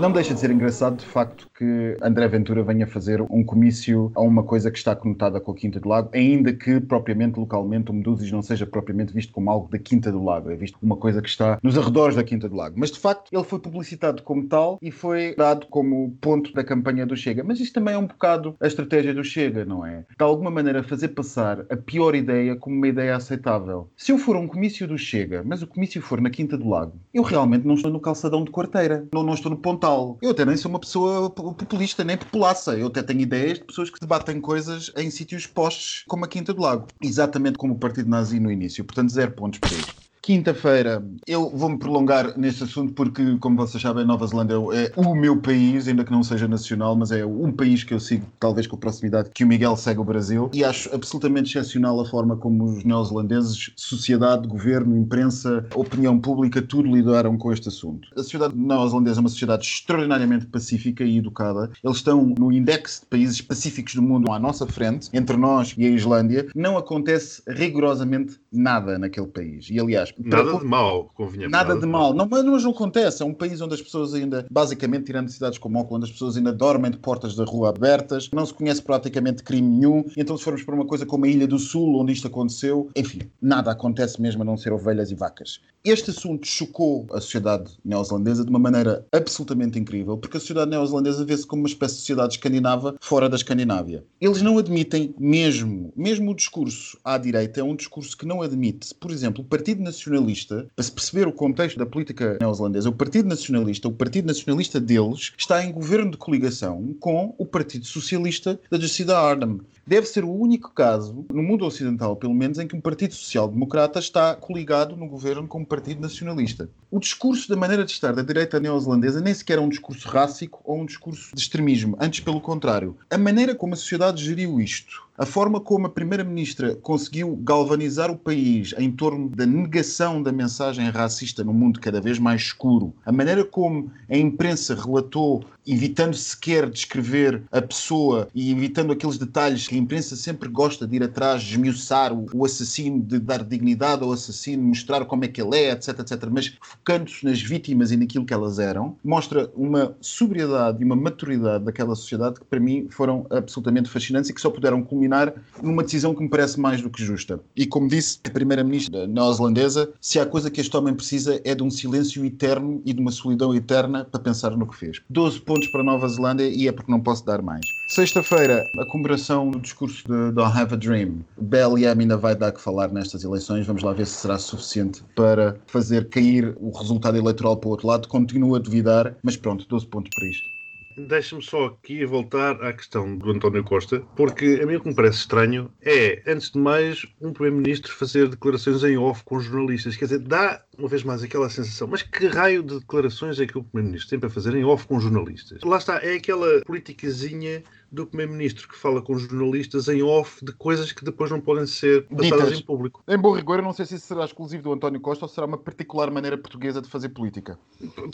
Não 0.00 0.10
deixa 0.10 0.34
de 0.34 0.40
ser 0.40 0.50
engraçado, 0.50 0.96
de 0.96 1.06
facto, 1.06 1.48
que 1.56 1.96
André 2.02 2.26
Ventura 2.28 2.62
venha 2.62 2.86
fazer 2.86 3.22
um 3.22 3.44
comício 3.44 4.10
a 4.14 4.20
uma 4.20 4.42
coisa 4.42 4.70
que 4.70 4.78
está 4.78 4.94
conotada 4.96 5.40
com 5.40 5.52
a 5.52 5.54
Quinta 5.54 5.78
do 5.78 5.88
Lago, 5.88 6.10
ainda 6.12 6.52
que, 6.52 6.80
propriamente, 6.80 7.38
localmente, 7.38 7.90
o 7.90 7.94
Medusis 7.94 8.30
não 8.30 8.42
seja 8.42 8.66
propriamente 8.66 9.12
visto 9.12 9.32
como 9.32 9.50
algo 9.50 9.70
da 9.70 9.78
Quinta 9.78 10.10
do 10.10 10.22
Lago, 10.22 10.50
é 10.50 10.56
visto 10.56 10.78
como 10.78 10.92
uma 10.92 11.00
coisa 11.00 11.22
que 11.22 11.28
está 11.28 11.58
nos 11.62 11.78
arredores 11.78 12.16
da 12.16 12.24
Quinta 12.24 12.48
do 12.48 12.56
Lago. 12.56 12.74
Mas, 12.78 12.90
de 12.90 12.98
facto, 12.98 13.28
ele 13.32 13.44
foi 13.44 13.58
publicitado 13.58 14.22
como 14.22 14.46
tal 14.46 14.78
e 14.82 14.90
foi 14.90 15.34
dado 15.36 15.66
como 15.68 16.16
ponto 16.20 16.52
da 16.52 16.64
campanha 16.64 17.06
do 17.06 17.16
Chega. 17.16 17.44
Mas 17.44 17.60
isto 17.60 17.74
também 17.74 17.94
é 17.94 17.98
um 17.98 18.06
bocado 18.06 18.41
a 18.60 18.66
estratégia 18.66 19.14
do 19.14 19.24
Chega, 19.24 19.64
não 19.64 19.84
é? 19.84 20.04
De 20.16 20.24
alguma 20.24 20.50
maneira 20.50 20.82
fazer 20.82 21.08
passar 21.08 21.60
a 21.70 21.76
pior 21.76 22.14
ideia 22.14 22.56
como 22.56 22.76
uma 22.76 22.88
ideia 22.88 23.16
aceitável. 23.16 23.90
Se 23.96 24.12
eu 24.12 24.18
for 24.18 24.36
a 24.36 24.38
um 24.38 24.48
comício 24.48 24.86
do 24.86 24.98
Chega, 24.98 25.42
mas 25.44 25.62
o 25.62 25.66
comício 25.66 26.02
for 26.02 26.20
na 26.20 26.30
Quinta 26.30 26.56
do 26.56 26.68
Lago, 26.68 27.00
eu 27.12 27.22
realmente 27.22 27.66
não 27.66 27.74
estou 27.74 27.90
no 27.90 28.00
calçadão 28.00 28.44
de 28.44 28.50
quarteira, 28.50 29.06
não, 29.12 29.22
não 29.22 29.34
estou 29.34 29.50
no 29.50 29.56
Pontal. 29.56 30.18
Eu 30.20 30.30
até 30.30 30.44
nem 30.44 30.56
sou 30.56 30.70
uma 30.70 30.80
pessoa 30.80 31.30
populista, 31.30 32.04
nem 32.04 32.16
populaça. 32.16 32.76
Eu 32.76 32.88
até 32.88 33.02
tenho 33.02 33.20
ideias 33.20 33.58
de 33.58 33.64
pessoas 33.64 33.90
que 33.90 34.00
debatem 34.00 34.40
coisas 34.40 34.92
em 34.96 35.10
sítios 35.10 35.46
postos 35.46 36.04
como 36.08 36.24
a 36.24 36.28
Quinta 36.28 36.52
do 36.52 36.62
Lago. 36.62 36.86
Exatamente 37.02 37.58
como 37.58 37.74
o 37.74 37.78
Partido 37.78 38.08
Nazi 38.08 38.40
no 38.40 38.50
início. 38.50 38.84
Portanto, 38.84 39.10
zero 39.10 39.32
pontos 39.32 39.58
para 39.58 39.70
isto. 39.70 40.01
Quinta-feira, 40.24 41.04
eu 41.26 41.50
vou-me 41.50 41.76
prolongar 41.76 42.38
neste 42.38 42.62
assunto 42.62 42.92
porque, 42.92 43.36
como 43.38 43.56
vocês 43.56 43.82
sabem, 43.82 44.04
Nova 44.04 44.24
Zelândia 44.24 44.54
é 44.72 44.92
o 44.94 45.16
meu 45.16 45.36
país, 45.36 45.88
ainda 45.88 46.04
que 46.04 46.12
não 46.12 46.22
seja 46.22 46.46
nacional, 46.46 46.94
mas 46.94 47.10
é 47.10 47.26
um 47.26 47.50
país 47.50 47.82
que 47.82 47.92
eu 47.92 47.98
sigo, 47.98 48.24
talvez 48.38 48.68
com 48.68 48.76
a 48.76 48.78
proximidade 48.78 49.30
que 49.34 49.42
o 49.42 49.48
Miguel 49.48 49.76
segue 49.76 49.98
o 49.98 50.04
Brasil, 50.04 50.48
e 50.54 50.62
acho 50.62 50.94
absolutamente 50.94 51.50
excepcional 51.50 52.00
a 52.00 52.04
forma 52.04 52.36
como 52.36 52.62
os 52.62 52.84
neozelandeses, 52.84 53.72
sociedade, 53.74 54.46
governo, 54.46 54.96
imprensa, 54.96 55.66
opinião 55.74 56.16
pública, 56.20 56.62
tudo 56.62 56.88
lidaram 56.94 57.36
com 57.36 57.52
este 57.52 57.66
assunto. 57.66 58.06
A 58.14 58.22
sociedade 58.22 58.56
neozelandesa 58.56 59.18
é 59.18 59.22
uma 59.22 59.28
sociedade 59.28 59.66
extraordinariamente 59.66 60.46
pacífica 60.46 61.02
e 61.02 61.18
educada. 61.18 61.68
Eles 61.82 61.96
estão 61.96 62.32
no 62.38 62.52
index 62.52 63.00
de 63.00 63.06
países 63.06 63.40
pacíficos 63.40 63.96
do 63.96 64.02
mundo 64.02 64.30
à 64.30 64.38
nossa 64.38 64.68
frente, 64.68 65.08
entre 65.12 65.36
nós 65.36 65.74
e 65.76 65.84
a 65.84 65.90
Islândia. 65.90 66.46
Não 66.54 66.78
acontece 66.78 67.42
rigorosamente 67.48 68.38
nada 68.52 68.96
naquele 69.00 69.26
país. 69.26 69.66
E, 69.68 69.80
aliás, 69.80 70.11
Nada 70.18 70.58
de 70.58 70.64
mal, 70.64 71.10
convenhamos. 71.14 71.52
Nada, 71.52 71.76
de 71.78 71.86
mal. 71.86 72.14
Não, 72.14 72.28
mas 72.28 72.44
não 72.44 72.70
acontece. 72.70 73.22
É 73.22 73.26
um 73.26 73.34
país 73.34 73.60
onde 73.60 73.74
as 73.74 73.82
pessoas 73.82 74.14
ainda, 74.14 74.46
basicamente, 74.50 75.04
tirando 75.04 75.28
cidades 75.28 75.58
como 75.58 75.78
Auckland, 75.78 76.04
as 76.04 76.12
pessoas 76.12 76.36
ainda 76.36 76.52
dormem 76.52 76.90
de 76.90 76.98
portas 76.98 77.34
da 77.34 77.44
rua 77.44 77.70
abertas, 77.70 78.30
não 78.32 78.46
se 78.46 78.54
conhece 78.54 78.82
praticamente 78.82 79.42
crime 79.42 79.68
nenhum. 79.68 80.04
Então, 80.16 80.36
se 80.36 80.44
formos 80.44 80.62
para 80.62 80.74
uma 80.74 80.86
coisa 80.86 81.06
como 81.06 81.24
a 81.24 81.28
Ilha 81.28 81.46
do 81.46 81.58
Sul, 81.58 82.00
onde 82.00 82.12
isto 82.12 82.26
aconteceu, 82.26 82.88
enfim, 82.96 83.20
nada 83.40 83.70
acontece 83.70 84.20
mesmo 84.20 84.42
a 84.42 84.44
não 84.44 84.56
ser 84.56 84.72
ovelhas 84.72 85.10
e 85.10 85.14
vacas. 85.14 85.60
Este 85.84 86.10
assunto 86.10 86.46
chocou 86.46 87.06
a 87.12 87.20
sociedade 87.20 87.72
neozelandesa 87.84 88.44
de 88.44 88.50
uma 88.50 88.58
maneira 88.58 89.04
absolutamente 89.10 89.80
incrível, 89.80 90.16
porque 90.16 90.36
a 90.36 90.40
sociedade 90.40 90.70
neozelandesa 90.70 91.24
vê-se 91.24 91.44
como 91.44 91.62
uma 91.62 91.68
espécie 91.68 91.94
de 91.94 92.00
sociedade 92.00 92.34
escandinava 92.34 92.94
fora 93.00 93.28
da 93.28 93.34
Escandinávia. 93.34 94.04
Eles 94.20 94.42
não 94.42 94.58
admitem 94.58 95.12
mesmo, 95.18 95.92
mesmo 95.96 96.30
o 96.30 96.36
discurso 96.36 96.96
à 97.04 97.18
direita 97.18 97.60
é 97.60 97.64
um 97.64 97.74
discurso 97.74 98.16
que 98.16 98.24
não 98.24 98.42
admite, 98.42 98.94
por 98.94 99.10
exemplo, 99.10 99.42
o 99.42 99.46
Partido 99.46 99.82
Nacionalista, 100.02 100.66
para 100.74 100.82
se 100.84 100.92
perceber 100.92 101.28
o 101.28 101.32
contexto 101.32 101.78
da 101.78 101.86
política 101.86 102.36
neozelandesa, 102.40 102.88
o 102.88 102.92
Partido 102.92 103.28
Nacionalista, 103.28 103.88
o 103.88 103.92
Partido 103.92 104.26
Nacionalista 104.26 104.80
deles, 104.80 105.32
está 105.36 105.64
em 105.64 105.72
governo 105.72 106.10
de 106.10 106.16
coligação 106.16 106.94
com 106.98 107.34
o 107.38 107.46
Partido 107.46 107.86
Socialista 107.86 108.58
da 108.70 108.78
Jacinda 108.78 109.18
Ardern. 109.18 109.60
Deve 109.92 110.06
ser 110.06 110.24
o 110.24 110.32
único 110.32 110.70
caso, 110.70 111.26
no 111.30 111.42
mundo 111.42 111.66
ocidental 111.66 112.16
pelo 112.16 112.32
menos, 112.32 112.58
em 112.58 112.66
que 112.66 112.74
um 112.74 112.80
Partido 112.80 113.12
Social 113.12 113.46
Democrata 113.46 113.98
está 113.98 114.34
coligado 114.34 114.96
no 114.96 115.06
governo 115.06 115.46
com 115.46 115.58
um 115.60 115.64
Partido 115.66 116.00
Nacionalista. 116.00 116.70
O 116.90 116.98
discurso 116.98 117.46
da 117.46 117.56
maneira 117.56 117.84
de 117.84 117.92
estar 117.92 118.14
da 118.14 118.22
direita 118.22 118.58
neozelandesa 118.58 119.20
nem 119.20 119.34
sequer 119.34 119.58
é 119.58 119.60
um 119.60 119.68
discurso 119.68 120.08
rássico 120.08 120.62
ou 120.64 120.80
um 120.80 120.86
discurso 120.86 121.34
de 121.34 121.42
extremismo, 121.42 121.94
antes 122.00 122.20
pelo 122.20 122.40
contrário. 122.40 122.96
A 123.10 123.18
maneira 123.18 123.54
como 123.54 123.74
a 123.74 123.76
sociedade 123.76 124.24
geriu 124.24 124.58
isto, 124.58 125.06
a 125.16 125.26
forma 125.26 125.60
como 125.60 125.86
a 125.86 125.90
Primeira-Ministra 125.90 126.74
conseguiu 126.74 127.36
galvanizar 127.36 128.10
o 128.10 128.16
país 128.16 128.74
em 128.78 128.90
torno 128.90 129.28
da 129.28 129.44
negação 129.44 130.22
da 130.22 130.32
mensagem 130.32 130.88
racista 130.88 131.44
num 131.44 131.52
mundo 131.52 131.80
cada 131.80 132.00
vez 132.00 132.18
mais 132.18 132.42
escuro, 132.42 132.94
a 133.04 133.12
maneira 133.12 133.44
como 133.44 133.90
a 134.08 134.16
imprensa 134.16 134.74
relatou, 134.74 135.44
evitando 135.66 136.16
sequer 136.16 136.68
descrever 136.68 137.42
a 137.52 137.60
pessoa 137.60 138.28
e 138.34 138.50
evitando 138.50 138.92
aqueles 138.92 139.18
detalhes 139.18 139.68
que 139.68 139.76
imprensa 139.82 140.16
sempre 140.16 140.48
gosta 140.48 140.86
de 140.86 140.96
ir 140.96 141.02
atrás, 141.02 141.42
desmiuçar 141.42 142.12
o, 142.12 142.26
o 142.34 142.44
assassino, 142.44 143.02
de 143.02 143.18
dar 143.18 143.44
dignidade 143.44 144.02
ao 144.02 144.12
assassino, 144.12 144.62
mostrar 144.62 145.04
como 145.04 145.24
é 145.24 145.28
que 145.28 145.40
ele 145.40 145.56
é, 145.56 145.72
etc, 145.72 145.98
etc, 146.00 146.28
mas 146.30 146.56
focando-se 146.60 147.24
nas 147.24 147.40
vítimas 147.40 147.90
e 147.90 147.96
naquilo 147.96 148.24
que 148.24 148.32
elas 148.34 148.58
eram, 148.58 148.96
mostra 149.04 149.50
uma 149.54 149.96
sobriedade 150.00 150.80
e 150.80 150.84
uma 150.84 150.96
maturidade 150.96 151.64
daquela 151.64 151.94
sociedade 151.94 152.40
que 152.40 152.46
para 152.46 152.60
mim 152.60 152.86
foram 152.90 153.26
absolutamente 153.30 153.88
fascinantes 153.88 154.30
e 154.30 154.34
que 154.34 154.40
só 154.40 154.50
puderam 154.50 154.82
culminar 154.82 155.34
numa 155.62 155.82
decisão 155.82 156.14
que 156.14 156.22
me 156.22 156.28
parece 156.28 156.58
mais 156.58 156.80
do 156.80 156.90
que 156.90 157.04
justa. 157.04 157.40
E 157.56 157.66
como 157.66 157.88
disse 157.88 158.18
a 158.24 158.30
primeira-ministra 158.30 159.06
neozelandesa, 159.06 159.92
se 160.00 160.18
há 160.18 160.26
coisa 160.26 160.50
que 160.50 160.60
este 160.60 160.76
homem 160.76 160.94
precisa 160.94 161.40
é 161.44 161.54
de 161.54 161.62
um 161.62 161.70
silêncio 161.70 162.24
eterno 162.24 162.80
e 162.84 162.92
de 162.92 163.00
uma 163.00 163.10
solidão 163.10 163.54
eterna 163.54 164.04
para 164.04 164.20
pensar 164.20 164.56
no 164.56 164.66
que 164.66 164.76
fez. 164.76 165.00
12 165.10 165.40
pontos 165.40 165.68
para 165.68 165.82
Nova 165.82 166.08
Zelândia 166.08 166.48
e 166.48 166.68
é 166.68 166.72
porque 166.72 166.90
não 166.90 167.00
posso 167.00 167.24
dar 167.24 167.42
mais. 167.42 167.64
Sexta-feira, 167.94 168.64
a 168.78 168.86
comemoração 168.86 169.50
do 169.50 169.60
discurso 169.60 170.02
de 170.08 170.32
Don't 170.32 170.58
Have 170.58 170.72
a 170.72 170.76
Dream. 170.78 171.26
BLM 171.38 172.00
ainda 172.00 172.16
vai 172.16 172.34
dar 172.34 172.50
que 172.50 172.58
falar 172.58 172.90
nestas 172.90 173.22
eleições. 173.22 173.66
Vamos 173.66 173.82
lá 173.82 173.92
ver 173.92 174.06
se 174.06 174.14
será 174.14 174.38
suficiente 174.38 175.04
para 175.14 175.60
fazer 175.66 176.08
cair 176.08 176.56
o 176.58 176.70
resultado 176.70 177.18
eleitoral 177.18 177.54
para 177.58 177.68
o 177.68 177.70
outro 177.72 177.86
lado. 177.86 178.08
Continuo 178.08 178.54
a 178.54 178.58
duvidar, 178.58 179.14
mas 179.22 179.36
pronto, 179.36 179.68
12 179.68 179.86
pontos 179.88 180.10
para 180.14 180.26
isto. 180.26 180.48
Deixa-me 180.96 181.42
só 181.42 181.66
aqui 181.66 182.04
voltar 182.04 182.62
à 182.62 182.72
questão 182.72 183.16
do 183.16 183.30
António 183.30 183.64
Costa, 183.64 184.00
porque 184.14 184.60
a 184.62 184.66
mim 184.66 184.76
o 184.76 184.80
que 184.80 184.88
me 184.88 184.94
parece 184.94 185.18
estranho 185.18 185.70
é, 185.80 186.22
antes 186.26 186.50
de 186.50 186.58
mais, 186.58 187.06
um 187.20 187.32
Primeiro-Ministro 187.32 187.92
fazer 187.92 188.28
declarações 188.28 188.82
em 188.84 188.96
off 188.98 189.22
com 189.24 189.40
jornalistas. 189.40 189.96
Quer 189.96 190.06
dizer, 190.06 190.20
dá, 190.20 190.62
uma 190.78 190.88
vez 190.88 191.02
mais, 191.02 191.22
aquela 191.22 191.50
sensação, 191.50 191.86
mas 191.86 192.02
que 192.02 192.26
raio 192.26 192.62
de 192.62 192.78
declarações 192.80 193.38
é 193.38 193.46
que 193.46 193.58
o 193.58 193.62
Primeiro-Ministro 193.62 194.10
tem 194.10 194.18
para 194.18 194.30
fazer 194.30 194.54
em 194.54 194.64
off 194.64 194.86
com 194.86 194.98
jornalistas? 194.98 195.60
Lá 195.62 195.76
está, 195.76 195.98
é 195.98 196.14
aquela 196.14 196.62
politicazinha 196.64 197.62
do 197.92 198.06
Primeiro-Ministro 198.06 198.66
que 198.66 198.76
fala 198.76 199.02
com 199.02 199.18
jornalistas 199.18 199.86
em 199.88 200.02
off 200.02 200.42
de 200.42 200.50
coisas 200.52 200.92
que 200.92 201.04
depois 201.04 201.30
não 201.30 201.40
podem 201.40 201.66
ser 201.66 202.06
passadas 202.06 202.44
Ditas. 202.44 202.60
em 202.60 202.62
público. 202.62 203.04
Em 203.06 203.18
bom 203.18 203.32
rigor, 203.32 203.58
eu 203.58 203.62
não 203.62 203.74
sei 203.74 203.84
se 203.84 203.96
isso 203.96 204.06
será 204.06 204.24
exclusivo 204.24 204.62
do 204.62 204.72
António 204.72 204.98
Costa 204.98 205.26
ou 205.26 205.28
será 205.28 205.46
uma 205.46 205.58
particular 205.58 206.10
maneira 206.10 206.38
portuguesa 206.38 206.80
de 206.80 206.88
fazer 206.88 207.10
política. 207.10 207.58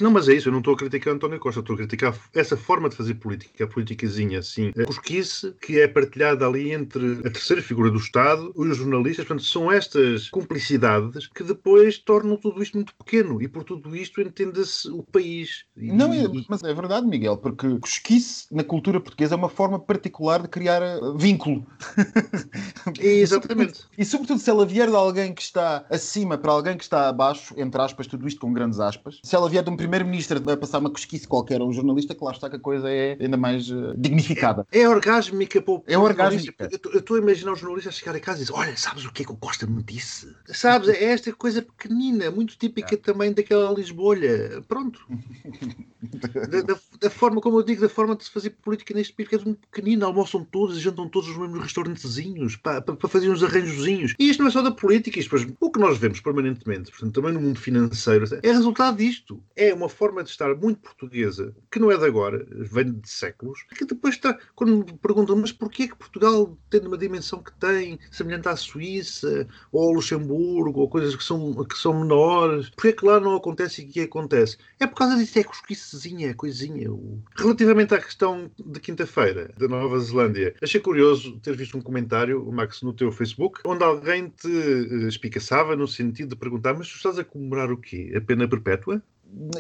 Não, 0.01 0.11
mas 0.11 0.29
é 0.29 0.35
isso, 0.35 0.49
eu 0.49 0.53
não 0.53 0.59
estou 0.59 0.75
a 0.75 0.77
criticar 0.77 1.14
António 1.14 1.38
Costa, 1.38 1.61
estou 1.61 1.75
a 1.75 1.77
criticar 1.77 2.18
essa 2.35 2.57
forma 2.57 2.88
de 2.88 2.97
fazer 2.97 3.14
política, 3.14 3.64
a 3.64 3.68
politicazinha 3.68 4.40
assim, 4.40 4.73
a 4.77 4.85
cosquice 4.85 5.55
que 5.61 5.79
é 5.79 5.87
partilhada 5.87 6.44
ali 6.44 6.73
entre 6.73 7.21
a 7.21 7.31
terceira 7.31 7.62
figura 7.62 7.88
do 7.88 7.99
Estado 7.99 8.53
e 8.57 8.61
os 8.61 8.77
jornalistas. 8.77 9.25
Portanto, 9.27 9.47
são 9.47 9.71
estas 9.71 10.29
cumplicidades 10.29 11.29
que 11.29 11.44
depois 11.44 11.99
tornam 11.99 12.37
tudo 12.51 12.63
isto 12.63 12.75
muito 12.77 12.95
pequeno 12.97 13.41
e 13.43 13.49
por 13.49 13.65
tudo 13.65 13.95
isto 13.97 14.21
entenda-se 14.21 14.89
o 14.91 15.03
país. 15.03 15.65
E- 15.77 15.93
Não, 15.93 16.13
é, 16.13 16.25
e- 16.25 16.47
mas 16.49 16.63
é 16.63 16.73
verdade, 16.75 17.07
Miguel, 17.07 17.37
porque 17.37 17.79
cosquice 17.79 18.47
na 18.51 18.65
cultura 18.65 19.01
portuguesa 19.01 19.35
é 19.35 19.39
uma 19.39 19.49
forma 19.49 19.79
particular 19.79 20.43
de 20.43 20.49
criar 20.49 20.83
eh, 20.83 20.99
vínculo. 21.17 21.67
É, 23.01 23.07
exatamente. 23.07 23.81
E 23.97 24.05
sobretudo 24.05 24.41
se 24.41 24.49
ela 24.51 24.65
vier 24.67 24.89
de 24.89 24.97
alguém 24.97 25.33
que 25.35 25.43
está 25.43 25.85
acima 25.91 26.39
para 26.39 26.53
alguém 26.53 26.77
que 26.77 26.83
está 26.83 27.09
abaixo, 27.09 27.55
entre 27.57 27.81
aspas, 27.81 28.07
tudo 28.07 28.27
isto 28.27 28.41
com 28.41 28.53
grandes 28.53 28.81
aspas, 28.81 29.21
se 29.23 29.35
ela 29.37 29.49
vier 29.49 29.63
de 29.63 29.71
um 29.71 29.77
primeiro-ministro 29.77 30.39
a 30.51 30.57
passar 30.57 30.79
uma 30.79 30.91
cosquice 30.91 31.27
qualquer 31.27 31.61
a 31.61 31.65
um 31.65 31.73
jornalista, 31.73 32.15
que 32.15 32.25
lá 32.25 32.33
está 32.33 32.49
que 32.49 32.57
a 32.57 32.61
coisa 32.61 32.91
é 32.91 33.17
ainda 33.21 33.37
mais 33.37 33.71
eh, 33.71 33.95
dignificada. 33.97 34.67
É 34.73 34.89
orgásmica 34.89 35.61
para 35.61 35.75
o 35.75 35.85
É 35.87 35.99
orgásmica. 35.99 36.53
jornalista. 36.59 36.89
Eu 36.93 36.99
estou 37.01 37.17
a 37.17 37.21
imaginar 37.21 37.53
os 37.53 37.61
jornalistas 37.61 37.95
chegar 37.97 38.15
a 38.17 38.21
casa 38.21 38.39
e 38.39 38.41
dizer: 38.43 38.53
Olha, 38.55 38.77
sabes 38.77 39.05
o 39.05 39.13
que 39.13 39.23
é 39.23 39.25
que 39.27 39.33
o 39.33 39.37
Costa 39.37 39.67
me 39.67 39.83
disse? 39.83 40.35
Sabes, 40.47 40.89
é 40.89 41.05
esta 41.05 41.33
coisa 41.33 41.63
pequenina, 41.63 42.31
muito 42.38 42.57
típica 42.57 42.96
também 42.96 43.33
daquela 43.33 43.72
Lisbolha. 43.74 44.62
Pronto. 44.68 45.01
Da, 46.01 46.62
da- 46.62 46.79
da 47.01 47.11
forma, 47.11 47.40
como 47.40 47.59
eu 47.59 47.62
digo, 47.64 47.81
da 47.81 47.88
forma 47.88 48.14
de 48.14 48.22
se 48.24 48.31
fazer 48.31 48.51
política 48.51 48.94
neste 48.94 49.12
país, 49.12 49.29
que 49.29 49.35
é 49.35 49.38
muito 49.38 49.66
pequenina, 49.68 50.07
almoçam 50.07 50.44
todos 50.44 50.77
e 50.77 50.81
jantam 50.81 51.09
todos 51.09 51.29
nos 51.31 51.38
mesmos 51.38 51.61
restaurantezinhos 51.61 52.55
para, 52.55 52.81
para, 52.81 53.09
fazer 53.09 53.29
uns 53.29 53.42
arranjozinhos. 53.42 54.14
E 54.18 54.31
isto 54.31 54.40
não 54.40 54.48
é 54.48 54.53
só 54.53 54.62
da 54.62 54.70
política, 54.70 55.18
isto, 55.18 55.37
depois, 55.37 55.57
o 55.61 55.70
que 55.72 55.81
nós 55.81 55.98
vemos 55.98 56.20
permanentemente, 56.20 56.90
portanto, 56.92 57.12
também 57.14 57.33
no 57.33 57.40
mundo 57.40 57.59
financeiro, 57.59 58.24
é 58.42 58.53
resultado 58.53 58.96
disto. 58.96 59.42
É 59.57 59.74
uma 59.74 59.88
forma 59.88 60.22
de 60.22 60.31
estar 60.31 60.55
muito 60.55 60.81
portuguesa, 60.81 61.53
que 61.70 61.81
não 61.81 61.90
é 61.90 61.96
de 61.98 62.05
agora, 62.05 62.46
vem 62.51 62.92
de 62.92 63.09
séculos, 63.09 63.64
que 63.77 63.85
depois 63.85 64.14
está, 64.14 64.38
quando 64.55 64.77
me 64.79 64.85
perguntam, 64.98 65.37
mas 65.37 65.51
porquê 65.53 65.88
que 65.88 65.96
Portugal 65.96 66.57
tem 66.70 66.81
uma 66.81 66.96
dimensão 66.98 67.42
que 67.42 67.53
tem, 67.59 67.98
semelhante 68.11 68.48
à 68.48 68.55
Suíça, 68.57 69.48
ou 69.72 69.83
ao 69.88 69.92
Luxemburgo, 69.94 70.81
ou 70.81 70.88
coisas 70.88 71.14
que 71.16 71.24
são, 71.24 71.64
que 71.64 71.77
são 71.77 71.98
menores, 72.01 72.28
porquê 72.77 72.93
que 72.93 73.05
lá 73.07 73.19
não 73.21 73.37
acontece 73.37 73.83
e 73.83 73.88
aqui 73.88 74.01
acontece? 74.03 74.57
É 74.79 74.87
por 74.87 74.97
causa 74.97 75.17
disso, 75.17 75.38
é 75.38 75.45
cosquicezinha, 75.45 76.31
é 76.31 76.35
coisinha. 76.35 76.91
O- 76.93 77.23
Relativamente 77.37 77.95
à 77.95 78.01
questão 78.01 78.51
de 78.59 78.81
quinta-feira, 78.81 79.53
da 79.57 79.69
Nova 79.69 79.99
Zelândia, 80.01 80.55
achei 80.62 80.81
curioso 80.81 81.38
ter 81.41 81.57
visto 81.57 81.77
um 81.77 81.81
comentário, 81.83 82.45
Max, 82.53 82.83
no 82.83 82.93
teu 82.93 83.11
Facebook, 83.12 83.61
onde 83.67 83.85
alguém 83.85 84.29
te 84.31 84.49
eh, 84.49 85.09
espicaçava 85.09 85.77
no 85.77 85.87
sentido 85.88 86.31
de 86.31 86.37
perguntar, 86.37 86.75
mas 86.75 86.88
tu 86.88 86.97
estás 86.97 87.19
a 87.19 87.25
comemorar 87.25 87.71
o 87.73 87.77
quê? 87.79 88.12
A 88.17 88.21
pena 88.21 88.49
perpétua? 88.49 89.03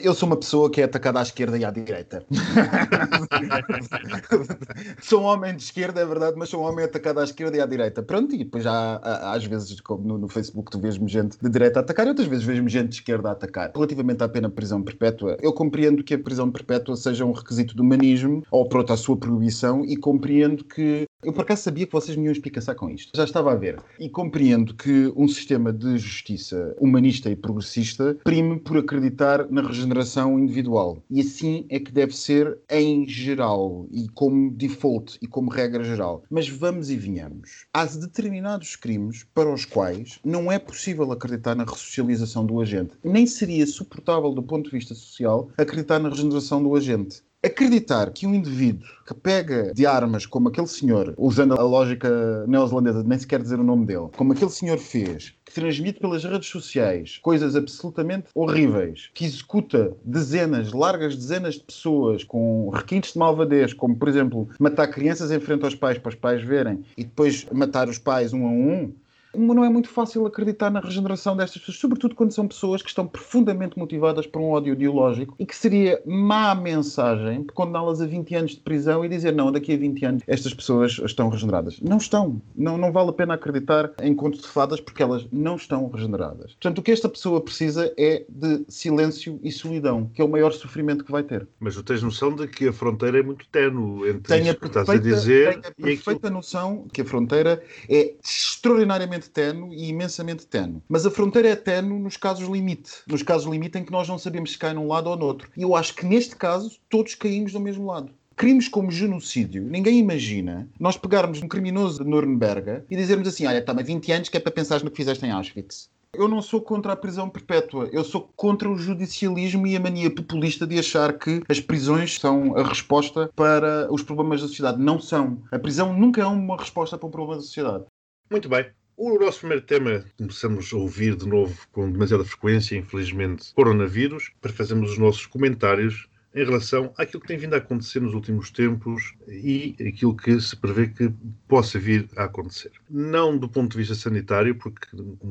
Eu 0.02 0.14
sou 0.14 0.26
uma 0.26 0.36
pessoa 0.36 0.70
que 0.70 0.80
é 0.80 0.84
atacada 0.84 1.18
à 1.18 1.22
esquerda 1.22 1.58
e 1.58 1.64
à 1.64 1.70
direita. 1.70 2.24
sou 5.02 5.20
um 5.20 5.24
homem 5.24 5.54
de 5.54 5.62
esquerda, 5.62 6.00
é 6.00 6.06
verdade, 6.06 6.36
mas 6.38 6.48
sou 6.48 6.62
um 6.62 6.64
homem 6.64 6.84
atacado 6.84 7.20
à 7.20 7.24
esquerda 7.24 7.56
e 7.56 7.60
à 7.60 7.66
direita. 7.66 8.02
Pronto, 8.02 8.34
e 8.34 8.38
depois 8.38 8.64
já 8.64 8.72
há- 8.72 9.34
às 9.34 9.44
vezes, 9.44 9.80
como 9.80 10.06
no, 10.06 10.18
no 10.18 10.28
Facebook, 10.28 10.70
tu 10.70 10.80
vês-me 10.80 11.08
gente 11.08 11.36
de 11.40 11.50
direita 11.50 11.80
a 11.80 11.82
atacar 11.82 12.06
e 12.06 12.08
outras 12.08 12.28
vezes 12.28 12.44
vês-me 12.44 12.68
gente 12.70 12.88
de 12.88 12.94
esquerda 12.96 13.28
a 13.28 13.32
atacar. 13.32 13.70
Relativamente 13.74 14.22
à 14.22 14.28
pena 14.28 14.48
de 14.48 14.54
prisão 14.54 14.82
perpétua, 14.82 15.36
eu 15.42 15.52
compreendo 15.52 16.02
que 16.02 16.14
a 16.14 16.18
prisão 16.18 16.50
perpétua 16.50 16.96
seja 16.96 17.24
um 17.24 17.32
requisito 17.32 17.76
do 17.76 17.82
humanismo, 17.82 18.42
ou 18.50 18.68
pronto, 18.68 18.92
a 18.92 18.96
sua 18.96 19.16
proibição, 19.16 19.84
e 19.84 19.96
compreendo 19.96 20.64
que 20.64 21.06
eu 21.24 21.32
por 21.32 21.42
acaso 21.42 21.62
sabia 21.62 21.84
que 21.84 21.92
vocês 21.92 22.16
me 22.16 22.26
iam 22.26 22.32
espicaçar 22.32 22.76
com 22.76 22.88
isto. 22.88 23.10
Já 23.16 23.24
estava 23.24 23.52
a 23.52 23.56
ver. 23.56 23.80
E 23.98 24.08
compreendo 24.08 24.72
que 24.72 25.12
um 25.16 25.26
sistema 25.26 25.72
de 25.72 25.98
justiça 25.98 26.76
humanista 26.78 27.28
e 27.28 27.34
progressista 27.34 28.16
prime 28.22 28.60
por 28.60 28.78
acreditar 28.78 29.50
na 29.50 29.60
regeneração 29.60 30.38
individual. 30.38 31.02
E 31.10 31.20
assim 31.20 31.66
é 31.68 31.80
que 31.80 31.90
deve 31.90 32.16
ser 32.16 32.56
em 32.70 33.08
geral 33.08 33.88
e 33.90 34.08
como 34.10 34.52
default 34.52 35.18
e 35.20 35.26
como 35.26 35.50
regra 35.50 35.82
geral. 35.82 36.22
Mas 36.30 36.48
vamos 36.48 36.88
e 36.88 36.96
venhamos. 36.96 37.66
Há 37.74 37.84
determinados 37.84 38.76
crimes 38.76 39.26
para 39.34 39.52
os 39.52 39.64
quais 39.64 40.20
não 40.24 40.52
é 40.52 40.58
possível 40.58 41.10
acreditar 41.10 41.56
na 41.56 41.64
ressocialização 41.64 42.46
do 42.46 42.60
agente. 42.60 42.94
Nem 43.02 43.26
seria 43.26 43.66
suportável 43.66 44.32
do 44.32 44.42
ponto 44.42 44.66
de 44.70 44.76
vista 44.76 44.94
social 44.94 45.50
acreditar 45.58 45.98
na 45.98 46.10
regeneração 46.10 46.62
do 46.62 46.76
agente. 46.76 47.22
Acreditar 47.40 48.10
que 48.10 48.26
um 48.26 48.34
indivíduo 48.34 48.88
que 49.06 49.14
pega 49.14 49.72
de 49.72 49.86
armas 49.86 50.26
como 50.26 50.48
aquele 50.48 50.66
senhor, 50.66 51.14
usando 51.16 51.54
a 51.54 51.62
lógica 51.62 52.44
neozelandesa, 52.48 53.04
nem 53.04 53.16
sequer 53.16 53.40
dizer 53.40 53.60
o 53.60 53.62
nome 53.62 53.86
dele, 53.86 54.08
como 54.16 54.32
aquele 54.32 54.50
senhor 54.50 54.76
fez, 54.76 55.32
que 55.44 55.54
transmite 55.54 56.00
pelas 56.00 56.24
redes 56.24 56.48
sociais 56.48 57.16
coisas 57.22 57.54
absolutamente 57.54 58.26
horríveis, 58.34 59.08
que 59.14 59.24
executa 59.24 59.96
dezenas, 60.04 60.72
largas 60.72 61.14
dezenas 61.14 61.54
de 61.54 61.60
pessoas 61.60 62.24
com 62.24 62.70
requintes 62.70 63.12
de 63.12 63.20
malvadez, 63.20 63.72
como 63.72 63.94
por 63.94 64.08
exemplo 64.08 64.48
matar 64.58 64.88
crianças 64.88 65.30
em 65.30 65.38
frente 65.38 65.64
aos 65.64 65.76
pais 65.76 65.96
para 65.96 66.08
os 66.08 66.16
pais 66.16 66.42
verem 66.42 66.84
e 66.96 67.04
depois 67.04 67.46
matar 67.52 67.88
os 67.88 67.98
pais 67.98 68.32
um 68.32 68.48
a 68.48 68.50
um. 68.50 68.92
Não 69.34 69.64
é 69.64 69.68
muito 69.68 69.88
fácil 69.88 70.26
acreditar 70.26 70.70
na 70.70 70.80
regeneração 70.80 71.36
destas 71.36 71.60
pessoas, 71.60 71.78
sobretudo 71.78 72.14
quando 72.14 72.32
são 72.32 72.46
pessoas 72.46 72.82
que 72.82 72.88
estão 72.88 73.06
profundamente 73.06 73.78
motivadas 73.78 74.26
por 74.26 74.40
um 74.40 74.50
ódio 74.50 74.72
ideológico 74.72 75.34
e 75.38 75.46
que 75.46 75.56
seria 75.56 76.00
má 76.06 76.54
mensagem 76.54 77.44
condená-las 77.54 78.00
a 78.00 78.06
20 78.06 78.34
anos 78.34 78.50
de 78.52 78.60
prisão 78.60 79.04
e 79.04 79.08
dizer 79.08 79.32
não, 79.32 79.52
daqui 79.52 79.74
a 79.74 79.76
20 79.76 80.04
anos 80.04 80.22
estas 80.26 80.54
pessoas 80.54 81.00
estão 81.04 81.28
regeneradas. 81.28 81.80
Não 81.80 81.98
estão. 81.98 82.40
Não, 82.54 82.76
não 82.78 82.92
vale 82.92 83.10
a 83.10 83.12
pena 83.12 83.34
acreditar 83.34 83.92
em 84.02 84.14
contos 84.14 84.40
de 84.40 84.48
fadas 84.48 84.80
porque 84.80 85.02
elas 85.02 85.26
não 85.30 85.56
estão 85.56 85.88
regeneradas. 85.88 86.52
Portanto, 86.52 86.78
o 86.78 86.82
que 86.82 86.90
esta 86.90 87.08
pessoa 87.08 87.40
precisa 87.40 87.92
é 87.96 88.24
de 88.28 88.64
silêncio 88.68 89.38
e 89.42 89.50
solidão, 89.50 90.10
que 90.14 90.22
é 90.22 90.24
o 90.24 90.28
maior 90.28 90.52
sofrimento 90.52 91.04
que 91.04 91.12
vai 91.12 91.22
ter. 91.22 91.46
Mas 91.60 91.74
tu 91.74 91.82
tens 91.82 92.02
noção 92.02 92.34
de 92.34 92.46
que 92.46 92.68
a 92.68 92.72
fronteira 92.72 93.18
é 93.18 93.22
muito 93.22 93.46
tenue 93.48 94.08
entre 94.08 94.22
Tenho 94.22 94.46
isso 94.46 94.60
que 94.60 94.66
estás 94.66 94.88
a 94.88 94.92
perfeita, 94.92 95.16
dizer 95.16 95.48
tenho 95.48 95.58
a 95.58 95.68
e 95.68 95.92
aquilo 95.92 96.04
perfeita 96.08 96.30
noção 96.30 96.86
que 96.92 97.02
a 97.02 97.04
fronteira 97.04 97.62
é 97.88 98.14
extraordinariamente 98.22 99.17
tenue 99.26 99.74
e 99.74 99.88
imensamente 99.88 100.46
tenue. 100.46 100.82
Mas 100.88 101.04
a 101.04 101.10
fronteira 101.10 101.48
é 101.48 101.56
tenue 101.56 101.98
nos 101.98 102.16
casos 102.16 102.48
limite. 102.48 102.92
Nos 103.08 103.22
casos 103.22 103.50
limite 103.50 103.78
em 103.78 103.84
que 103.84 103.90
nós 103.90 104.06
não 104.06 104.18
sabemos 104.18 104.52
se 104.52 104.58
cai 104.58 104.72
num 104.72 104.86
lado 104.86 105.10
ou 105.10 105.16
no 105.16 105.24
outro. 105.24 105.50
E 105.56 105.62
eu 105.62 105.74
acho 105.74 105.94
que 105.94 106.06
neste 106.06 106.36
caso 106.36 106.78
todos 106.88 107.14
caímos 107.14 107.52
do 107.52 107.60
mesmo 107.60 107.86
lado. 107.86 108.12
Crimes 108.36 108.68
como 108.68 108.88
genocídio, 108.92 109.64
ninguém 109.64 109.98
imagina 109.98 110.68
nós 110.78 110.96
pegarmos 110.96 111.42
um 111.42 111.48
criminoso 111.48 112.04
de 112.04 112.08
Nuremberg 112.08 112.84
e 112.88 112.94
dizermos 112.94 113.26
assim: 113.26 113.46
olha, 113.46 113.60
toma 113.60 113.82
20 113.82 114.12
anos 114.12 114.28
que 114.28 114.36
é 114.36 114.40
para 114.40 114.52
pensar 114.52 114.84
no 114.84 114.90
que 114.92 114.96
fizeste 114.96 115.26
em 115.26 115.32
Auschwitz. 115.32 115.90
Eu 116.14 116.26
não 116.26 116.40
sou 116.40 116.62
contra 116.62 116.92
a 116.92 116.96
prisão 116.96 117.28
perpétua, 117.28 117.88
eu 117.92 118.02
sou 118.02 118.30
contra 118.34 118.68
o 118.68 118.78
judicialismo 118.78 119.66
e 119.66 119.76
a 119.76 119.80
mania 119.80 120.14
populista 120.14 120.66
de 120.66 120.78
achar 120.78 121.18
que 121.18 121.42
as 121.48 121.60
prisões 121.60 122.18
são 122.18 122.56
a 122.56 122.62
resposta 122.62 123.28
para 123.36 123.92
os 123.92 124.02
problemas 124.02 124.40
da 124.40 124.48
sociedade. 124.48 124.80
Não 124.80 124.98
são. 124.98 125.42
A 125.50 125.58
prisão 125.58 125.92
nunca 125.92 126.22
é 126.22 126.26
uma 126.26 126.56
resposta 126.56 126.96
para 126.96 127.08
um 127.08 127.10
problema 127.10 127.36
da 127.36 127.42
sociedade. 127.42 127.84
Muito 128.30 128.48
bem. 128.48 128.66
O 129.00 129.16
nosso 129.16 129.38
primeiro 129.38 129.62
tema 129.62 130.04
começamos 130.16 130.72
a 130.72 130.76
ouvir 130.76 131.14
de 131.14 131.24
novo 131.24 131.56
com 131.70 131.88
demasiada 131.88 132.24
frequência, 132.24 132.76
infelizmente, 132.76 133.54
coronavírus, 133.54 134.32
para 134.40 134.52
fazermos 134.52 134.90
os 134.90 134.98
nossos 134.98 135.24
comentários 135.24 136.08
em 136.34 136.44
relação 136.44 136.92
àquilo 136.98 137.20
que 137.20 137.28
tem 137.28 137.38
vindo 137.38 137.54
a 137.54 137.58
acontecer 137.58 138.00
nos 138.00 138.12
últimos 138.12 138.50
tempos 138.50 139.14
e 139.28 139.76
aquilo 139.86 140.16
que 140.16 140.40
se 140.40 140.56
prevê 140.56 140.88
que 140.88 141.12
possa 141.46 141.78
vir 141.78 142.08
a 142.16 142.24
acontecer. 142.24 142.72
Não 142.90 143.38
do 143.38 143.48
ponto 143.48 143.70
de 143.70 143.78
vista 143.78 143.94
sanitário, 143.94 144.56
porque 144.56 144.88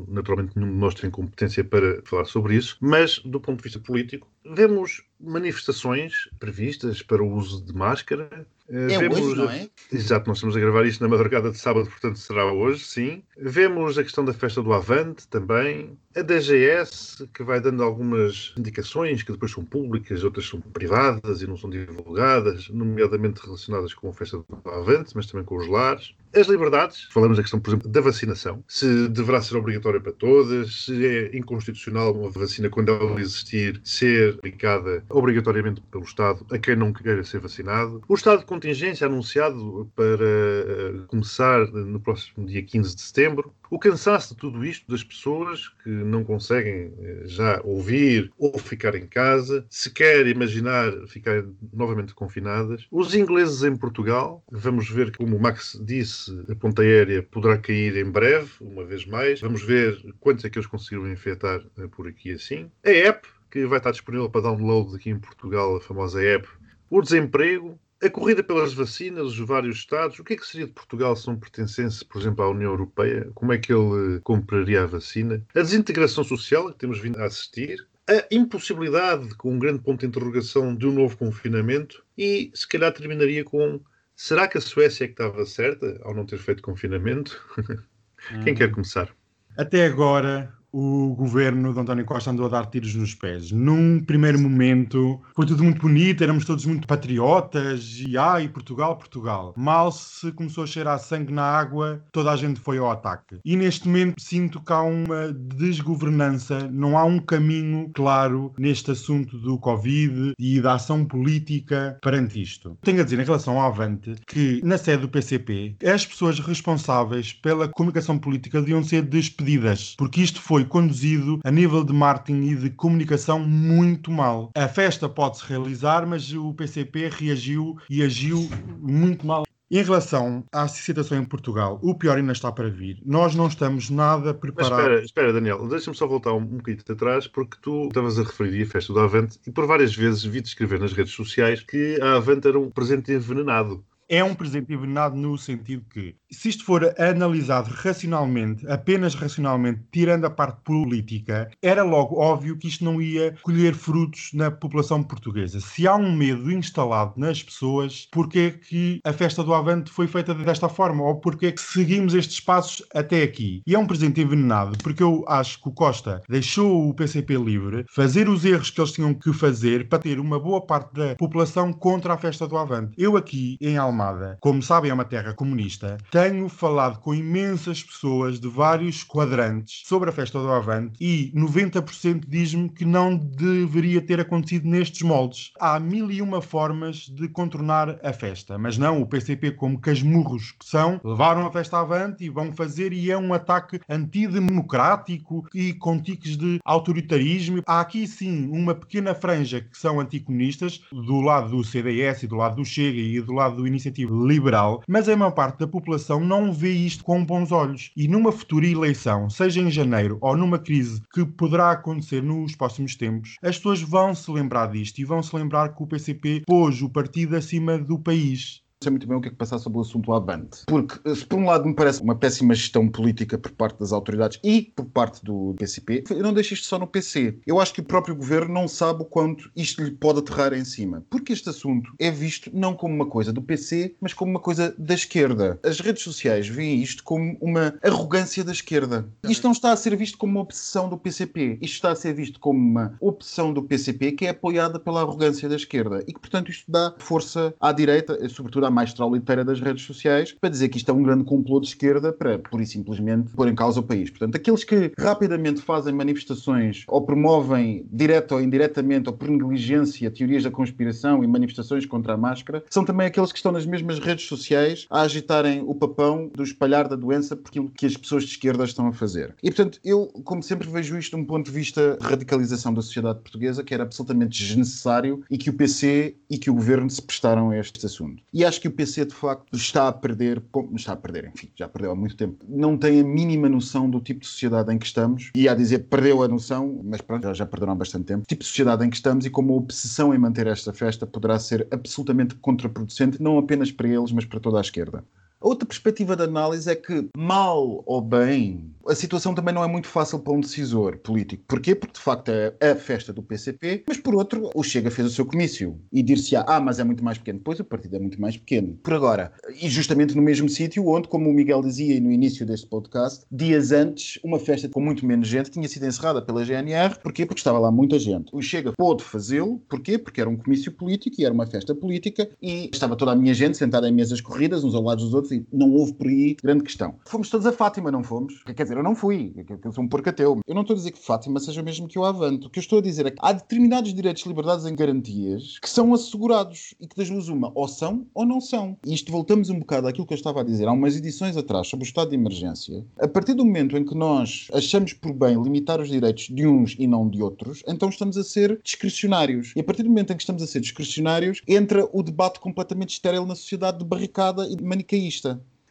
naturalmente 0.07 0.57
nenhum 0.57 0.71
de 0.71 0.77
nós 0.77 0.95
tem 0.95 1.11
competência 1.11 1.61
para 1.61 2.01
falar 2.05 2.23
sobre 2.23 2.55
isso, 2.55 2.77
mas 2.79 3.19
do 3.19 3.41
ponto 3.41 3.57
de 3.57 3.63
vista 3.63 3.81
político. 3.81 4.31
Vemos 4.45 5.03
manifestações 5.19 6.29
previstas 6.39 7.01
para 7.01 7.21
o 7.21 7.33
uso 7.33 7.65
de 7.65 7.73
máscara. 7.73 8.47
É 8.69 8.97
vemos- 8.99 9.19
hoje, 9.19 9.35
não 9.37 9.49
é? 9.49 9.69
Exato, 9.91 10.27
nós 10.27 10.37
estamos 10.37 10.57
a 10.57 10.59
gravar 10.59 10.85
isto 10.85 11.01
na 11.01 11.07
madrugada 11.07 11.49
de 11.51 11.57
sábado, 11.57 11.87
portanto 11.89 12.19
será 12.19 12.51
hoje, 12.51 12.83
sim. 12.83 13.23
Vemos 13.37 13.97
a 13.97 14.03
questão 14.03 14.25
da 14.25 14.33
festa 14.33 14.61
do 14.61 14.73
Avante 14.73 15.27
também. 15.27 15.97
A 16.15 16.21
DGS, 16.21 17.27
que 17.33 17.43
vai 17.43 17.61
dando 17.61 17.81
algumas 17.83 18.53
indicações 18.57 19.23
que 19.23 19.31
depois 19.31 19.51
são 19.51 19.63
públicas, 19.63 20.23
outras 20.23 20.47
são 20.47 20.59
privadas 20.59 21.41
e 21.41 21.47
não 21.47 21.55
são 21.55 21.69
divulgadas, 21.69 22.67
nomeadamente 22.69 23.39
relacionadas 23.41 23.93
com 23.93 24.09
a 24.09 24.13
festa 24.13 24.37
do 24.37 24.69
Avante, 24.69 25.11
mas 25.15 25.27
também 25.27 25.45
com 25.45 25.55
os 25.57 25.67
lares. 25.67 26.13
As 26.35 26.47
liberdades, 26.47 27.07
falamos 27.11 27.37
da 27.37 27.43
questão, 27.43 27.59
por 27.59 27.71
exemplo, 27.71 27.89
da 27.89 28.01
vacinação, 28.01 28.63
se 28.67 29.07
deverá 29.09 29.41
ser 29.41 29.57
obrigatória 29.57 29.99
para 29.99 30.11
todas, 30.11 30.85
se 30.85 31.05
é 31.05 31.37
inconstitucional 31.37 32.13
uma 32.13 32.29
vacina, 32.29 32.69
quando 32.69 32.91
ela 32.91 33.19
existir, 33.19 33.79
ser 33.83 34.35
aplicada 34.35 35.03
obrigatoriamente 35.09 35.81
pelo 35.91 36.03
Estado 36.03 36.45
a 36.51 36.57
quem 36.57 36.75
não 36.75 36.93
queira 36.93 37.23
ser 37.23 37.39
vacinado. 37.39 38.01
O 38.07 38.15
estado 38.15 38.39
de 38.39 38.45
contingência 38.45 39.07
anunciado 39.07 39.89
para 39.95 40.05
eh, 40.05 40.93
começar 41.07 41.67
no 41.71 41.99
próximo 41.99 42.45
dia 42.45 42.61
15 42.61 42.95
de 42.95 43.01
setembro. 43.01 43.53
O 43.69 43.77
cansaço 43.79 44.33
de 44.33 44.39
tudo 44.39 44.65
isto 44.65 44.89
das 44.89 45.03
pessoas 45.03 45.67
que 45.83 45.89
não 45.89 46.23
conseguem 46.23 46.93
eh, 46.99 47.23
já 47.25 47.61
ouvir 47.63 48.31
ou 48.37 48.57
ficar 48.57 48.95
em 48.95 49.05
casa, 49.05 49.65
sequer 49.69 50.25
imaginar 50.27 50.91
ficar 51.07 51.43
novamente 51.73 52.13
confinadas. 52.13 52.87
Os 52.91 53.13
ingleses 53.13 53.63
em 53.63 53.75
Portugal, 53.75 54.43
vamos 54.51 54.89
ver, 54.89 55.15
como 55.15 55.35
o 55.35 55.41
Max 55.41 55.79
disse, 55.83 56.31
a 56.49 56.55
ponta 56.55 56.81
aérea 56.81 57.21
poderá 57.23 57.57
cair 57.57 57.97
em 57.97 58.09
breve, 58.09 58.51
uma 58.61 58.85
vez 58.85 59.05
mais. 59.05 59.41
Vamos 59.41 59.63
ver 59.63 59.97
quantos 60.19 60.45
é 60.45 60.49
que 60.49 60.57
eles 60.57 60.67
conseguiram 60.67 61.11
infectar 61.11 61.61
eh, 61.77 61.87
por 61.87 62.07
aqui 62.07 62.31
assim. 62.31 62.71
A 62.85 62.89
app, 62.89 63.27
que 63.51 63.65
vai 63.65 63.79
estar 63.79 63.91
disponível 63.91 64.29
para 64.29 64.41
download 64.41 64.95
aqui 64.95 65.09
em 65.09 65.19
Portugal, 65.19 65.75
a 65.75 65.81
famosa 65.81 66.21
app. 66.23 66.47
O 66.89 67.01
desemprego, 67.01 67.77
A 68.03 68.09
corrida 68.09 68.43
pelas 68.43 68.73
vacinas, 68.73 69.25
os 69.27 69.39
vários 69.39 69.77
Estados, 69.77 70.19
o 70.19 70.23
que 70.23 70.33
é 70.33 70.37
que 70.37 70.45
seria 70.45 70.67
de 70.67 70.73
Portugal 70.73 71.15
se 71.15 71.27
não 71.27 71.35
pertencesse, 71.35 72.05
por 72.05 72.21
exemplo, 72.21 72.43
à 72.43 72.49
União 72.49 72.71
Europeia? 72.71 73.29
Como 73.33 73.51
é 73.51 73.57
que 73.57 73.73
ele 73.73 74.19
compraria 74.19 74.83
a 74.83 74.85
vacina? 74.85 75.43
A 75.55 75.61
desintegração 75.61 76.23
social 76.23 76.71
que 76.71 76.77
temos 76.77 76.99
vindo 76.99 77.19
a 77.19 77.25
assistir, 77.25 77.87
a 78.07 78.23
impossibilidade, 78.31 79.33
com 79.35 79.53
um 79.53 79.59
grande 79.59 79.79
ponto 79.79 80.01
de 80.01 80.05
interrogação, 80.05 80.75
de 80.75 80.87
um 80.87 80.93
novo 80.93 81.17
confinamento 81.17 82.05
e, 82.17 82.51
se 82.53 82.67
calhar, 82.67 82.93
terminaria 82.93 83.43
com 83.43 83.81
será 84.15 84.47
que 84.47 84.57
a 84.57 84.61
Suécia 84.61 85.05
é 85.05 85.07
que 85.07 85.13
estava 85.13 85.45
certa 85.45 85.99
ao 86.03 86.13
não 86.13 86.25
ter 86.25 86.37
feito 86.37 86.63
confinamento? 86.63 87.43
Quem 88.43 88.55
quer 88.55 88.71
começar? 88.71 89.13
Até 89.57 89.85
agora, 89.85 90.53
o 90.79 91.15
governo 91.15 91.73
de 91.73 91.79
António 91.79 92.05
Costa 92.05 92.29
andou 92.29 92.45
a 92.45 92.49
dar 92.49 92.67
tiros 92.67 92.93
nos 92.93 93.15
pés. 93.15 93.51
Num 93.51 93.99
primeiro 93.99 94.39
momento 94.39 95.19
foi 95.35 95.47
tudo 95.47 95.63
muito 95.63 95.81
bonito, 95.81 96.23
éramos 96.23 96.45
todos 96.45 96.67
muito 96.67 96.87
patriotas 96.87 98.03
e 98.07 98.15
ai, 98.15 98.47
Portugal, 98.47 98.95
Portugal. 98.95 99.55
Mal 99.57 99.91
se 99.91 100.31
começou 100.33 100.63
a 100.63 100.67
cheirar 100.67 100.99
sangue 100.99 101.33
na 101.33 101.41
água, 101.41 102.03
toda 102.11 102.31
a 102.31 102.35
gente 102.35 102.59
foi 102.59 102.77
ao 102.77 102.91
ataque. 102.91 103.39
E 103.43 103.55
neste 103.55 103.87
momento 103.87 104.21
sinto 104.21 104.61
que 104.61 104.71
há 104.71 104.83
uma 104.83 105.33
desgovernança, 105.33 106.69
não 106.71 106.95
há 106.95 107.03
um 107.03 107.17
caminho 107.17 107.89
claro 107.95 108.53
neste 108.59 108.91
assunto 108.91 109.35
do 109.35 109.57
Covid 109.57 110.33
e 110.37 110.61
da 110.61 110.75
ação 110.75 111.03
política 111.03 111.97
perante 112.03 112.39
isto. 112.39 112.77
Tenho 112.83 113.01
a 113.01 113.03
dizer, 113.03 113.19
em 113.19 113.25
relação 113.25 113.59
ao 113.59 113.71
Avante, 113.71 114.13
que 114.27 114.61
na 114.63 114.77
sede 114.77 115.01
do 115.01 115.09
PCP, 115.09 115.75
as 115.83 116.05
pessoas 116.05 116.39
responsáveis 116.39 117.33
pela 117.33 117.67
comunicação 117.67 118.19
política 118.19 118.59
deviam 118.59 118.83
ser 118.83 119.01
despedidas, 119.01 119.95
porque 119.97 120.21
isto 120.21 120.39
foi 120.39 120.66
conduzido 120.67 121.39
a 121.43 121.51
nível 121.51 121.83
de 121.83 121.93
marketing 121.93 122.41
e 122.41 122.55
de 122.55 122.69
comunicação 122.69 123.39
muito 123.39 124.11
mal. 124.11 124.51
A 124.55 124.67
festa 124.67 125.07
pode-se 125.09 125.45
realizar, 125.47 126.05
mas 126.05 126.31
o 126.33 126.53
PCP 126.53 127.09
reagiu 127.09 127.77
e 127.89 128.03
agiu 128.03 128.49
muito 128.79 129.25
mal. 129.25 129.45
Em 129.69 129.83
relação 129.83 130.45
à 130.49 130.65
situação 130.69 131.17
em 131.17 131.25
Portugal, 131.25 131.77
o 131.83 131.93
pior 131.93 132.17
ainda 132.17 132.31
está 132.31 132.49
para 132.49 132.69
vir. 132.69 133.01
Nós 133.05 133.35
não 133.35 133.47
estamos 133.47 133.89
nada 133.89 134.33
preparados. 134.33 134.77
espera, 134.77 135.03
espera 135.03 135.33
Daniel, 135.33 135.67
deixa-me 135.67 135.97
só 135.97 136.07
voltar 136.07 136.31
um, 136.31 136.37
um 136.37 136.57
bocadinho 136.57 136.85
atrás, 136.89 137.27
porque 137.27 137.57
tu 137.61 137.87
estavas 137.87 138.17
a 138.17 138.23
referir 138.23 138.63
a 138.63 138.65
festa 138.65 138.93
do 138.93 138.99
Avante 139.01 139.37
e 139.45 139.51
por 139.51 139.67
várias 139.67 139.93
vezes 139.93 140.23
vi-te 140.23 140.47
escrever 140.47 140.79
nas 140.79 140.93
redes 140.93 141.11
sociais 141.13 141.61
que 141.61 141.99
a 142.01 142.15
Avante 142.15 142.47
era 142.47 142.57
um 142.57 142.69
presente 142.71 143.11
envenenado. 143.11 143.83
é 144.09 144.23
um 144.23 144.33
presente 144.33 144.71
envenenado 144.73 145.17
no 145.17 145.37
sentido 145.37 145.83
que, 145.89 146.15
se 146.31 146.49
isto 146.49 146.65
for 146.65 146.93
analisado 146.99 147.69
racionalmente, 147.73 148.67
apenas 148.67 149.15
racionalmente, 149.15 149.81
tirando 149.91 150.25
a 150.25 150.29
parte 150.29 150.61
política, 150.63 151.49
era 151.61 151.83
logo 151.83 152.19
óbvio 152.19 152.57
que 152.57 152.67
isto 152.67 152.83
não 152.83 153.01
ia 153.01 153.35
colher 153.41 153.73
frutos 153.73 154.31
na 154.33 154.51
população 154.51 155.01
portuguesa. 155.03 155.59
Se 155.59 155.87
há 155.87 155.95
um 155.95 156.15
medo 156.15 156.51
instalado 156.51 157.13
nas 157.17 157.41
pessoas, 157.41 158.07
porquê 158.11 158.51
que 158.51 158.99
a 159.03 159.13
festa 159.13 159.43
do 159.43 159.53
Avante 159.53 159.91
foi 159.91 160.07
feita 160.07 160.33
desta 160.33 160.67
forma? 160.67 161.03
Ou 161.03 161.19
porquê 161.19 161.51
que 161.51 161.61
seguimos 161.61 162.13
estes 162.13 162.39
passos 162.39 162.83
até 162.93 163.23
aqui? 163.23 163.61
E 163.65 163.75
é 163.75 163.79
um 163.79 163.87
presente 163.87 164.21
envenenado, 164.21 164.77
porque 164.79 165.03
eu 165.03 165.23
acho 165.27 165.61
que 165.61 165.69
o 165.69 165.73
Costa 165.73 166.21
deixou 166.27 166.89
o 166.89 166.93
PCP 166.93 167.35
livre, 167.35 167.85
fazer 167.89 168.27
os 168.27 168.43
erros 168.43 168.69
que 168.69 168.81
eles 168.81 168.91
tinham 168.91 169.13
que 169.13 169.31
fazer 169.31 169.87
para 169.87 169.99
ter 169.99 170.19
uma 170.19 170.39
boa 170.39 170.65
parte 170.65 170.93
da 170.93 171.15
população 171.15 171.71
contra 171.71 172.13
a 172.13 172.17
festa 172.17 172.47
do 172.47 172.57
Avante. 172.57 172.93
Eu 172.97 173.15
aqui, 173.15 173.57
em 173.61 173.77
Almada, 173.77 174.37
como 174.41 174.61
sabem 174.61 174.91
é 174.91 174.93
uma 174.93 175.05
terra 175.05 175.33
comunista, 175.33 175.97
tenho 176.17 176.49
falado 176.49 176.97
com 176.97 177.13
imensas 177.13 177.83
pessoas 177.83 178.39
de 178.39 178.47
vários 178.47 179.03
quadrantes 179.03 179.83
sobre 179.85 180.09
a 180.09 180.11
festa 180.11 180.39
do 180.39 180.51
Avante 180.51 180.93
e 180.99 181.31
90% 181.35 182.23
diz-me 182.27 182.69
que 182.69 182.83
não 182.83 183.15
deveria 183.15 184.01
ter 184.01 184.19
acontecido 184.19 184.67
nestes 184.67 185.03
moldes. 185.03 185.51
Há 185.59 185.79
mil 185.79 186.09
e 186.09 186.19
uma 186.19 186.41
formas 186.41 187.07
de 187.07 187.27
contornar 187.27 187.99
a 188.01 188.11
festa, 188.11 188.57
mas 188.57 188.79
não, 188.79 188.99
o 188.99 189.05
PCP, 189.05 189.51
como 189.51 189.79
casmurros 189.79 190.53
que 190.53 190.65
são, 190.65 190.99
levaram 191.03 191.45
a 191.45 191.51
festa 191.51 191.79
avante 191.79 192.23
e 192.23 192.29
vão 192.29 192.51
fazer 192.51 192.93
e 192.93 193.11
é 193.11 193.17
um 193.17 193.31
ataque 193.31 193.79
antidemocrático 193.87 195.47
e 195.53 195.71
com 195.75 196.01
tiques 196.01 196.35
de 196.35 196.59
autoritarismo. 196.65 197.61
Há 197.67 197.79
aqui 197.79 198.07
sim 198.07 198.49
uma 198.49 198.73
pequena 198.73 199.13
franja 199.13 199.61
que 199.61 199.77
são 199.77 199.99
anticomunistas, 199.99 200.81
do 200.91 201.21
lado 201.21 201.51
do 201.51 201.63
CDS 201.63 202.23
e 202.23 202.27
do 202.27 202.37
lado 202.37 202.55
do 202.55 202.65
Chega 202.65 202.99
e 202.99 203.21
do 203.21 203.33
lado 203.33 203.57
do 203.57 203.67
Iniciativa 203.67 204.11
Liberal, 204.15 204.81
mas 204.87 205.07
a 205.07 205.15
maior 205.15 205.29
parte 205.29 205.59
da 205.59 205.67
população 205.67 206.06
não 206.19 206.53
vê 206.53 206.71
isto 206.71 207.03
com 207.03 207.25
bons 207.25 207.51
olhos. 207.51 207.91
E 207.95 208.07
numa 208.07 208.31
futura 208.31 208.65
eleição, 208.65 209.29
seja 209.29 209.61
em 209.61 209.69
janeiro 209.69 210.17
ou 210.21 210.35
numa 210.35 210.59
crise 210.59 211.01
que 211.13 211.25
poderá 211.25 211.71
acontecer 211.71 212.23
nos 212.23 212.55
próximos 212.55 212.95
tempos, 212.95 213.35
as 213.41 213.57
pessoas 213.57 213.81
vão 213.81 214.15
se 214.15 214.31
lembrar 214.31 214.71
disto 214.71 214.99
e 214.99 215.05
vão 215.05 215.21
se 215.21 215.35
lembrar 215.35 215.75
que 215.75 215.83
o 215.83 215.87
PCP 215.87 216.43
pôs 216.45 216.81
o 216.81 216.89
partido 216.89 217.35
acima 217.35 217.77
do 217.77 217.99
país. 217.99 218.61
Sei 218.83 218.91
muito 218.91 219.07
bem 219.07 219.17
o 219.17 219.21
que 219.21 219.29
é 219.29 219.31
que 219.31 219.37
passar 219.37 219.57
sobre 219.57 219.79
o 219.79 219.81
assunto 219.81 220.13
Avante. 220.13 220.59
Porque, 220.67 221.15
se 221.15 221.25
por 221.25 221.39
um 221.39 221.45
lado 221.45 221.65
me 221.65 221.73
parece 221.73 221.99
uma 222.03 222.13
péssima 222.13 222.53
gestão 222.53 222.87
política 222.87 223.35
por 223.35 223.51
parte 223.51 223.79
das 223.79 223.91
autoridades 223.91 224.39
e 224.43 224.71
por 224.75 224.85
parte 224.85 225.25
do 225.25 225.55
PCP, 225.57 226.03
eu 226.11 226.21
não 226.21 226.31
deixo 226.31 226.53
isto 226.53 226.67
só 226.67 226.77
no 226.77 226.85
PC. 226.85 227.39
Eu 227.47 227.59
acho 227.59 227.73
que 227.73 227.81
o 227.81 227.83
próprio 227.83 228.15
governo 228.15 228.53
não 228.53 228.67
sabe 228.67 229.01
o 229.01 229.05
quanto 229.05 229.49
isto 229.55 229.81
lhe 229.83 229.89
pode 229.89 230.19
aterrar 230.19 230.53
em 230.53 230.63
cima. 230.63 231.03
Porque 231.09 231.33
este 231.33 231.49
assunto 231.49 231.91
é 231.97 232.11
visto 232.11 232.51
não 232.53 232.75
como 232.75 232.93
uma 232.93 233.07
coisa 233.07 233.33
do 233.33 233.41
PC, 233.41 233.95
mas 233.99 234.13
como 234.13 234.29
uma 234.29 234.39
coisa 234.39 234.75
da 234.77 234.93
esquerda. 234.93 235.59
As 235.63 235.79
redes 235.79 236.03
sociais 236.03 236.47
veem 236.47 236.79
isto 236.79 237.03
como 237.03 237.35
uma 237.41 237.73
arrogância 237.83 238.43
da 238.43 238.51
esquerda. 238.51 239.09
Isto 239.27 239.45
não 239.45 239.53
está 239.53 239.71
a 239.71 239.75
ser 239.75 239.95
visto 239.95 240.19
como 240.19 240.33
uma 240.33 240.41
obsessão 240.41 240.87
do 240.87 240.99
PCP. 240.99 241.57
Isto 241.63 241.73
está 241.73 241.91
a 241.93 241.95
ser 241.95 242.13
visto 242.13 242.39
como 242.39 242.59
uma 242.59 242.95
opção 243.01 243.51
do 243.51 243.63
PCP 243.63 244.11
que 244.11 244.27
é 244.27 244.29
apoiada 244.29 244.79
pela 244.79 245.01
arrogância 245.01 245.49
da 245.49 245.55
esquerda. 245.55 246.03
E 246.07 246.13
que, 246.13 246.19
portanto, 246.19 246.51
isto 246.51 246.71
dá 246.71 246.93
força 246.99 247.55
à 247.59 247.71
direita, 247.71 248.15
sobretudo 248.29 248.66
à 248.67 248.71
mais 248.71 248.93
troliteira 248.93 249.43
das 249.43 249.59
redes 249.59 249.85
sociais, 249.85 250.35
para 250.39 250.49
dizer 250.49 250.69
que 250.69 250.77
isto 250.77 250.89
é 250.89 250.93
um 250.93 251.03
grande 251.03 251.23
complô 251.23 251.59
de 251.59 251.67
esquerda 251.67 252.11
para, 252.11 252.39
pura 252.39 252.63
e 252.63 252.67
simplesmente, 252.67 253.31
pôr 253.31 253.47
em 253.47 253.55
causa 253.55 253.79
o 253.79 253.83
país. 253.83 254.09
Portanto, 254.09 254.35
aqueles 254.35 254.63
que 254.63 254.91
rapidamente 254.97 255.61
fazem 255.61 255.93
manifestações 255.93 256.83
ou 256.87 257.01
promovem, 257.01 257.85
direta 257.91 258.35
ou 258.35 258.41
indiretamente, 258.41 259.09
ou 259.09 259.15
por 259.15 259.29
negligência, 259.29 260.11
teorias 260.11 260.43
da 260.43 260.51
conspiração 260.51 261.23
e 261.23 261.27
manifestações 261.27 261.85
contra 261.85 262.13
a 262.13 262.17
máscara, 262.17 262.63
são 262.69 262.83
também 262.83 263.07
aqueles 263.07 263.31
que 263.31 263.37
estão 263.37 263.51
nas 263.51 263.65
mesmas 263.65 263.99
redes 263.99 264.25
sociais 264.25 264.85
a 264.89 265.01
agitarem 265.01 265.63
o 265.65 265.73
papão 265.73 266.29
do 266.33 266.43
espalhar 266.43 266.87
da 266.87 266.95
doença 266.95 267.35
por 267.35 267.49
aquilo 267.49 267.69
que 267.69 267.85
as 267.85 267.95
pessoas 267.95 268.23
de 268.23 268.31
esquerda 268.31 268.63
estão 268.63 268.87
a 268.87 268.93
fazer. 268.93 269.35
E, 269.41 269.49
portanto, 269.49 269.79
eu, 269.83 270.07
como 270.23 270.43
sempre, 270.43 270.67
vejo 270.67 270.97
isto 270.97 271.15
de 271.15 271.21
um 271.21 271.25
ponto 271.25 271.45
de 271.45 271.51
vista 271.51 271.97
de 271.99 272.05
radicalização 272.05 272.73
da 272.73 272.81
sociedade 272.81 273.19
portuguesa, 273.19 273.63
que 273.63 273.73
era 273.73 273.83
absolutamente 273.83 274.37
desnecessário 274.37 275.23
e 275.29 275.37
que 275.37 275.49
o 275.49 275.53
PC 275.53 276.15
e 276.29 276.37
que 276.37 276.49
o 276.49 276.53
governo 276.53 276.89
se 276.89 277.01
prestaram 277.01 277.49
a 277.49 277.57
este 277.57 277.85
assunto. 277.85 278.21
E 278.33 278.43
acho 278.43 278.56
que 278.57 278.67
o 278.67 278.71
PC, 278.71 279.05
de 279.05 279.13
facto, 279.13 279.55
está 279.55 279.87
a 279.87 279.91
perder, 279.91 280.41
está 280.75 280.93
a 280.93 280.95
perder, 280.95 281.31
enfim, 281.33 281.49
já 281.55 281.67
perdeu 281.67 281.91
há 281.91 281.95
muito 281.95 282.15
tempo, 282.15 282.45
não 282.47 282.77
tem 282.77 282.99
a 282.99 283.03
mínima 283.03 283.49
noção 283.49 283.89
do 283.89 283.99
tipo 283.99 284.21
de 284.21 284.27
sociedade 284.27 284.73
em 284.73 284.77
que 284.77 284.85
estamos, 284.85 285.31
e 285.35 285.47
a 285.47 285.55
dizer 285.55 285.79
perdeu 285.89 286.23
a 286.23 286.27
noção, 286.27 286.81
mas 286.83 287.01
pronto, 287.01 287.23
já, 287.23 287.33
já 287.33 287.45
perderam 287.45 287.73
há 287.73 287.75
bastante 287.75 288.05
tempo, 288.05 288.25
tipo 288.27 288.43
de 288.43 288.47
sociedade 288.47 288.85
em 288.85 288.89
que 288.89 288.95
estamos 288.95 289.25
e 289.25 289.29
como 289.29 289.53
a 289.53 289.57
obsessão 289.57 290.13
em 290.13 290.17
manter 290.17 290.47
esta 290.47 290.73
festa 290.73 291.05
poderá 291.05 291.39
ser 291.39 291.67
absolutamente 291.71 292.35
contraproducente, 292.35 293.21
não 293.21 293.37
apenas 293.37 293.71
para 293.71 293.87
eles, 293.87 294.11
mas 294.11 294.25
para 294.25 294.39
toda 294.39 294.57
a 294.57 294.61
esquerda. 294.61 295.03
Outra 295.39 295.67
perspectiva 295.67 296.15
de 296.15 296.23
análise 296.23 296.69
é 296.69 296.75
que, 296.75 297.09
mal 297.15 297.83
ou 297.85 298.01
bem, 298.01 298.71
a 298.87 298.95
situação 298.95 299.35
também 299.35 299.53
não 299.53 299.63
é 299.63 299.67
muito 299.67 299.87
fácil 299.87 300.19
para 300.19 300.33
um 300.33 300.39
decisor 300.39 300.97
político. 300.97 301.43
Porquê? 301.47 301.75
Porque, 301.75 301.93
de 301.93 301.99
facto, 301.99 302.29
é 302.29 302.71
a 302.71 302.75
festa 302.75 303.13
do 303.13 303.21
PCP, 303.21 303.83
mas, 303.87 303.97
por 303.97 304.15
outro, 304.15 304.49
o 304.55 304.63
Chega 304.63 304.89
fez 304.89 305.07
o 305.07 305.11
seu 305.11 305.25
comício. 305.25 305.79
E 305.91 306.01
dir-se, 306.01 306.35
ah, 306.35 306.59
mas 306.59 306.79
é 306.79 306.83
muito 306.83 307.03
mais 307.03 307.17
pequeno. 307.17 307.39
Pois, 307.43 307.59
o 307.59 307.63
partido 307.63 307.97
é 307.97 307.99
muito 307.99 308.19
mais 308.19 308.35
pequeno. 308.37 308.77
Por 308.81 308.93
agora. 308.93 309.31
E 309.61 309.69
justamente 309.69 310.15
no 310.15 310.21
mesmo 310.21 310.49
sítio 310.49 310.87
onde, 310.87 311.07
como 311.07 311.29
o 311.29 311.33
Miguel 311.33 311.61
dizia 311.61 311.99
no 312.01 312.11
início 312.11 312.45
deste 312.45 312.67
podcast, 312.67 313.25
dias 313.31 313.71
antes, 313.71 314.19
uma 314.23 314.39
festa 314.39 314.67
com 314.67 314.79
muito 314.79 315.05
menos 315.05 315.27
gente 315.27 315.51
tinha 315.51 315.67
sido 315.67 315.85
encerrada 315.85 316.21
pela 316.21 316.43
GNR. 316.43 316.99
Porquê? 317.01 317.25
Porque 317.25 317.39
estava 317.39 317.59
lá 317.59 317.71
muita 317.71 317.99
gente. 317.99 318.29
O 318.33 318.41
Chega 318.41 318.73
pôde 318.75 319.03
fazê-lo. 319.03 319.61
Porquê? 319.69 319.97
Porque 319.97 320.21
era 320.21 320.29
um 320.29 320.37
comício 320.37 320.71
político 320.71 321.15
e 321.19 321.25
era 321.25 321.33
uma 321.33 321.45
festa 321.45 321.75
política 321.75 322.29
e 322.41 322.69
estava 322.71 322.95
toda 322.95 323.11
a 323.11 323.15
minha 323.15 323.33
gente 323.33 323.57
sentada 323.57 323.87
em 323.87 323.91
mesas 323.91 324.21
corridas, 324.21 324.63
uns 324.63 324.73
ao 324.73 324.81
lado 324.81 325.03
dos 325.03 325.13
outros, 325.13 325.26
e 325.31 325.45
não 325.51 325.71
houve 325.73 325.93
por 325.93 326.07
aí 326.07 326.35
grande 326.43 326.63
questão. 326.63 326.95
Fomos 327.05 327.29
todos 327.29 327.45
a 327.45 327.51
Fátima, 327.51 327.91
não 327.91 328.03
fomos? 328.03 328.43
Quer 328.43 328.63
dizer, 328.63 328.77
eu 328.77 328.83
não 328.83 328.95
fui, 328.95 329.33
eu 329.63 329.71
sou 329.71 329.83
um 329.83 329.87
porco 329.87 330.09
ateu. 330.09 330.39
Eu 330.47 330.55
não 330.55 330.61
estou 330.61 330.73
a 330.73 330.77
dizer 330.77 330.91
que 330.91 331.03
Fátima 331.03 331.39
seja 331.39 331.61
o 331.61 331.65
mesmo 331.65 331.87
que 331.87 331.99
o 331.99 332.05
Avante. 332.05 332.47
O 332.47 332.49
que 332.49 332.59
eu 332.59 332.61
estou 332.61 332.79
a 332.79 332.81
dizer 332.81 333.05
é 333.05 333.11
que 333.11 333.17
há 333.21 333.31
determinados 333.31 333.93
direitos, 333.93 334.23
liberdades 334.25 334.65
e 334.65 334.71
garantias 334.75 335.59
que 335.59 335.69
são 335.69 335.93
assegurados 335.93 336.73
e 336.79 336.87
que 336.87 336.95
das 336.95 337.09
duas 337.09 337.27
uma, 337.27 337.51
ou 337.55 337.67
são 337.67 338.05
ou 338.13 338.25
não 338.25 338.39
são. 338.39 338.77
E 338.85 338.93
isto 338.93 339.11
voltamos 339.11 339.49
um 339.49 339.59
bocado 339.59 339.87
àquilo 339.87 340.05
que 340.05 340.13
eu 340.13 340.17
estava 340.17 340.41
a 340.41 340.43
dizer 340.43 340.67
há 340.67 340.71
umas 340.71 340.95
edições 340.95 341.37
atrás 341.37 341.67
sobre 341.67 341.85
o 341.85 341.87
estado 341.87 342.09
de 342.09 342.15
emergência. 342.15 342.85
A 342.99 343.07
partir 343.07 343.33
do 343.33 343.45
momento 343.45 343.77
em 343.77 343.85
que 343.85 343.95
nós 343.95 344.47
achamos 344.53 344.93
por 344.93 345.13
bem 345.13 345.41
limitar 345.41 345.81
os 345.81 345.89
direitos 345.89 346.27
de 346.29 346.47
uns 346.47 346.75
e 346.77 346.87
não 346.87 347.09
de 347.09 347.21
outros, 347.21 347.63
então 347.67 347.89
estamos 347.89 348.17
a 348.17 348.23
ser 348.23 348.59
discricionários. 348.63 349.53
E 349.55 349.59
a 349.59 349.63
partir 349.63 349.83
do 349.83 349.89
momento 349.89 350.13
em 350.13 350.15
que 350.15 350.23
estamos 350.23 350.41
a 350.41 350.47
ser 350.47 350.59
discricionários, 350.59 351.41
entra 351.47 351.87
o 351.91 352.03
debate 352.03 352.39
completamente 352.39 352.91
estéril 352.91 353.25
na 353.25 353.35
sociedade 353.35 353.79
de 353.79 353.85
barricada 353.85 354.47
e 354.47 354.55
de 354.55 354.63
manicaísta. 354.63 355.16